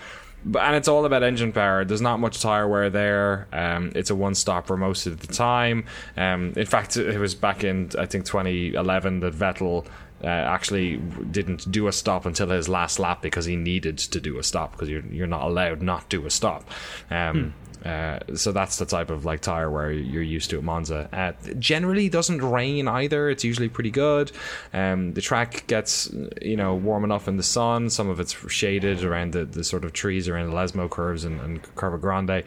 but, 0.44 0.62
and 0.62 0.76
it's 0.76 0.88
all 0.88 1.04
about 1.04 1.22
engine 1.22 1.52
power. 1.52 1.84
There's 1.84 2.00
not 2.00 2.18
much 2.18 2.40
tire 2.40 2.66
wear 2.66 2.90
there. 2.90 3.46
Um, 3.52 3.92
it's 3.94 4.10
a 4.10 4.14
one 4.14 4.34
stopper 4.34 4.76
most 4.76 5.06
of 5.06 5.20
the 5.20 5.26
time. 5.26 5.84
Um, 6.16 6.52
in 6.56 6.66
fact, 6.66 6.96
it 6.96 7.18
was 7.18 7.34
back 7.34 7.64
in 7.64 7.90
I 7.98 8.06
think 8.06 8.24
2011 8.24 9.20
that 9.20 9.34
Vettel 9.34 9.86
uh, 10.22 10.26
actually 10.26 10.96
didn't 10.96 11.70
do 11.70 11.88
a 11.88 11.92
stop 11.92 12.26
until 12.26 12.48
his 12.48 12.68
last 12.68 12.98
lap 12.98 13.22
because 13.22 13.44
he 13.44 13.56
needed 13.56 13.98
to 13.98 14.20
do 14.20 14.38
a 14.38 14.42
stop 14.42 14.72
because 14.72 14.88
you're 14.88 15.06
you're 15.06 15.26
not 15.26 15.42
allowed 15.42 15.82
not 15.82 16.08
do 16.08 16.26
a 16.26 16.30
stop. 16.30 16.68
Um, 17.10 17.54
uh, 17.84 18.18
so 18.34 18.52
that's 18.52 18.76
the 18.76 18.84
type 18.84 19.10
of 19.10 19.24
like 19.24 19.40
tire 19.40 19.70
where 19.70 19.90
you're 19.90 20.22
used 20.22 20.50
to 20.50 20.58
at 20.58 20.64
Monza. 20.64 21.08
Uh, 21.12 21.32
generally 21.58 22.08
doesn't 22.08 22.42
rain 22.42 22.86
either. 22.88 23.30
It's 23.30 23.44
usually 23.44 23.68
pretty 23.68 23.90
good. 23.90 24.32
Um, 24.72 25.14
the 25.14 25.20
track 25.20 25.66
gets 25.66 26.12
you 26.42 26.56
know 26.56 26.74
warm 26.74 27.04
enough 27.04 27.28
in 27.28 27.36
the 27.36 27.42
sun. 27.42 27.88
Some 27.90 28.08
of 28.08 28.20
it's 28.20 28.36
shaded 28.50 29.02
around 29.02 29.32
the, 29.32 29.44
the 29.44 29.64
sort 29.64 29.84
of 29.84 29.92
trees 29.92 30.28
around 30.28 30.50
the 30.50 30.56
Lesmo 30.56 30.90
curves 30.90 31.24
and, 31.24 31.40
and 31.40 31.62
Curva 31.74 32.00
Grande, 32.00 32.44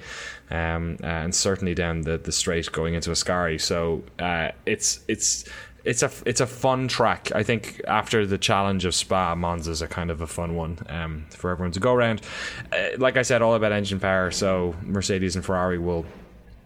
um, 0.51 0.97
and 1.03 1.33
certainly 1.33 1.73
down 1.73 2.01
the, 2.01 2.17
the 2.17 2.31
straight 2.31 2.71
going 2.71 2.93
into 2.93 3.09
Ascari. 3.09 3.59
So 3.59 4.03
uh, 4.19 4.51
it's 4.65 4.99
it's 5.07 5.45
it's 5.83 6.01
a 6.01 6.11
it's 6.25 6.41
a 6.41 6.47
fun 6.47 6.87
track. 6.87 7.31
I 7.35 7.43
think 7.43 7.81
after 7.87 8.25
the 8.25 8.37
challenge 8.37 8.85
of 8.85 8.95
Spa, 8.95 9.35
Monza's 9.35 9.81
a 9.81 9.87
kind 9.87 10.11
of 10.11 10.21
a 10.21 10.27
fun 10.27 10.55
one 10.55 10.79
um, 10.87 11.25
for 11.31 11.51
everyone 11.51 11.71
to 11.73 11.79
go 11.79 11.93
around. 11.93 12.21
Uh, 12.71 12.97
like 12.97 13.17
I 13.17 13.21
said, 13.21 13.41
all 13.41 13.53
about 13.55 13.71
engine 13.71 13.99
power. 13.99 14.31
So 14.31 14.75
Mercedes 14.81 15.35
and 15.35 15.43
Ferrari 15.43 15.79
will. 15.79 16.05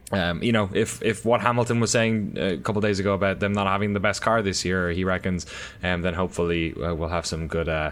Um, 0.09 0.41
you 0.41 0.53
know, 0.53 0.69
if 0.73 1.01
if 1.01 1.25
what 1.25 1.41
Hamilton 1.41 1.81
was 1.81 1.91
saying 1.91 2.37
a 2.37 2.57
couple 2.57 2.81
days 2.81 2.99
ago 2.99 3.13
about 3.13 3.41
them 3.41 3.51
not 3.51 3.67
having 3.67 3.91
the 3.91 3.99
best 3.99 4.21
car 4.21 4.41
this 4.41 4.63
year, 4.63 4.89
he 4.91 5.03
reckons, 5.03 5.45
um, 5.83 6.01
then 6.01 6.13
hopefully 6.13 6.73
uh, 6.75 6.95
we'll 6.95 7.09
have 7.09 7.25
some 7.25 7.47
good 7.47 7.67
uh, 7.67 7.91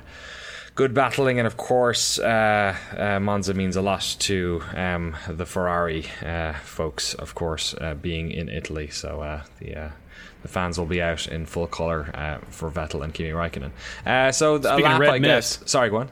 good 0.75 0.93
battling, 0.93 1.39
and 1.39 1.47
of 1.47 1.57
course, 1.57 2.19
uh, 2.19 2.73
uh, 2.97 3.19
Monza 3.19 3.53
means 3.53 3.75
a 3.75 3.81
lot 3.81 4.15
to 4.19 4.61
um, 4.75 5.15
the 5.27 5.45
Ferrari 5.45 6.05
uh, 6.21 6.53
folks, 6.53 7.13
of 7.15 7.35
course, 7.35 7.73
uh, 7.81 7.95
being 7.95 8.31
in 8.31 8.47
Italy. 8.47 8.89
So 8.89 9.21
uh, 9.21 9.43
the 9.59 9.75
uh, 9.75 9.89
the 10.41 10.47
fans 10.47 10.77
will 10.77 10.85
be 10.85 11.01
out 11.01 11.27
in 11.27 11.45
full 11.45 11.67
colour 11.67 12.09
uh, 12.13 12.37
for 12.49 12.69
Vettel 12.71 13.03
and 13.03 13.13
Kimi 13.13 13.31
Raikkonen. 13.31 13.71
Uh, 14.05 14.31
so 14.31 14.57
the 14.57 14.69
Speaking 14.69 14.85
of 14.85 14.91
lap, 14.93 15.01
red 15.01 15.09
I 15.09 15.19
guess. 15.19 15.59
mist. 15.59 15.69
Sorry, 15.69 15.89
go 15.89 15.97
on. 15.97 16.09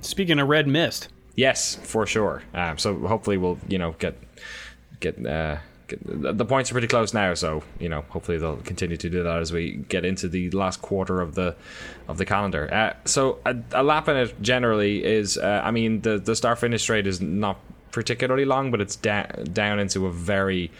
Speaking 0.00 0.38
of 0.38 0.48
red 0.48 0.66
mist, 0.68 1.08
Yes, 1.36 1.76
for 1.84 2.04
sure. 2.06 2.42
Um, 2.52 2.78
so 2.78 2.98
hopefully 3.06 3.36
we'll 3.36 3.58
you 3.68 3.78
know 3.78 3.92
get 3.98 4.16
get 5.00 5.24
uh, 5.24 5.58
the 6.04 6.32
the 6.32 6.44
points 6.44 6.70
are 6.70 6.74
pretty 6.74 6.88
close 6.88 7.14
now, 7.14 7.32
so 7.34 7.62
you 7.78 7.88
know 7.88 8.02
hopefully 8.08 8.38
they'll 8.38 8.56
continue 8.58 8.96
to 8.96 9.08
do 9.08 9.22
that 9.22 9.38
as 9.38 9.52
we 9.52 9.76
get 9.88 10.04
into 10.04 10.28
the 10.28 10.50
last 10.50 10.82
quarter 10.82 11.20
of 11.20 11.34
the 11.36 11.54
of 12.08 12.18
the 12.18 12.24
calendar. 12.24 12.68
Uh, 12.72 12.94
so 13.04 13.38
a, 13.46 13.56
a 13.72 13.82
lap 13.84 14.08
in 14.08 14.16
it 14.16 14.42
generally 14.42 15.04
is, 15.04 15.38
uh, 15.38 15.62
I 15.64 15.70
mean, 15.70 16.00
the 16.02 16.18
the 16.18 16.34
start 16.34 16.58
finish 16.58 16.82
straight 16.82 17.06
is 17.06 17.20
not 17.20 17.58
particularly 17.92 18.44
long, 18.44 18.70
but 18.72 18.80
it's 18.80 18.96
da- 18.96 19.26
down 19.52 19.78
into 19.78 20.06
a 20.06 20.10
very 20.12 20.70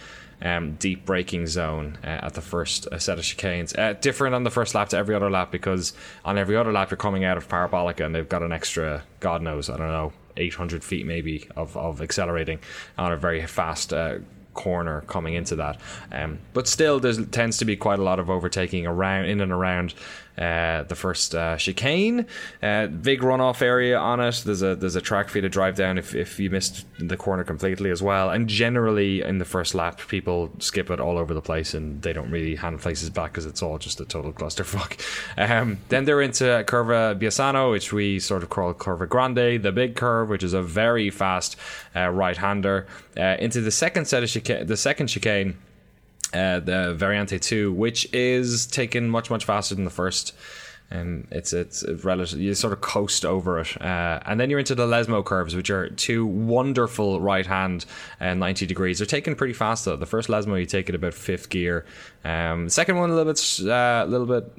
um, 0.43 0.75
deep 0.75 1.05
braking 1.05 1.47
zone 1.47 1.99
uh, 2.05 2.07
at 2.07 2.35
the 2.35 2.41
first 2.41 2.87
uh, 2.87 2.99
set 2.99 3.19
of 3.19 3.25
chicanes. 3.25 3.77
Uh, 3.79 3.95
different 3.95 4.35
on 4.35 4.45
the 4.45 4.51
first 4.51 4.75
lap 4.75 4.89
to 4.91 4.97
every 4.97 5.15
other 5.15 5.31
lap 5.31 5.51
because 5.51 5.93
on 6.25 6.39
every 6.39 6.57
other 6.57 6.73
lap 6.73 6.91
you're 6.91 6.97
coming 6.99 7.25
out 7.25 7.37
of 7.37 7.49
Parabolica 7.49 8.05
and 8.05 8.15
they've 8.15 8.29
got 8.29 8.43
an 8.43 8.53
extra, 8.53 9.05
God 9.21 9.43
knows, 9.43 9.69
I 9.69 9.77
don't 9.77 9.89
know, 9.89 10.13
800 10.37 10.85
feet 10.85 11.07
maybe 11.07 11.49
of, 11.57 11.77
of 11.77 12.01
accelerating 12.01 12.61
on 12.97 13.13
a 13.13 13.17
very 13.17 13.45
fast 13.47 13.93
uh, 13.93 14.19
corner 14.55 15.03
coming 15.03 15.35
into 15.35 15.57
that. 15.57 15.81
Um, 16.11 16.41
but 16.53 16.67
still, 16.67 16.99
there 16.99 17.13
tends 17.13 17.59
to 17.59 17.65
be 17.65 17.77
quite 17.77 17.99
a 17.99 18.03
lot 18.03 18.19
of 18.19 18.29
overtaking 18.29 18.87
around 18.87 19.27
in 19.27 19.41
and 19.41 19.53
around 19.53 19.95
uh, 20.39 20.85
the 20.85 20.95
first 20.95 21.35
uh, 21.35 21.57
chicane. 21.57 22.25
Uh, 22.63 22.87
big 22.87 23.21
runoff 23.21 23.61
area 23.61 23.99
on 23.99 24.21
it. 24.21 24.43
There's 24.45 24.63
a 24.63 24.77
there's 24.77 24.95
a 24.95 25.01
track 25.01 25.29
for 25.29 25.39
you 25.39 25.43
to 25.43 25.49
drive 25.49 25.75
down 25.75 25.99
if, 25.99 26.15
if 26.15 26.39
you 26.39 26.49
missed 26.49 26.87
the 27.01 27.17
corner 27.17 27.43
completely 27.43 27.91
as 27.91 28.03
well. 28.03 28.31
And 28.31 28.49
generally 28.49 29.23
in 29.23 29.39
the 29.39 29.45
first 29.45 29.75
lap, 29.75 30.01
people 30.07 30.51
skip 30.61 30.91
it 30.91 31.01
all 31.01 31.19
over 31.19 31.35
the 31.35 31.43
place 31.43 31.75
and 31.75 32.01
they 32.03 32.13
don't 32.13 32.31
really 32.31 32.55
hand 32.55 32.81
places 32.81 33.11
back 33.11 33.33
because 33.33 33.47
it's 33.47 33.63
all 33.63 33.79
just 33.79 34.01
a 34.01 34.05
total 34.05 34.33
clusterfuck. 34.33 34.99
Um, 35.39 35.79
then 35.89 36.05
they're 36.05 36.21
into 36.21 36.45
Curva 36.45 37.19
Biassono, 37.19 37.71
which 37.71 37.93
we 37.93 38.19
sort 38.19 38.43
of 38.43 38.51
call 38.51 38.75
Curva 38.75 39.09
Grande, 39.09 39.63
the 39.63 39.73
big 39.73 39.95
curve, 39.95 40.29
which 40.29 40.43
is 40.43 40.53
a 40.53 40.63
very 40.63 41.11
fast 41.11 41.57
uh, 41.95 42.09
right 42.09 42.37
hander. 42.37 42.87
Into 43.17 43.61
the 43.61 43.71
second 43.71 44.07
set 44.07 44.23
of 44.23 44.29
chicane, 44.29 44.67
the 44.67 44.77
second 44.77 45.07
chicane 45.09 45.57
uh, 46.33 46.61
the 46.61 46.95
Variante 46.95 47.39
2, 47.39 47.73
which 47.73 48.13
is 48.13 48.67
taken 48.67 49.09
much, 49.09 49.31
much 49.31 49.45
faster 49.45 49.75
than 49.75 49.85
the 49.85 49.91
first. 49.91 50.35
And 50.91 51.29
it's 51.31 51.53
it's 51.53 51.87
relative. 52.03 52.41
You 52.41 52.55
sort 52.55 52.73
of 52.73 52.81
coast 52.81 53.27
over 53.27 53.61
it, 53.61 53.79
uh, 53.79 54.21
and 54.25 54.41
then 54.41 54.49
you're 54.49 54.59
into 54.59 54.75
the 54.75 54.87
Lesmo 54.87 55.23
curves, 55.23 55.55
which 55.55 55.69
are 55.69 55.91
two 55.91 56.25
wonderful 56.25 57.21
right 57.21 57.45
hand 57.45 57.85
uh, 58.23 58.33
ninety 58.33 58.65
degrees. 58.65 58.99
They're 58.99 59.05
taken 59.05 59.37
pretty 59.37 59.53
fast 59.53 59.85
though. 59.85 59.97
The 59.97 60.07
first 60.07 60.31
Lesmo 60.31 60.59
you 60.59 60.65
take 60.65 60.89
it 60.89 60.95
about 60.95 61.13
fifth 61.13 61.51
gear. 61.51 61.85
Um, 62.25 62.71
second 62.71 62.97
one 62.97 63.11
a 63.11 63.15
little 63.15 63.31
bit 63.31 63.59
a 63.67 63.75
uh, 63.75 64.07
little 64.07 64.27
bit 64.27 64.51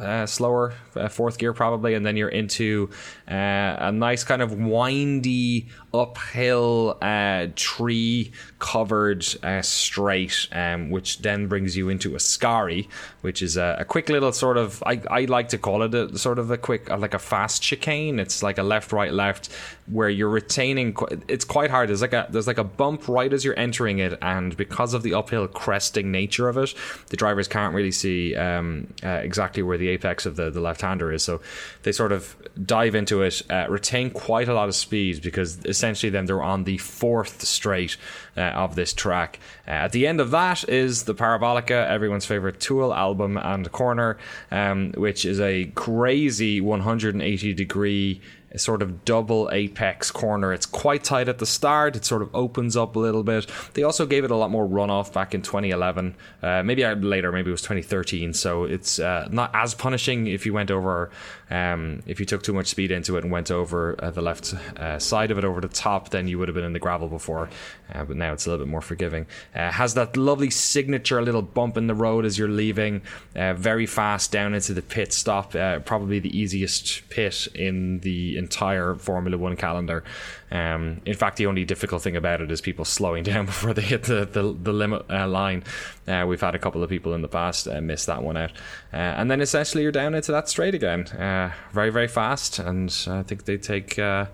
uh, 0.00 0.26
slower, 0.26 0.74
uh, 0.96 1.08
fourth 1.08 1.38
gear 1.38 1.52
probably, 1.52 1.94
and 1.94 2.04
then 2.04 2.16
you're 2.16 2.28
into 2.28 2.90
uh, 3.30 3.76
a 3.78 3.92
nice 3.92 4.24
kind 4.24 4.42
of 4.42 4.52
windy 4.52 5.68
uphill 5.94 6.96
uh, 7.02 7.48
tree 7.54 8.32
covered 8.58 9.24
uh, 9.42 9.60
straight, 9.62 10.48
um, 10.52 10.90
which 10.90 11.18
then 11.18 11.46
brings 11.46 11.76
you 11.76 11.88
into 11.88 12.10
Ascari, 12.10 12.88
which 13.20 13.42
is 13.42 13.56
a, 13.56 13.76
a, 13.80 13.84
quick 13.84 14.08
little 14.08 14.32
sort 14.32 14.56
of 14.56 14.82
I, 14.86 15.02
I 15.10 15.24
like 15.26 15.50
to 15.50 15.58
call 15.58 15.82
it 15.82 15.94
a 15.94 16.16
sort 16.18 16.38
of 16.38 16.50
a 16.50 16.56
quick 16.56 16.88
like 16.88 17.14
a 17.14 17.18
fast 17.18 17.62
chicane. 17.62 18.18
It's 18.18 18.42
like 18.42 18.58
a 18.58 18.62
left 18.62 18.92
right 18.92 19.12
left 19.12 19.50
where 19.86 20.08
you're 20.08 20.28
retaining. 20.28 20.96
It's 21.28 21.44
quite 21.44 21.70
hard. 21.70 21.88
There's 21.88 22.02
like 22.02 22.12
a 22.12 22.26
there's 22.30 22.46
like 22.46 22.58
a 22.58 22.64
bump 22.64 23.08
right 23.08 23.32
as 23.32 23.44
you're 23.44 23.58
entering 23.58 23.98
it, 23.98 24.18
and 24.22 24.56
because 24.56 24.94
of 24.94 25.02
the 25.02 25.14
uphill 25.14 25.46
cresting 25.48 26.10
nature 26.10 26.48
of 26.48 26.56
it, 26.56 26.74
the 27.08 27.16
drivers 27.16 27.48
can't 27.48 27.74
really 27.74 27.92
see 27.92 28.34
um, 28.36 28.86
uh, 29.02 29.20
exactly 29.62 29.68
where 29.68 29.78
the 29.78 29.88
apex 29.88 30.26
of 30.26 30.36
the 30.36 30.50
the 30.50 30.60
left 30.60 30.80
hander 30.80 31.12
is. 31.12 31.22
So 31.22 31.40
they 31.82 31.92
sort 31.92 32.12
of 32.12 32.36
dive 32.64 32.94
into 32.94 33.22
it, 33.22 33.42
uh, 33.50 33.66
retain 33.68 34.10
quite 34.10 34.48
a 34.48 34.54
lot 34.54 34.68
of 34.68 34.74
speed 34.74 35.22
because 35.22 35.58
essentially 35.64 36.10
then 36.10 36.26
they're 36.26 36.42
on 36.42 36.64
the 36.64 36.78
fourth 36.78 37.42
straight 37.42 37.96
uh, 38.36 38.40
of 38.64 38.74
this 38.74 38.92
track. 38.92 39.38
Uh, 39.66 39.86
at 39.86 39.92
the 39.92 40.06
end 40.06 40.20
of 40.20 40.30
that 40.30 40.68
is 40.68 41.04
the 41.04 41.14
Parabolica, 41.14 41.86
everyone's 41.88 42.26
favorite 42.26 42.60
Tool 42.60 42.92
album 42.92 43.36
and 43.36 43.70
corner, 43.72 44.16
um, 44.50 44.92
which 44.96 45.24
is 45.24 45.40
a 45.40 45.66
crazy 45.74 46.60
180 46.60 47.54
degree 47.54 48.20
a 48.54 48.58
sort 48.58 48.82
of 48.82 49.04
double 49.04 49.48
apex 49.52 50.10
corner. 50.10 50.52
It's 50.52 50.66
quite 50.66 51.04
tight 51.04 51.28
at 51.28 51.38
the 51.38 51.46
start. 51.46 51.96
It 51.96 52.04
sort 52.04 52.22
of 52.22 52.34
opens 52.34 52.76
up 52.76 52.96
a 52.96 52.98
little 52.98 53.22
bit. 53.22 53.50
They 53.74 53.82
also 53.82 54.06
gave 54.06 54.24
it 54.24 54.30
a 54.30 54.36
lot 54.36 54.50
more 54.50 54.66
runoff 54.66 55.12
back 55.12 55.34
in 55.34 55.42
2011. 55.42 56.14
Uh, 56.42 56.62
maybe 56.62 56.84
later, 56.84 57.32
maybe 57.32 57.48
it 57.48 57.52
was 57.52 57.62
2013. 57.62 58.34
So 58.34 58.64
it's 58.64 58.98
uh, 58.98 59.28
not 59.30 59.50
as 59.54 59.74
punishing 59.74 60.26
if 60.26 60.44
you 60.44 60.52
went 60.52 60.70
over, 60.70 61.10
um, 61.50 62.02
if 62.06 62.20
you 62.20 62.26
took 62.26 62.42
too 62.42 62.52
much 62.52 62.66
speed 62.66 62.90
into 62.90 63.16
it 63.16 63.24
and 63.24 63.32
went 63.32 63.50
over 63.50 63.96
uh, 64.02 64.10
the 64.10 64.22
left 64.22 64.54
uh, 64.76 64.98
side 64.98 65.30
of 65.30 65.38
it 65.38 65.44
over 65.44 65.60
the 65.60 65.68
top, 65.68 66.10
then 66.10 66.28
you 66.28 66.38
would 66.38 66.48
have 66.48 66.54
been 66.54 66.64
in 66.64 66.74
the 66.74 66.78
gravel 66.78 67.08
before. 67.08 67.48
Uh, 67.94 68.04
but 68.04 68.16
now 68.16 68.32
it's 68.32 68.46
a 68.46 68.50
little 68.50 68.64
bit 68.64 68.70
more 68.70 68.80
forgiving. 68.80 69.26
Uh, 69.54 69.70
has 69.70 69.94
that 69.94 70.16
lovely 70.16 70.50
signature 70.50 71.22
little 71.22 71.42
bump 71.42 71.76
in 71.76 71.86
the 71.86 71.94
road 71.94 72.24
as 72.24 72.38
you're 72.38 72.48
leaving, 72.48 73.02
very 73.34 73.86
fast 73.86 74.32
down 74.32 74.54
into 74.54 74.74
the 74.74 74.82
pit 74.82 75.12
stop. 75.12 75.52
probably 75.84 76.18
the 76.18 76.36
easiest 76.36 77.08
pit 77.08 77.46
in 77.54 78.00
the 78.00 78.41
entire 78.42 78.94
Formula 78.94 79.38
One 79.38 79.56
calendar. 79.56 80.04
Um, 80.50 81.00
in 81.06 81.14
fact, 81.14 81.36
the 81.36 81.46
only 81.46 81.64
difficult 81.64 82.02
thing 82.02 82.16
about 82.16 82.40
it 82.40 82.50
is 82.50 82.60
people 82.60 82.84
slowing 82.84 83.22
down 83.30 83.46
before 83.46 83.72
they 83.72 83.82
hit 83.82 84.04
the 84.04 84.26
the, 84.26 84.42
the 84.42 84.72
limit 84.72 85.04
uh, 85.10 85.26
line. 85.26 85.64
Uh, 86.06 86.24
we've 86.26 86.40
had 86.40 86.54
a 86.54 86.58
couple 86.58 86.82
of 86.82 86.90
people 86.90 87.14
in 87.14 87.22
the 87.22 87.28
past 87.28 87.68
uh, 87.68 87.80
miss 87.80 88.04
that 88.06 88.22
one 88.22 88.36
out, 88.36 88.52
uh, 88.92 88.96
and 88.96 89.30
then 89.30 89.40
essentially 89.40 89.82
you're 89.82 89.92
down 89.92 90.14
into 90.14 90.32
that 90.32 90.48
straight 90.48 90.74
again, 90.74 91.06
uh, 91.08 91.52
very 91.72 91.90
very 91.90 92.08
fast, 92.08 92.58
and 92.58 93.06
I 93.08 93.22
think 93.22 93.44
they 93.44 93.56
take. 93.56 93.98
Uh, 93.98 94.26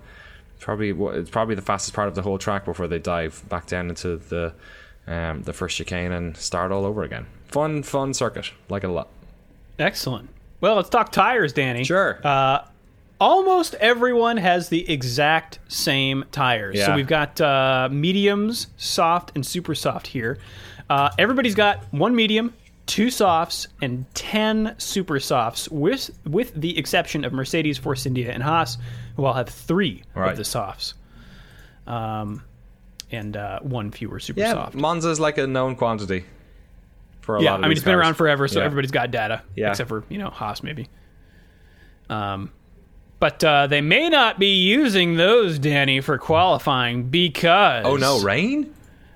probably 0.59 0.89
it's 1.17 1.29
probably 1.29 1.55
the 1.55 1.61
fastest 1.61 1.93
part 1.93 2.09
of 2.09 2.15
the 2.15 2.21
whole 2.21 2.37
track 2.37 2.65
before 2.65 2.87
they 2.87 2.99
dive 2.99 3.41
back 3.47 3.65
down 3.65 3.89
into 3.89 4.17
the 4.17 4.53
um, 5.07 5.41
the 5.43 5.53
first 5.53 5.75
chicane 5.77 6.11
and 6.11 6.37
start 6.37 6.71
all 6.71 6.85
over 6.85 7.03
again. 7.03 7.25
Fun, 7.47 7.81
fun 7.81 8.13
circuit. 8.13 8.51
Like 8.69 8.83
it 8.83 8.89
a 8.89 8.93
lot. 8.93 9.09
Excellent. 9.79 10.29
Well, 10.61 10.75
let's 10.75 10.89
talk 10.89 11.11
tires, 11.11 11.53
Danny. 11.53 11.83
Sure. 11.83 12.19
Uh, 12.23 12.63
almost 13.19 13.75
everyone 13.75 14.37
has 14.37 14.69
the 14.69 14.89
exact 14.89 15.59
same 15.67 16.25
tires. 16.31 16.77
Yeah. 16.77 16.87
So 16.87 16.95
we've 16.95 17.07
got 17.07 17.39
uh, 17.41 17.89
mediums, 17.91 18.67
soft, 18.77 19.31
and 19.35 19.45
super 19.45 19.75
soft 19.75 20.07
here. 20.07 20.37
Uh, 20.89 21.09
everybody's 21.19 21.55
got 21.55 21.83
one 21.91 22.15
medium, 22.15 22.53
two 22.85 23.09
softs, 23.11 23.67
and 23.81 24.05
ten 24.15 24.75
super 24.77 25.19
softs, 25.19 25.69
with 25.69 26.09
with 26.25 26.53
the 26.59 26.77
exception 26.77 27.23
of 27.23 27.33
Mercedes, 27.33 27.77
Force 27.77 28.05
India, 28.05 28.31
and 28.31 28.41
Haas, 28.41 28.77
who 29.15 29.25
all 29.25 29.33
have 29.33 29.49
three 29.49 30.03
right. 30.15 30.31
of 30.31 30.37
the 30.37 30.45
softs. 30.45 30.95
Um, 31.85 32.43
and 33.11 33.35
uh, 33.35 33.59
one 33.61 33.91
fewer 33.91 34.19
super 34.19 34.39
soft. 34.41 34.55
yeah, 34.55 34.63
soft. 34.65 34.75
Monza's 34.75 35.19
like 35.19 35.37
a 35.37 35.47
known 35.47 35.75
quantity. 35.75 36.25
For 37.21 37.37
a 37.37 37.43
yeah, 37.43 37.51
lot 37.51 37.59
of 37.59 37.65
I 37.65 37.67
mean, 37.67 37.71
it's 37.73 37.81
cars. 37.81 37.85
been 37.85 37.95
around 37.95 38.13
forever, 38.15 38.47
so 38.47 38.59
yeah. 38.59 38.65
everybody's 38.65 38.91
got 38.91 39.11
data, 39.11 39.43
yeah. 39.55 39.69
except 39.69 39.89
for 39.89 40.03
you 40.09 40.17
know 40.17 40.29
Haas 40.29 40.63
maybe. 40.63 40.87
Um, 42.09 42.51
but 43.19 43.43
uh, 43.43 43.67
they 43.67 43.81
may 43.81 44.09
not 44.09 44.39
be 44.39 44.53
using 44.53 45.17
those, 45.17 45.59
Danny, 45.59 46.01
for 46.01 46.17
qualifying 46.17 47.09
because. 47.09 47.85
Oh 47.85 47.97
no, 47.97 48.21
rain! 48.21 48.73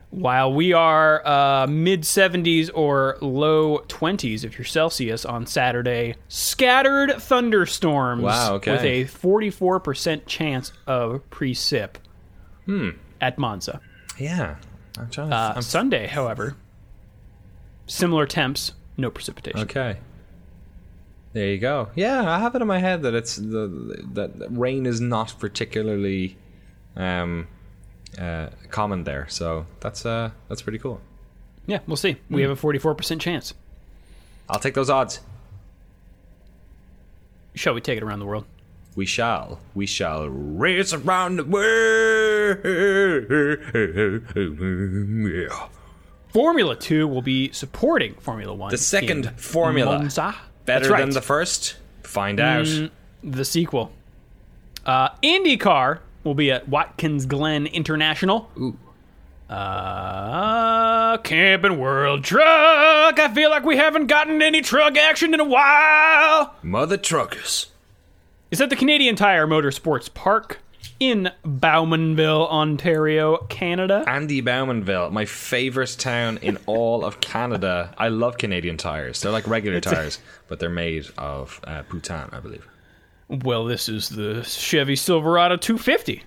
While 0.09 0.53
we 0.53 0.73
are 0.73 1.25
uh, 1.25 1.65
mid 1.65 2.03
70s 2.03 2.69
or 2.71 3.17
low 3.19 3.79
20s, 3.87 4.43
if 4.43 4.59
you're 4.59 4.65
Celsius, 4.65 5.25
on 5.25 5.47
Saturday, 5.47 6.15
scattered 6.27 7.19
thunderstorms 7.19 8.21
wow, 8.21 8.53
okay. 8.55 8.71
with 8.73 8.83
a 8.83 9.05
44% 9.05 10.27
chance 10.27 10.71
of 10.85 11.27
precip 11.31 11.95
hmm. 12.65 12.89
at 13.21 13.39
Monza. 13.39 13.81
Yeah. 14.19 14.57
I'm 14.99 15.09
trying 15.09 15.31
to, 15.31 15.35
uh, 15.35 15.53
I'm... 15.55 15.61
Sunday, 15.63 16.05
however, 16.05 16.55
similar 17.87 18.27
temps, 18.27 18.73
no 18.97 19.09
precipitation. 19.09 19.61
Okay. 19.61 19.97
There 21.33 21.47
you 21.47 21.57
go. 21.57 21.89
Yeah, 21.95 22.31
I 22.31 22.39
have 22.39 22.55
it 22.55 22.61
in 22.61 22.67
my 22.67 22.77
head 22.77 23.01
that 23.01 23.15
it's 23.15 23.37
the 23.37 24.03
that 24.13 24.31
rain 24.51 24.85
is 24.85 25.01
not 25.01 25.33
particularly 25.39 26.37
um, 26.95 27.47
uh, 28.19 28.49
common 28.69 29.03
there. 29.03 29.25
So 29.29 29.65
that's 29.79 30.05
uh, 30.05 30.29
that's 30.47 30.61
pretty 30.61 30.77
cool. 30.77 31.01
Yeah, 31.65 31.79
we'll 31.87 31.97
see. 31.97 32.17
We 32.29 32.43
have 32.43 32.51
a 32.51 32.55
forty-four 32.55 32.93
percent 32.93 33.19
chance. 33.19 33.55
I'll 34.47 34.59
take 34.59 34.75
those 34.75 34.91
odds. 34.91 35.21
Shall 37.55 37.73
we 37.73 37.81
take 37.81 37.97
it 37.97 38.03
around 38.03 38.19
the 38.19 38.25
world? 38.25 38.45
We 38.95 39.07
shall. 39.07 39.59
We 39.73 39.87
shall 39.87 40.27
race 40.27 40.93
around 40.93 41.37
the 41.37 41.45
world. 41.45 42.59
Formula 46.31 46.75
Two 46.75 47.07
will 47.07 47.23
be 47.23 47.51
supporting 47.51 48.13
Formula 48.15 48.53
One. 48.53 48.69
The 48.69 48.77
second 48.77 49.31
Formula. 49.39 49.97
Monza. 49.97 50.35
Better 50.65 50.89
right. 50.91 50.99
than 50.99 51.11
the 51.11 51.21
first? 51.21 51.75
Find 52.03 52.39
out. 52.39 52.65
Mm, 52.65 52.89
the 53.23 53.45
sequel. 53.45 53.91
Uh, 54.85 55.09
IndyCar 55.21 55.99
will 56.23 56.35
be 56.35 56.51
at 56.51 56.67
Watkins 56.67 57.25
Glen 57.25 57.67
International. 57.67 58.49
Ooh. 58.57 58.77
Uh, 59.49 61.17
Camping 61.17 61.77
World 61.77 62.23
Truck. 62.23 63.19
I 63.19 63.31
feel 63.33 63.49
like 63.49 63.63
we 63.63 63.77
haven't 63.77 64.07
gotten 64.07 64.41
any 64.41 64.61
truck 64.61 64.97
action 64.97 65.33
in 65.33 65.39
a 65.39 65.45
while. 65.45 66.55
Mother 66.63 66.97
truckers. 66.97 67.67
Is 68.49 68.61
at 68.61 68.69
the 68.69 68.75
Canadian 68.75 69.15
Tire 69.15 69.47
Motorsports 69.47 70.13
Park. 70.13 70.62
In 70.99 71.31
Bowmanville, 71.45 72.49
Ontario, 72.49 73.37
Canada. 73.49 74.03
Andy 74.07 74.41
Bowmanville, 74.41 75.11
my 75.11 75.25
favorite 75.25 75.95
town 75.97 76.37
in 76.41 76.57
all 76.65 77.03
of 77.05 77.19
Canada. 77.21 77.93
I 77.97 78.09
love 78.09 78.37
Canadian 78.37 78.77
tires. 78.77 79.21
They're 79.21 79.31
like 79.31 79.47
regular 79.47 79.81
tires, 79.81 80.19
but 80.47 80.59
they're 80.59 80.69
made 80.69 81.07
of 81.17 81.59
uh, 81.65 81.83
Bhutan, 81.89 82.29
I 82.31 82.39
believe. 82.39 82.67
Well, 83.29 83.65
this 83.65 83.89
is 83.89 84.09
the 84.09 84.43
Chevy 84.43 84.95
Silverado 84.95 85.57
250. 85.57 86.23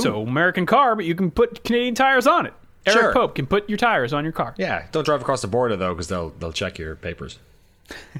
So 0.00 0.22
American 0.22 0.66
car, 0.66 0.96
but 0.96 1.04
you 1.04 1.14
can 1.14 1.30
put 1.30 1.62
Canadian 1.64 1.94
tires 1.94 2.26
on 2.26 2.46
it. 2.46 2.54
Eric 2.86 2.98
Sure. 3.00 3.12
Pope 3.12 3.34
can 3.34 3.46
put 3.46 3.68
your 3.68 3.78
tires 3.78 4.12
on 4.12 4.24
your 4.24 4.32
car. 4.32 4.54
Yeah, 4.58 4.86
don't 4.92 5.04
drive 5.04 5.20
across 5.20 5.42
the 5.42 5.48
border 5.48 5.76
though, 5.76 5.92
because 5.94 6.08
they'll 6.08 6.30
they'll 6.30 6.52
check 6.52 6.78
your 6.78 6.96
papers. 6.96 7.38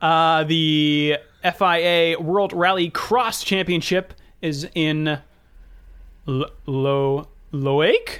Uh, 0.00 0.42
the 0.42 1.16
FIA 1.44 2.18
World 2.18 2.52
Rally 2.52 2.90
Cross 2.90 3.44
Championship 3.44 4.12
is 4.42 4.66
in 4.74 5.08
L- 6.28 6.46
Lo 6.66 7.28
Loic, 7.52 8.18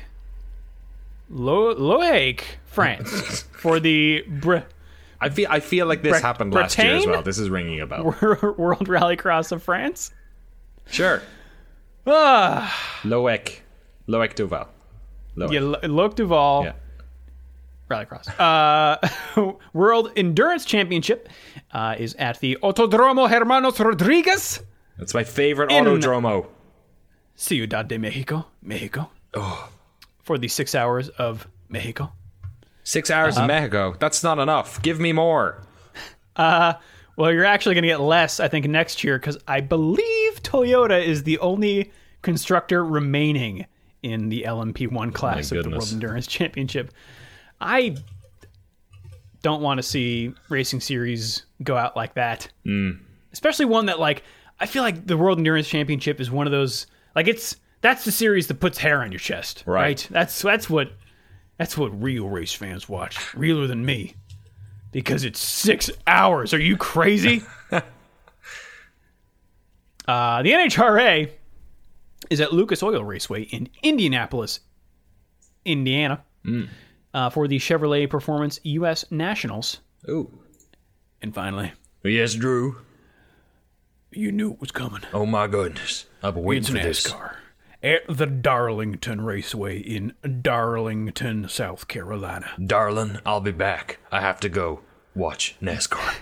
Lo 1.31 1.75
Loic, 1.75 2.41
France, 2.66 3.43
for 3.53 3.79
the 3.81 4.25
Br- 4.29 4.59
I 5.20 5.29
feel 5.29 5.47
I 5.51 5.61
feel 5.61 5.87
like 5.87 6.03
this 6.03 6.20
Bre- 6.20 6.27
happened 6.27 6.55
last 6.55 6.77
year 6.79 6.97
as 6.97 7.07
well. 7.07 7.23
This 7.23 7.39
is 7.39 7.49
ringing 7.51 7.81
a 7.81 7.87
bell. 7.87 8.05
World 8.23 8.89
Rallycross 8.89 9.53
of 9.53 9.62
France. 9.62 10.12
Sure, 10.87 11.23
Ah, 12.07 12.75
Loic, 13.05 13.61
Loic 14.09 14.35
Duval. 14.35 14.68
Loic. 15.37 15.53
yeah, 15.53 15.61
Lo- 15.61 15.81
Loic 15.83 16.14
Duval. 16.14 16.64
Yeah. 16.64 16.73
Rallycross. 17.89 18.29
Uh, 18.41 19.53
World 19.73 20.11
Endurance 20.16 20.64
Championship 20.64 21.29
uh, 21.73 21.95
is 21.99 22.14
at 22.14 22.41
the 22.41 22.57
Autodromo 22.62 23.29
Hermanos 23.31 23.79
Rodriguez, 23.79 24.61
That's 24.99 25.14
my 25.14 25.24
favorite 25.24 25.70
In- 25.72 25.84
autodromo. 25.84 26.47
Ciudad 27.34 27.88
de 27.88 27.99
Mexico, 27.99 28.47
Mexico. 28.62 29.11
For 30.22 30.38
the 30.38 30.49
six 30.49 30.74
hours 30.74 31.09
of 31.11 31.49
Mexico. 31.68 32.12
Six 32.84 33.11
hours 33.11 33.36
Uh-huh. 33.36 33.45
in 33.45 33.49
Mexico. 33.49 33.95
That's 33.99 34.22
not 34.22 34.38
enough. 34.38 34.80
Give 34.82 35.01
me 35.01 35.12
more. 35.12 35.62
Well, 36.36 37.30
you're 37.30 37.45
actually 37.45 37.74
going 37.74 37.82
to 37.82 37.88
get 37.88 38.01
less, 38.01 38.40
I 38.40 38.49
think, 38.49 38.66
next 38.66 39.05
year 39.05 39.18
because 39.18 39.36
I 39.47 39.61
believe 39.61 40.43
Toyota 40.43 41.05
is 41.05 41.24
the 41.24 41.38
only 41.40 41.93
constructor 42.22 42.84
remaining 42.84 43.66
in 44.03 44.28
the 44.30 44.45
LMP1 44.47 45.12
class 45.12 45.53
of 45.53 45.62
the. 45.64 45.70
World 45.70 45.90
Endurance 45.93 46.26
Championship. 46.26 46.93
I 47.61 47.97
don't 49.43 49.61
want 49.62 49.78
to 49.78 49.82
see 49.82 50.32
racing 50.49 50.80
series 50.80 51.45
go 51.62 51.76
out 51.76 51.97
like 51.97 52.14
that, 52.14 52.49
Hmm. 52.64 52.93
especially 53.32 53.66
one 53.66 53.86
that 53.86 53.99
like 54.01 54.22
I 54.63 54.67
feel 54.67 54.83
like 54.83 55.07
the 55.07 55.17
World 55.17 55.39
Endurance 55.39 55.69
Championship 55.69 56.21
is 56.21 56.31
one 56.31 56.47
of 56.47 56.53
those 56.53 56.87
like 57.17 57.27
it's 57.29 57.57
that's 57.81 58.05
the 58.05 58.13
series 58.13 58.47
that 58.47 58.61
puts 58.61 58.79
hair 58.79 59.03
on 59.03 59.11
your 59.11 59.19
chest, 59.19 59.65
Right. 59.67 59.83
right? 59.83 60.09
That's 60.11 60.41
that's 60.41 60.71
what 60.71 60.93
that's 61.59 61.77
what 61.77 61.89
real 62.03 62.29
race 62.29 62.53
fans 62.53 62.89
watch, 62.89 63.35
realer 63.35 63.67
than 63.67 63.85
me 63.85 64.15
because 64.93 65.25
it's 65.25 65.41
six 65.41 65.91
hours. 66.07 66.55
Are 66.55 66.61
you 66.61 66.77
crazy? 66.77 67.43
uh, 67.73 67.81
the 70.43 70.51
NHRA 70.53 71.31
is 72.31 72.41
at 72.41 72.53
Lucas 72.53 72.83
Oil 72.83 73.03
Raceway 73.05 73.43
in 73.45 73.69
Indianapolis, 73.83 74.61
Indiana, 75.65 76.23
uh, 77.15 77.31
for 77.31 77.49
the 77.49 77.59
Chevrolet 77.59 78.09
Performance 78.09 78.61
U.S. 78.65 79.05
Nationals. 79.11 79.81
Ooh. 80.09 80.31
And 81.21 81.35
finally, 81.35 81.73
Yes, 82.05 82.35
Drew. 82.35 82.77
You 84.13 84.33
knew 84.33 84.53
it 84.53 84.61
was 84.61 84.71
coming. 84.73 85.03
Oh 85.13 85.27
my 85.27 85.47
goodness. 85.47 86.07
I've 86.23 86.35
been 86.35 86.45
waiting 86.45 86.63
It's 86.63 86.69
for 86.69 86.75
this. 86.75 87.07
NASCAR 87.13 87.37
at 87.83 88.03
the 88.09 88.27
Darlington 88.27 89.21
Raceway 89.23 89.79
in 89.79 90.13
Darlington, 90.41 91.49
South 91.49 91.89
Carolina. 91.89 92.51
Darling, 92.65 93.19
I'll 93.27 93.41
be 93.41 93.51
back. 93.51 93.99
I 94.13 94.21
have 94.21 94.39
to 94.41 94.49
go 94.49 94.81
watch 95.15 95.57
NASCAR. 95.61 96.15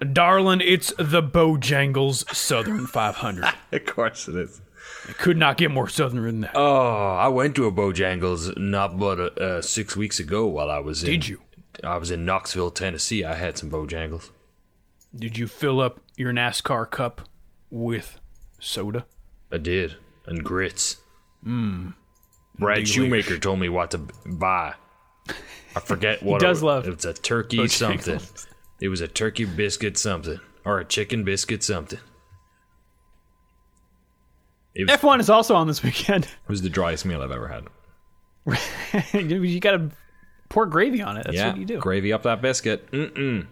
Darlin, 0.12 0.60
it's 0.60 0.92
the 0.98 1.22
Bojangles 1.22 2.32
Southern 2.34 2.86
500. 2.88 3.44
of 3.72 3.84
course 3.86 4.28
it 4.28 4.36
is. 4.36 4.60
It 5.08 5.18
could 5.18 5.36
not 5.36 5.56
get 5.56 5.70
more 5.70 5.88
southern 5.88 6.22
than 6.24 6.40
that. 6.42 6.52
Oh, 6.56 7.16
I 7.16 7.28
went 7.28 7.54
to 7.56 7.66
a 7.66 7.72
Bojangles 7.72 8.56
not 8.56 8.98
but 8.98 9.18
uh, 9.40 9.62
six 9.62 9.96
weeks 9.96 10.18
ago 10.20 10.46
while 10.46 10.70
I 10.70 10.78
was 10.78 11.02
in. 11.04 11.10
Did 11.10 11.28
you? 11.28 11.40
I 11.84 11.96
was 11.98 12.10
in 12.10 12.24
Knoxville, 12.24 12.70
Tennessee. 12.70 13.24
I 13.24 13.34
had 13.34 13.58
some 13.58 13.70
Bojangles. 13.70 14.30
Did 15.16 15.38
you 15.38 15.46
fill 15.46 15.80
up 15.80 16.00
your 16.16 16.32
NASCAR 16.32 16.90
cup 16.90 17.28
with 17.70 18.20
soda? 18.60 19.06
I 19.50 19.58
did, 19.58 19.96
and 20.26 20.44
grits. 20.44 20.98
Mmm. 21.44 21.94
Brad 22.58 22.78
Big 22.78 22.88
Shoemaker 22.88 23.38
told 23.38 23.58
me 23.58 23.68
what 23.68 23.90
to 23.92 23.98
buy. 23.98 24.74
I 25.74 25.80
forget 25.80 26.22
what 26.22 26.40
he 26.40 26.46
does 26.46 26.62
it, 26.62 26.66
love 26.66 26.88
It's 26.88 27.04
a 27.04 27.12
turkey 27.12 27.58
Bojangles. 27.58 27.70
something. 27.70 28.20
It 28.80 28.88
was 28.88 29.00
a 29.00 29.08
turkey 29.08 29.44
biscuit 29.44 29.96
something, 29.96 30.40
or 30.64 30.80
a 30.80 30.84
chicken 30.84 31.24
biscuit 31.24 31.62
something. 31.62 31.98
Was, 34.78 35.00
F1 35.00 35.20
is 35.20 35.30
also 35.30 35.54
on 35.54 35.66
this 35.66 35.82
weekend. 35.82 36.24
it 36.44 36.48
was 36.48 36.60
the 36.60 36.68
driest 36.68 37.06
meal 37.06 37.22
I've 37.22 37.30
ever 37.30 37.48
had. 37.48 37.64
you 39.14 39.60
got 39.60 39.72
to 39.72 39.90
pour 40.50 40.66
gravy 40.66 41.00
on 41.02 41.16
it. 41.16 41.24
That's 41.24 41.36
yeah, 41.36 41.48
what 41.48 41.58
you 41.58 41.64
do. 41.64 41.78
gravy 41.78 42.12
up 42.12 42.24
that 42.24 42.42
biscuit. 42.42 42.90
Mm-mm. 42.90 43.46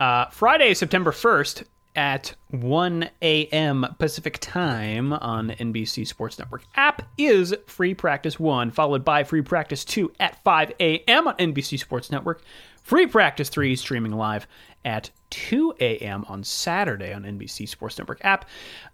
Uh, 0.00 0.24
Friday, 0.30 0.72
September 0.72 1.12
1st 1.12 1.64
at 1.94 2.34
1 2.50 3.10
a.m. 3.20 3.86
Pacific 3.98 4.38
time 4.40 5.12
on 5.12 5.50
NBC 5.50 6.06
Sports 6.06 6.38
Network 6.38 6.62
app 6.74 7.02
is 7.18 7.54
Free 7.66 7.92
Practice 7.94 8.40
1, 8.40 8.70
followed 8.70 9.04
by 9.04 9.24
Free 9.24 9.42
Practice 9.42 9.84
2 9.84 10.12
at 10.18 10.42
5 10.42 10.72
a.m. 10.80 11.28
on 11.28 11.36
NBC 11.36 11.78
Sports 11.78 12.10
Network. 12.10 12.42
Free 12.82 13.06
Practice 13.06 13.50
3 13.50 13.76
streaming 13.76 14.12
live 14.12 14.46
at 14.86 15.10
2 15.30 15.74
a.m. 15.80 16.24
on 16.28 16.42
Saturday 16.44 17.12
on 17.12 17.24
NBC 17.24 17.68
Sports 17.68 17.98
Network 17.98 18.24
app, 18.24 18.46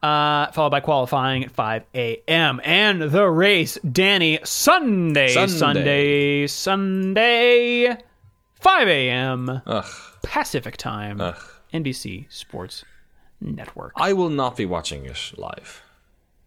uh, 0.03 0.51
followed 0.51 0.71
by 0.71 0.81
qualifying 0.81 1.45
at 1.45 1.53
5 1.53 1.85
a.m. 1.95 2.61
And 2.65 3.01
the 3.01 3.29
race, 3.29 3.79
Danny, 3.91 4.41
Sunday, 4.43 5.29
Sunday. 5.29 5.49
Sunday, 5.59 6.47
Sunday, 6.49 7.97
5 8.61 8.89
a.m. 8.89 9.63
Ugh. 9.67 9.85
Pacific 10.27 10.77
time, 10.77 11.19
NBC 11.73 12.31
Sports 12.33 12.85
Network. 13.41 13.93
I 13.97 14.13
will 14.13 14.31
not 14.31 14.57
be 14.57 14.67
watching 14.67 15.05
it 15.07 15.33
live. 15.37 15.83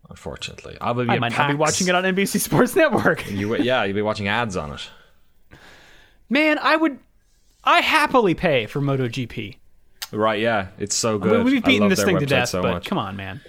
Unfortunately, 0.09 0.77
I 0.81 0.91
will 0.91 1.05
be. 1.05 1.11
I 1.11 1.15
at 1.15 1.21
might 1.21 1.37
not 1.37 1.49
be 1.49 1.55
watching 1.55 1.87
it 1.87 1.95
on 1.95 2.03
NBC 2.03 2.39
Sports 2.39 2.75
Network. 2.75 3.29
You, 3.29 3.55
yeah, 3.57 3.83
you'll 3.83 3.95
be 3.95 4.01
watching 4.01 4.27
ads 4.27 4.57
on 4.57 4.73
it. 4.73 4.89
Man, 6.29 6.57
I 6.59 6.75
would, 6.75 6.99
I 7.63 7.81
happily 7.81 8.33
pay 8.33 8.65
for 8.65 8.81
MotoGP. 8.81 9.57
Right? 10.11 10.39
Yeah, 10.39 10.67
it's 10.79 10.95
so 10.95 11.17
good. 11.19 11.45
We've 11.45 11.63
beaten 11.63 11.89
this 11.89 12.03
thing 12.03 12.19
to 12.19 12.25
death, 12.25 12.49
so 12.49 12.61
but 12.61 12.71
much. 12.71 12.85
come 12.85 12.97
on, 12.97 13.15
man. 13.15 13.41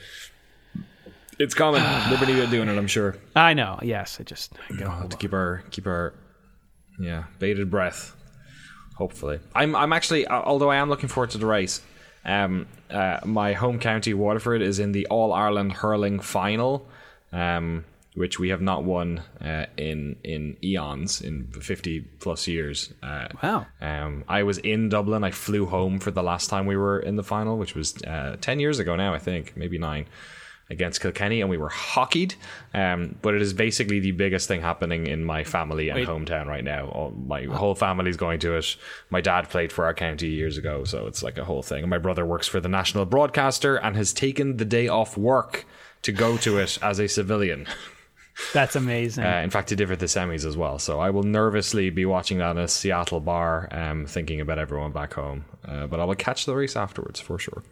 It's 1.39 1.55
coming. 1.55 1.83
Liberty 2.11 2.39
are 2.39 2.47
doing 2.47 2.69
it. 2.69 2.77
I'm 2.77 2.87
sure. 2.87 3.17
I 3.35 3.55
know. 3.55 3.79
Yes, 3.83 4.19
I 4.21 4.25
just 4.25 4.53
I 4.69 4.73
gotta 4.75 4.85
We'll 4.85 4.99
have 4.99 5.09
to 5.09 5.17
keep 5.17 5.33
our 5.33 5.65
keep 5.71 5.87
our 5.87 6.13
yeah 6.99 7.25
bated 7.39 7.71
breath. 7.71 8.15
Hopefully, 9.01 9.41
I'm 9.55 9.75
I'm 9.75 9.93
actually 9.93 10.23
although 10.29 10.71
I 10.71 10.77
am 10.77 10.89
looking 10.91 11.09
forward 11.09 11.31
to 11.31 11.39
the 11.39 11.47
race. 11.47 11.81
Um, 12.25 12.67
uh, 12.91 13.19
my 13.25 13.55
home 13.55 13.79
county 13.79 14.13
Waterford 14.15 14.61
is 14.61 14.79
in 14.79 14.93
the 14.93 15.07
All 15.07 15.33
Ireland 15.33 15.73
hurling 15.73 16.21
final, 16.21 16.87
um, 17.33 17.87
which 18.15 18.39
we 18.39 18.51
have 18.51 18.61
not 18.61 18.85
won 18.85 19.23
uh, 19.41 19.65
in 19.79 20.17
in 20.23 20.57
eons 20.63 21.23
in 21.23 21.47
50 21.47 22.01
plus 22.21 22.47
years. 22.47 22.93
Uh, 23.03 23.29
Wow. 23.43 23.67
um, 23.81 24.25
I 24.29 24.43
was 24.43 24.59
in 24.59 24.91
Dublin. 24.91 25.25
I 25.25 25.31
flew 25.31 25.65
home 25.65 25.99
for 25.99 26.11
the 26.11 26.23
last 26.23 26.51
time 26.51 26.67
we 26.67 26.77
were 26.77 27.01
in 27.01 27.17
the 27.17 27.25
final, 27.25 27.57
which 27.57 27.75
was 27.75 27.97
uh, 28.05 28.37
10 28.41 28.61
years 28.61 28.79
ago 28.79 28.97
now, 28.97 29.15
I 29.15 29.19
think, 29.19 29.57
maybe 29.57 29.79
nine, 29.79 30.05
against 30.71 31.01
Kilkenny, 31.01 31.41
and 31.41 31.51
we 31.51 31.57
were 31.57 31.69
hockeyed. 31.69 32.35
Um, 32.73 33.17
but 33.23 33.35
it 33.35 33.43
is 33.43 33.53
basically 33.53 34.01
the 34.01 34.13
biggest 34.13 34.49
thing 34.49 34.61
happening 34.61 35.07
in 35.07 35.25
my 35.25 35.45
family 35.45 35.89
and 35.89 35.99
Wait. 35.99 36.09
hometown 36.09 36.47
right 36.47 36.65
now. 36.65 36.87
All, 36.89 37.11
my 37.11 37.45
whole 37.45 37.75
family's 37.75 38.17
going 38.17 38.41
to 38.41 38.57
it. 38.57 38.77
My 39.11 39.21
dad 39.21 39.49
played 39.49 39.73
for 39.73 39.85
our 39.85 39.95
county 39.95 40.29
years 40.29 40.57
ago, 40.57 40.85
so 40.85 41.07
it's 41.07 41.23
like 41.23 41.39
a 41.39 41.45
whole 41.45 41.63
thing. 41.63 41.83
And 41.83 41.91
my 41.91 41.99
brother 41.99 42.25
works 42.25 42.47
for 42.47 42.61
the 42.61 42.69
national 42.69 43.05
broadcaster 43.05 43.77
and 43.77 43.97
has 43.97 44.13
taken 44.13 44.57
the 44.57 44.65
day 44.65 44.89
off 44.89 45.17
work 45.17 45.67
to 46.03 46.13
go 46.13 46.37
to 46.39 46.59
it 46.59 46.79
as 46.81 46.99
a 46.99 47.09
civilian. 47.09 47.67
That's 48.53 48.75
amazing. 48.77 49.25
Uh, 49.25 49.41
in 49.43 49.51
fact, 49.51 49.71
he 49.71 49.77
did 49.77 49.89
for 49.89 49.97
the 49.97 50.07
semis 50.07 50.47
as 50.47 50.57
well. 50.57 50.79
So 50.79 50.99
I 50.99 51.11
will 51.11 51.25
nervously 51.25 51.91
be 51.91 52.07
watching 52.07 52.39
that 52.39 52.53
in 52.53 52.59
a 52.59 52.69
Seattle 52.69 53.21
bar, 53.21 53.69
um, 53.71 54.07
thinking 54.07 54.41
about 54.41 54.59
everyone 54.59 54.93
back 54.93 55.15
home. 55.15 55.45
Uh, 55.65 55.87
but 55.87 56.01
I 56.01 56.05
will 56.05 56.15
catch 56.15 56.47
the 56.47 56.55
race 56.55 56.77
afterwards 56.77 57.21
for 57.21 57.39
sure. 57.39 57.63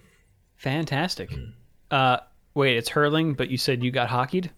Fantastic. 0.56 1.30
Hmm. 1.30 1.44
Uh, 1.90 2.18
wait, 2.58 2.76
it's 2.76 2.88
hurling, 2.88 3.34
but 3.34 3.48
you 3.48 3.56
said 3.56 3.82
you 3.82 3.90
got 3.90 4.08
hockeyed. 4.08 4.50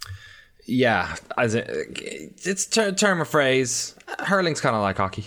Yeah, 0.67 1.15
as 1.37 1.55
it's 1.55 2.77
a 2.77 2.93
term 2.93 3.21
of 3.21 3.29
phrase. 3.29 3.95
Hurling's 4.21 4.61
kind 4.61 4.75
of 4.75 4.83
like 4.83 4.97
hockey. 4.97 5.27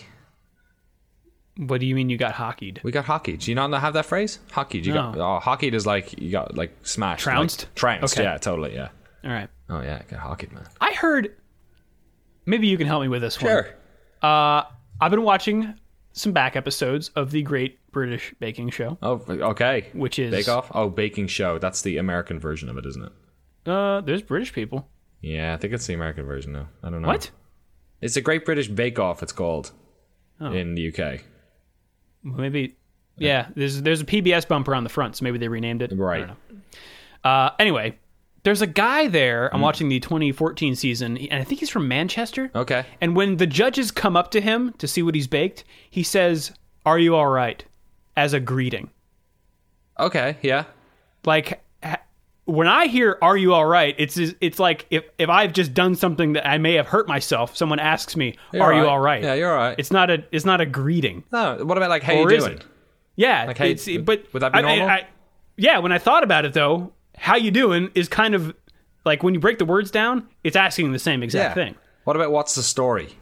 What 1.57 1.79
do 1.79 1.85
you 1.85 1.93
mean 1.93 2.09
you 2.09 2.17
got 2.17 2.33
hockeyed? 2.33 2.81
We 2.83 2.91
got 2.91 3.05
hockeyed. 3.05 3.41
Do 3.41 3.51
you 3.51 3.55
not 3.55 3.71
have 3.79 3.93
that 3.93 4.07
phrase? 4.07 4.39
Hockeyed. 4.51 4.85
You 4.85 4.93
got 4.93 5.17
oh, 5.17 5.39
hockeyed 5.39 5.75
is 5.75 5.85
like 5.85 6.19
you 6.19 6.31
got 6.31 6.57
like 6.57 6.75
smashed, 6.81 7.23
Trounced? 7.23 7.63
like, 7.63 7.75
trounced. 7.75 8.17
Okay. 8.17 8.23
Yeah, 8.23 8.37
totally. 8.37 8.73
Yeah. 8.73 8.89
All 9.23 9.31
right. 9.31 9.49
Oh 9.69 9.81
yeah, 9.81 10.01
got 10.09 10.19
hockeyed, 10.19 10.51
man. 10.51 10.65
I 10.81 10.93
heard. 10.93 11.35
Maybe 12.45 12.67
you 12.67 12.77
can 12.77 12.87
help 12.87 13.03
me 13.03 13.07
with 13.07 13.21
this 13.21 13.41
one. 13.41 13.65
Uh, 14.21 14.63
I've 14.99 15.11
been 15.11 15.23
watching 15.23 15.75
some 16.13 16.31
back 16.31 16.55
episodes 16.55 17.09
of 17.09 17.31
the 17.31 17.41
Great 17.41 17.79
British 17.91 18.33
Baking 18.39 18.69
Show, 18.69 18.97
Oh, 19.01 19.21
okay. 19.27 19.87
which 19.93 20.17
is 20.19 20.31
Bake 20.31 20.47
Off? 20.47 20.71
Oh, 20.73 20.89
Baking 20.89 21.27
Show. 21.27 21.57
That's 21.59 21.81
the 21.81 21.97
American 21.97 22.39
version 22.39 22.69
of 22.69 22.77
it, 22.77 22.85
isn't 22.85 23.03
it? 23.03 23.11
Uh, 23.69 24.01
there's 24.01 24.21
British 24.21 24.53
people. 24.53 24.87
Yeah, 25.21 25.53
I 25.53 25.57
think 25.57 25.73
it's 25.73 25.85
the 25.87 25.93
American 25.93 26.25
version 26.25 26.53
though. 26.53 26.67
I 26.83 26.89
don't 26.89 27.01
know. 27.01 27.07
What? 27.07 27.31
It's 28.01 28.15
a 28.17 28.21
Great 28.21 28.45
British 28.45 28.67
Bake 28.67 28.99
Off. 28.99 29.21
It's 29.23 29.31
called 29.31 29.71
Oh. 30.41 30.51
in 30.51 30.75
the 30.75 30.87
UK. 30.93 31.21
Maybe. 32.23 32.75
Yeah, 33.17 33.47
there's 33.55 33.81
there's 33.81 34.01
a 34.01 34.05
PBS 34.05 34.47
bumper 34.47 34.73
on 34.75 34.83
the 34.83 34.89
front, 34.89 35.15
so 35.17 35.23
maybe 35.23 35.37
they 35.37 35.47
renamed 35.47 35.81
it. 35.81 35.91
Right. 35.95 36.29
Uh, 37.23 37.51
anyway, 37.59 37.97
there's 38.43 38.61
a 38.61 38.67
guy 38.67 39.07
there. 39.07 39.49
Hmm. 39.49 39.55
I'm 39.55 39.61
watching 39.61 39.89
the 39.89 39.99
2014 39.99 40.75
season, 40.75 41.17
and 41.17 41.41
I 41.41 41.43
think 41.43 41.59
he's 41.59 41.69
from 41.69 41.87
Manchester. 41.87 42.51
Okay. 42.53 42.85
And 43.01 43.15
when 43.15 43.37
the 43.37 43.47
judges 43.47 43.91
come 43.91 44.15
up 44.17 44.31
to 44.31 44.41
him 44.41 44.73
to 44.79 44.87
see 44.87 45.01
what 45.01 45.15
he's 45.15 45.27
baked, 45.27 45.63
he 45.89 46.03
says, 46.03 46.51
"Are 46.85 46.99
you 46.99 47.15
all 47.15 47.27
right?" 47.27 47.63
as 48.15 48.33
a 48.33 48.39
greeting. 48.39 48.89
Okay. 49.99 50.37
Yeah. 50.41 50.65
Like 51.25 51.63
when 52.45 52.67
I 52.67 52.87
hear 52.87 53.17
"Are 53.21 53.37
you 53.37 53.53
all 53.53 53.65
right?" 53.65 53.95
It's 53.97 54.17
it's 54.17 54.59
like 54.59 54.85
if 54.89 55.03
if 55.17 55.29
I've 55.29 55.53
just 55.53 55.73
done 55.73 55.95
something 55.95 56.33
that 56.33 56.47
I 56.47 56.57
may 56.57 56.73
have 56.73 56.87
hurt 56.87 57.07
myself, 57.07 57.55
someone 57.55 57.79
asks 57.79 58.15
me, 58.17 58.35
You're 58.51 58.63
"Are 58.63 58.73
you 58.73 58.87
all 58.87 58.99
right?" 58.99 59.23
Yeah, 59.23 59.33
you're 59.35 59.51
all 59.51 59.57
right. 59.69 59.75
It's 59.79 59.91
not 59.91 60.09
a 60.11 60.23
it's 60.31 60.45
not 60.45 60.59
a 60.61 60.65
greeting. 60.65 61.23
no. 61.31 61.63
What 61.63 61.77
about 61.77 61.89
like 61.89 62.03
how 62.03 62.13
Or 62.15 62.31
you 62.31 62.39
doing? 62.39 62.53
it? 62.57 62.65
Yeah, 63.15 63.45
Like, 63.45 63.57
hey, 63.59 63.71
it's 63.71 63.85
would- 63.87 64.05
but 64.05 64.25
would 64.33 64.41
that 64.41 64.51
be 64.51 64.57
I- 64.57 64.61
I- 64.61 64.75
normal? 64.75 64.89
I- 64.89 65.07
yeah, 65.55 65.77
when 65.77 65.91
I 65.91 65.99
thought 65.99 66.23
about 66.23 66.45
it 66.45 66.53
though, 66.53 66.91
how 67.17 67.35
you 67.35 67.51
doing 67.51 67.89
is 67.95 68.07
kind 68.07 68.35
of 68.35 68.55
like 69.05 69.23
when 69.23 69.33
you 69.33 69.39
break 69.39 69.57
the 69.59 69.65
words 69.65 69.91
down, 69.91 70.27
it's 70.43 70.55
asking 70.55 70.91
the 70.91 70.99
same 70.99 71.23
exact 71.23 71.55
thing. 71.55 71.75
What 72.05 72.15
about 72.15 72.31
what's 72.31 72.55
the 72.55 72.63
story? 72.63 73.15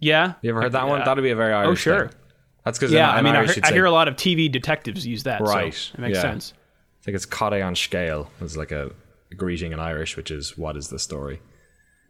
Yeah. 0.00 0.34
You 0.42 0.50
ever 0.50 0.62
heard 0.62 0.72
that 0.72 0.86
one? 0.86 1.02
Uh, 1.02 1.04
That'd 1.04 1.24
be 1.24 1.30
a 1.30 1.36
very 1.36 1.52
Irish. 1.52 1.68
oh 1.70 1.74
sure. 1.74 2.08
thing. 2.08 2.18
That's 2.64 2.78
because 2.78 2.92
Yeah, 2.92 3.10
I 3.10 3.22
mean, 3.22 3.34
I, 3.34 3.38
Irish, 3.38 3.50
hear, 3.54 3.56
you'd 3.56 3.64
I 3.66 3.72
hear 3.72 3.84
a 3.84 3.90
lot 3.90 4.08
of 4.08 4.16
TV 4.16 4.50
detectives 4.50 5.06
use 5.06 5.22
that. 5.24 5.40
Right, 5.40 5.72
So 5.74 5.94
it 5.94 6.00
makes 6.00 6.16
yeah. 6.16 6.22
sense. 6.22 6.54
I 6.56 7.04
think 7.04 7.14
it's 7.16 7.26
Cad 7.26 7.52
é 7.52 7.66
an 7.66 7.74
scéal. 7.74 8.28
It's 8.40 8.56
like 8.56 8.72
a 8.72 8.90
greeting 9.36 9.72
in 9.72 9.80
Irish, 9.80 10.16
which 10.16 10.30
is 10.30 10.56
what 10.56 10.76
is 10.76 10.88
the 10.88 10.98
story? 10.98 11.40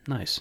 Nice. 0.06 0.40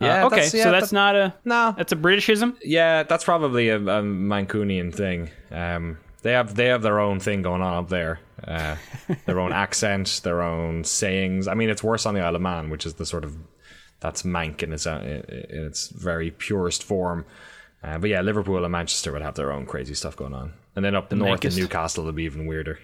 Yeah, 0.00 0.24
Uh, 0.24 0.26
okay, 0.26 0.36
that's- 0.36 0.54
yeah, 0.54 0.64
so 0.64 0.70
that's 0.72 0.90
that- 0.90 0.94
not 0.94 1.14
a 1.16 1.34
No, 1.44 1.74
that's 1.76 1.92
a 1.92 1.96
Britishism. 1.96 2.56
Yeah, 2.62 3.02
that's 3.04 3.24
probably 3.24 3.68
a, 3.68 3.76
a 3.76 4.02
Mancunian 4.02 4.94
thing. 4.94 5.30
Um, 5.50 5.98
they 6.22 6.32
have 6.32 6.54
they 6.54 6.66
have 6.66 6.82
their 6.82 7.00
own 7.00 7.20
thing 7.20 7.42
going 7.42 7.62
on 7.62 7.74
up 7.74 7.88
there, 7.88 8.20
uh, 8.46 8.76
their 9.26 9.40
own 9.40 9.52
accent, 9.52 10.20
their 10.22 10.42
own 10.42 10.84
sayings. 10.84 11.48
I 11.48 11.54
mean, 11.54 11.68
it's 11.68 11.82
worse 11.82 12.06
on 12.06 12.14
the 12.14 12.20
Isle 12.20 12.36
of 12.36 12.42
Man, 12.42 12.70
which 12.70 12.86
is 12.86 12.94
the 12.94 13.06
sort 13.06 13.24
of 13.24 13.36
that's 14.00 14.24
Manc 14.24 14.62
in 14.62 14.72
its 14.72 14.86
uh, 14.86 15.00
in 15.00 15.66
its 15.66 15.88
very 15.88 16.30
purest 16.30 16.82
form. 16.82 17.24
Uh, 17.82 17.98
but 17.98 18.10
yeah, 18.10 18.20
Liverpool 18.20 18.64
and 18.64 18.70
Manchester 18.70 19.12
would 19.12 19.22
have 19.22 19.34
their 19.34 19.52
own 19.52 19.66
crazy 19.66 19.94
stuff 19.94 20.16
going 20.16 20.34
on, 20.34 20.52
and 20.76 20.84
then 20.84 20.94
up 20.94 21.08
the 21.08 21.16
north 21.16 21.44
in 21.44 21.54
Newcastle 21.54 22.02
it'll 22.02 22.12
be 22.12 22.24
even 22.24 22.46
weirder. 22.46 22.78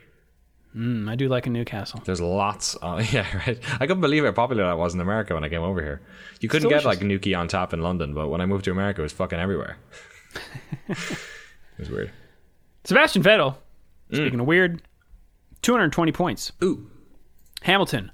Mm, 0.76 1.09
I 1.09 1.16
do 1.16 1.28
like 1.28 1.47
a 1.47 1.51
Newcastle. 1.51 2.03
There's 2.05 2.20
lots. 2.20 2.74
Of, 2.76 3.12
yeah, 3.12 3.26
right. 3.47 3.59
I 3.74 3.86
couldn't 3.86 4.01
believe 4.01 4.24
how 4.24 4.32
popular 4.32 4.64
that 4.64 4.76
was 4.76 4.95
in 4.95 5.01
America 5.01 5.34
when 5.34 5.45
I 5.45 5.49
came 5.49 5.62
over 5.62 5.82
here. 5.82 6.03
You 6.41 6.49
couldn't 6.49 6.68
get 6.68 6.84
like. 6.84 6.99
Nuki 6.99 7.39
on 7.39 7.49
tap 7.49 7.72
in 7.72 7.82
London, 7.82 8.14
but 8.14 8.28
when 8.28 8.41
I 8.41 8.47
moved 8.47 8.64
to 8.64 8.70
America, 8.70 9.01
it 9.01 9.05
was 9.05 9.12
fucking 9.12 9.39
everywhere. 9.39 9.76
it 10.89 10.99
was 11.78 11.91
weird. 11.91 12.12
Sebastian 12.89 13.22
Vettel. 13.22 13.55
Mm. 14.11 14.16
Speaking 14.16 14.41
of 14.41 14.47
weird, 14.47 14.80
220 15.61 16.11
points. 16.12 16.53
Ooh, 16.64 16.91
Hamilton, 17.61 18.11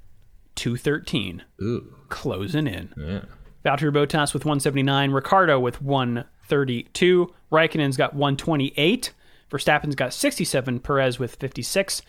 213, 0.57 1.45
ooh, 1.63 1.95
closing 2.09 2.67
in. 2.67 2.93
yeah. 2.97 3.21
Valtteri 3.65 3.93
Bottas 3.93 4.35
with 4.35 4.45
179, 4.45 5.13
Ricciardo 5.13 5.61
with 5.61 5.81
132, 5.81 7.33
Raikkonen's 7.53 7.97
got 7.97 8.15
128, 8.15 9.13
Verstappen's 9.49 9.95
got 9.95 10.13
67, 10.13 10.81
Perez 10.81 11.21
with 11.21 11.37
56. 11.37 12.03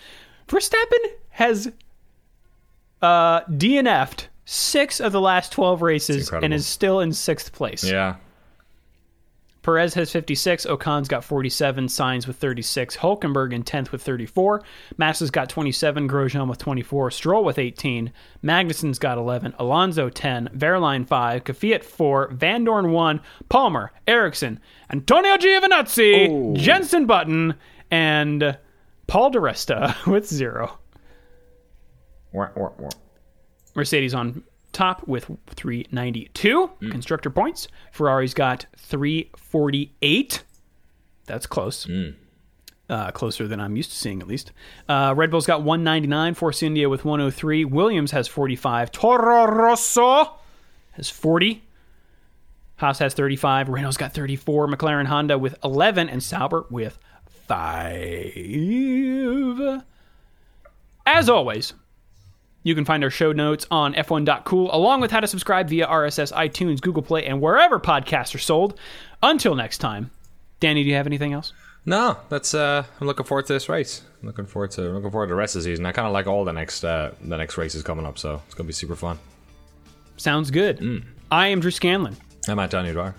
Verstappen 0.48 1.06
has 1.30 1.72
uh, 3.04 3.42
DNF'd 3.42 4.28
six 4.46 5.00
of 5.00 5.12
the 5.12 5.22
last 5.22 5.52
12 5.52 5.84
races 5.84 6.32
and 6.32 6.52
is 6.54 6.66
still 6.66 7.00
in 7.00 7.14
sixth 7.14 7.54
place. 7.54 7.84
Yeah. 7.84 8.16
Perez 9.66 9.96
has 9.96 10.12
56, 10.12 10.68
Ocon's 10.68 11.08
got 11.08 11.24
47, 11.24 11.88
Sainz 11.88 12.28
with 12.28 12.36
36, 12.36 12.98
Hulkenberg 12.98 13.52
in 13.52 13.64
10th 13.64 13.92
with 13.92 14.04
34, 14.04 14.62
Massa's 14.98 15.32
got 15.32 15.50
27, 15.50 16.08
Grosjean 16.08 16.48
with 16.48 16.60
24, 16.60 17.10
Stroll 17.10 17.44
with 17.44 17.58
18, 17.58 18.14
Magnussen's 18.44 19.00
got 19.00 19.18
11, 19.18 19.56
Alonso 19.58 20.08
10, 20.08 20.50
Wehrlein 20.56 21.08
5, 21.08 21.44
Kvyat 21.46 21.84
4, 21.84 22.30
Vandoorne 22.34 22.92
1, 22.92 23.20
Palmer, 23.50 23.92
Ericsson, 24.06 24.60
Antonio 24.92 25.36
Giovinazzi, 25.36 26.30
Oh. 26.30 26.56
Jenson 26.56 27.08
Button, 27.08 27.56
and 27.90 28.60
Paul 29.08 29.32
di 29.32 29.40
Resta 29.40 29.96
with 30.06 30.28
0. 30.28 30.78
Wah, 32.34 32.50
wah, 32.56 32.70
wah. 32.78 32.90
Mercedes 33.74 34.14
on 34.14 34.44
top 34.76 35.08
with 35.08 35.32
392 35.48 36.70
constructor 36.92 37.30
points. 37.30 37.68
Ferrari's 37.92 38.34
got 38.34 38.66
348. 38.78 40.44
That's 41.26 41.46
close. 41.48 41.90
Uh, 42.88 43.10
closer 43.12 43.48
than 43.48 43.60
I'm 43.60 43.76
used 43.76 43.90
to 43.90 43.98
seeing, 43.98 44.22
at 44.22 44.28
least. 44.28 44.52
Uh, 44.88 45.12
Red 45.18 45.32
Bull's 45.32 45.48
got 45.48 45.64
199. 45.64 46.36
Force 46.36 46.62
India 46.62 46.88
with 46.88 47.04
103. 47.04 47.66
Williams 47.66 48.12
has 48.12 48.28
45. 48.28 48.92
Toro 48.92 49.46
Rosso 49.46 50.36
has 50.92 51.10
40. 51.10 51.64
Haas 52.78 53.00
has 53.00 53.16
35. 53.16 53.70
Renault's 53.70 53.98
got 53.98 54.14
34. 54.14 54.68
McLaren 54.68 55.08
Honda 55.08 55.40
with 55.40 55.56
11. 55.64 56.10
And 56.10 56.22
Sauber 56.22 56.68
with 56.70 57.00
5. 57.48 59.82
As 61.08 61.30
always, 61.30 61.74
you 62.66 62.74
can 62.74 62.84
find 62.84 63.04
our 63.04 63.12
show 63.12 63.32
notes 63.32 63.68
on 63.70 63.94
f1.cool, 63.94 64.74
along 64.74 65.00
with 65.00 65.12
how 65.12 65.20
to 65.20 65.28
subscribe 65.28 65.70
via 65.70 65.86
RSS, 65.86 66.34
iTunes, 66.34 66.82
Google 66.82 67.04
Play, 67.04 67.24
and 67.24 67.40
wherever 67.40 67.80
podcasts 67.80 68.34
are 68.34 68.40
sold. 68.40 68.80
Until 69.22 69.54
next 69.54 69.78
time, 69.78 70.10
Danny, 70.60 70.84
do 70.84 70.90
you 70.90 70.96
have 70.96 71.06
anything 71.06 71.32
else? 71.32 71.54
No, 71.86 72.18
that's. 72.30 72.56
Uh, 72.56 72.84
I'm 73.00 73.06
looking 73.06 73.26
forward 73.26 73.46
to 73.46 73.54
this 73.54 73.70
race. 73.70 74.02
I'm 74.20 74.28
looking 74.28 74.48
forward 74.48 74.72
to 74.72 74.82
looking 74.82 75.12
forward 75.12 75.28
to 75.28 75.34
the 75.34 75.36
rest 75.36 75.56
of 75.56 75.62
the 75.62 75.70
season. 75.70 75.86
I 75.86 75.92
kind 75.92 76.08
of 76.08 76.14
like 76.14 76.26
all 76.26 76.44
the 76.44 76.54
next 76.54 76.84
uh, 76.84 77.12
the 77.22 77.38
next 77.38 77.56
races 77.58 77.84
coming 77.84 78.06
up, 78.06 78.18
so 78.18 78.42
it's 78.48 78.56
gonna 78.56 78.66
be 78.66 78.74
super 78.74 78.96
fun. 78.96 79.20
Sounds 80.18 80.50
good. 80.50 81.06
I 81.30 81.48
am 81.48 81.60
Drew 81.60 81.70
Scanlon. 81.70 82.18
I'm 82.48 82.58
at 82.58 82.72
Danny 82.72 82.92
Dwyer. 82.92 83.14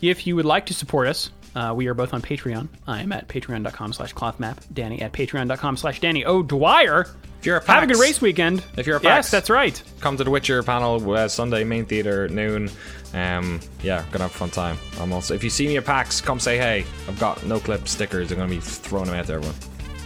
If 0.00 0.26
you 0.26 0.36
would 0.36 0.46
like 0.46 0.64
to 0.66 0.74
support 0.74 1.06
us, 1.08 1.30
uh, 1.54 1.74
we 1.76 1.86
are 1.86 1.94
both 1.94 2.14
on 2.14 2.22
Patreon. 2.22 2.68
I 2.86 3.02
am 3.02 3.12
at 3.12 3.28
patreon.com 3.28 3.92
slash 3.92 4.14
clothmap. 4.14 4.58
Danny 4.72 5.02
at 5.02 5.12
patreon.com 5.12 5.76
slash 5.76 6.00
Danny 6.00 6.24
O'Dwyer. 6.24 7.08
You're 7.46 7.58
a 7.58 7.64
Have 7.66 7.84
a 7.84 7.86
good 7.86 7.98
race 8.00 8.20
weekend. 8.20 8.64
If 8.76 8.86
you're 8.86 8.96
a 8.96 9.02
Yes, 9.02 9.30
that's 9.30 9.48
right. 9.48 9.80
come 10.00 10.16
to 10.16 10.24
the 10.24 10.30
Witcher 10.30 10.62
panel 10.64 11.12
uh, 11.12 11.28
Sunday 11.28 11.62
main 11.62 11.86
theater 11.86 12.24
at 12.24 12.32
noon. 12.32 12.68
Um, 13.14 13.60
yeah, 13.82 14.04
gonna 14.10 14.24
have 14.24 14.34
a 14.34 14.38
fun 14.38 14.50
time. 14.50 14.76
I'm 15.00 15.12
also 15.12 15.32
if 15.34 15.44
you 15.44 15.50
see 15.50 15.68
me 15.68 15.76
at 15.76 15.84
PAX, 15.84 16.20
come 16.20 16.40
say 16.40 16.58
hey. 16.58 16.84
I've 17.08 17.18
got 17.20 17.38
Noclip 17.38 17.86
stickers. 17.86 18.32
I'm 18.32 18.38
gonna 18.38 18.50
be 18.50 18.60
throwing 18.60 19.06
them 19.06 19.14
out 19.14 19.26
to 19.28 19.34
everyone. 19.34 19.56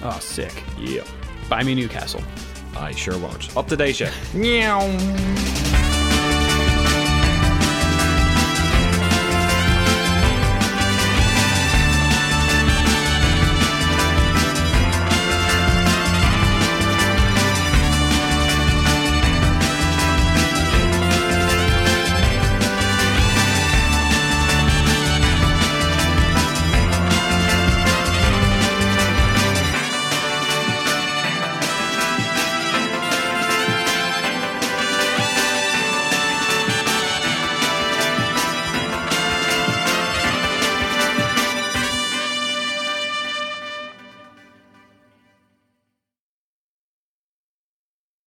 Oh, 0.02 0.18
sick. 0.20 0.62
Yeah, 0.78 1.02
Buy 1.48 1.62
me 1.62 1.74
Newcastle. 1.74 2.22
I 2.76 2.92
sure 2.92 3.18
won't. 3.18 3.56
Up 3.56 3.66
to 3.68 3.76
date, 3.76 3.96
shit. 3.96 4.12
Meow. 4.34 5.59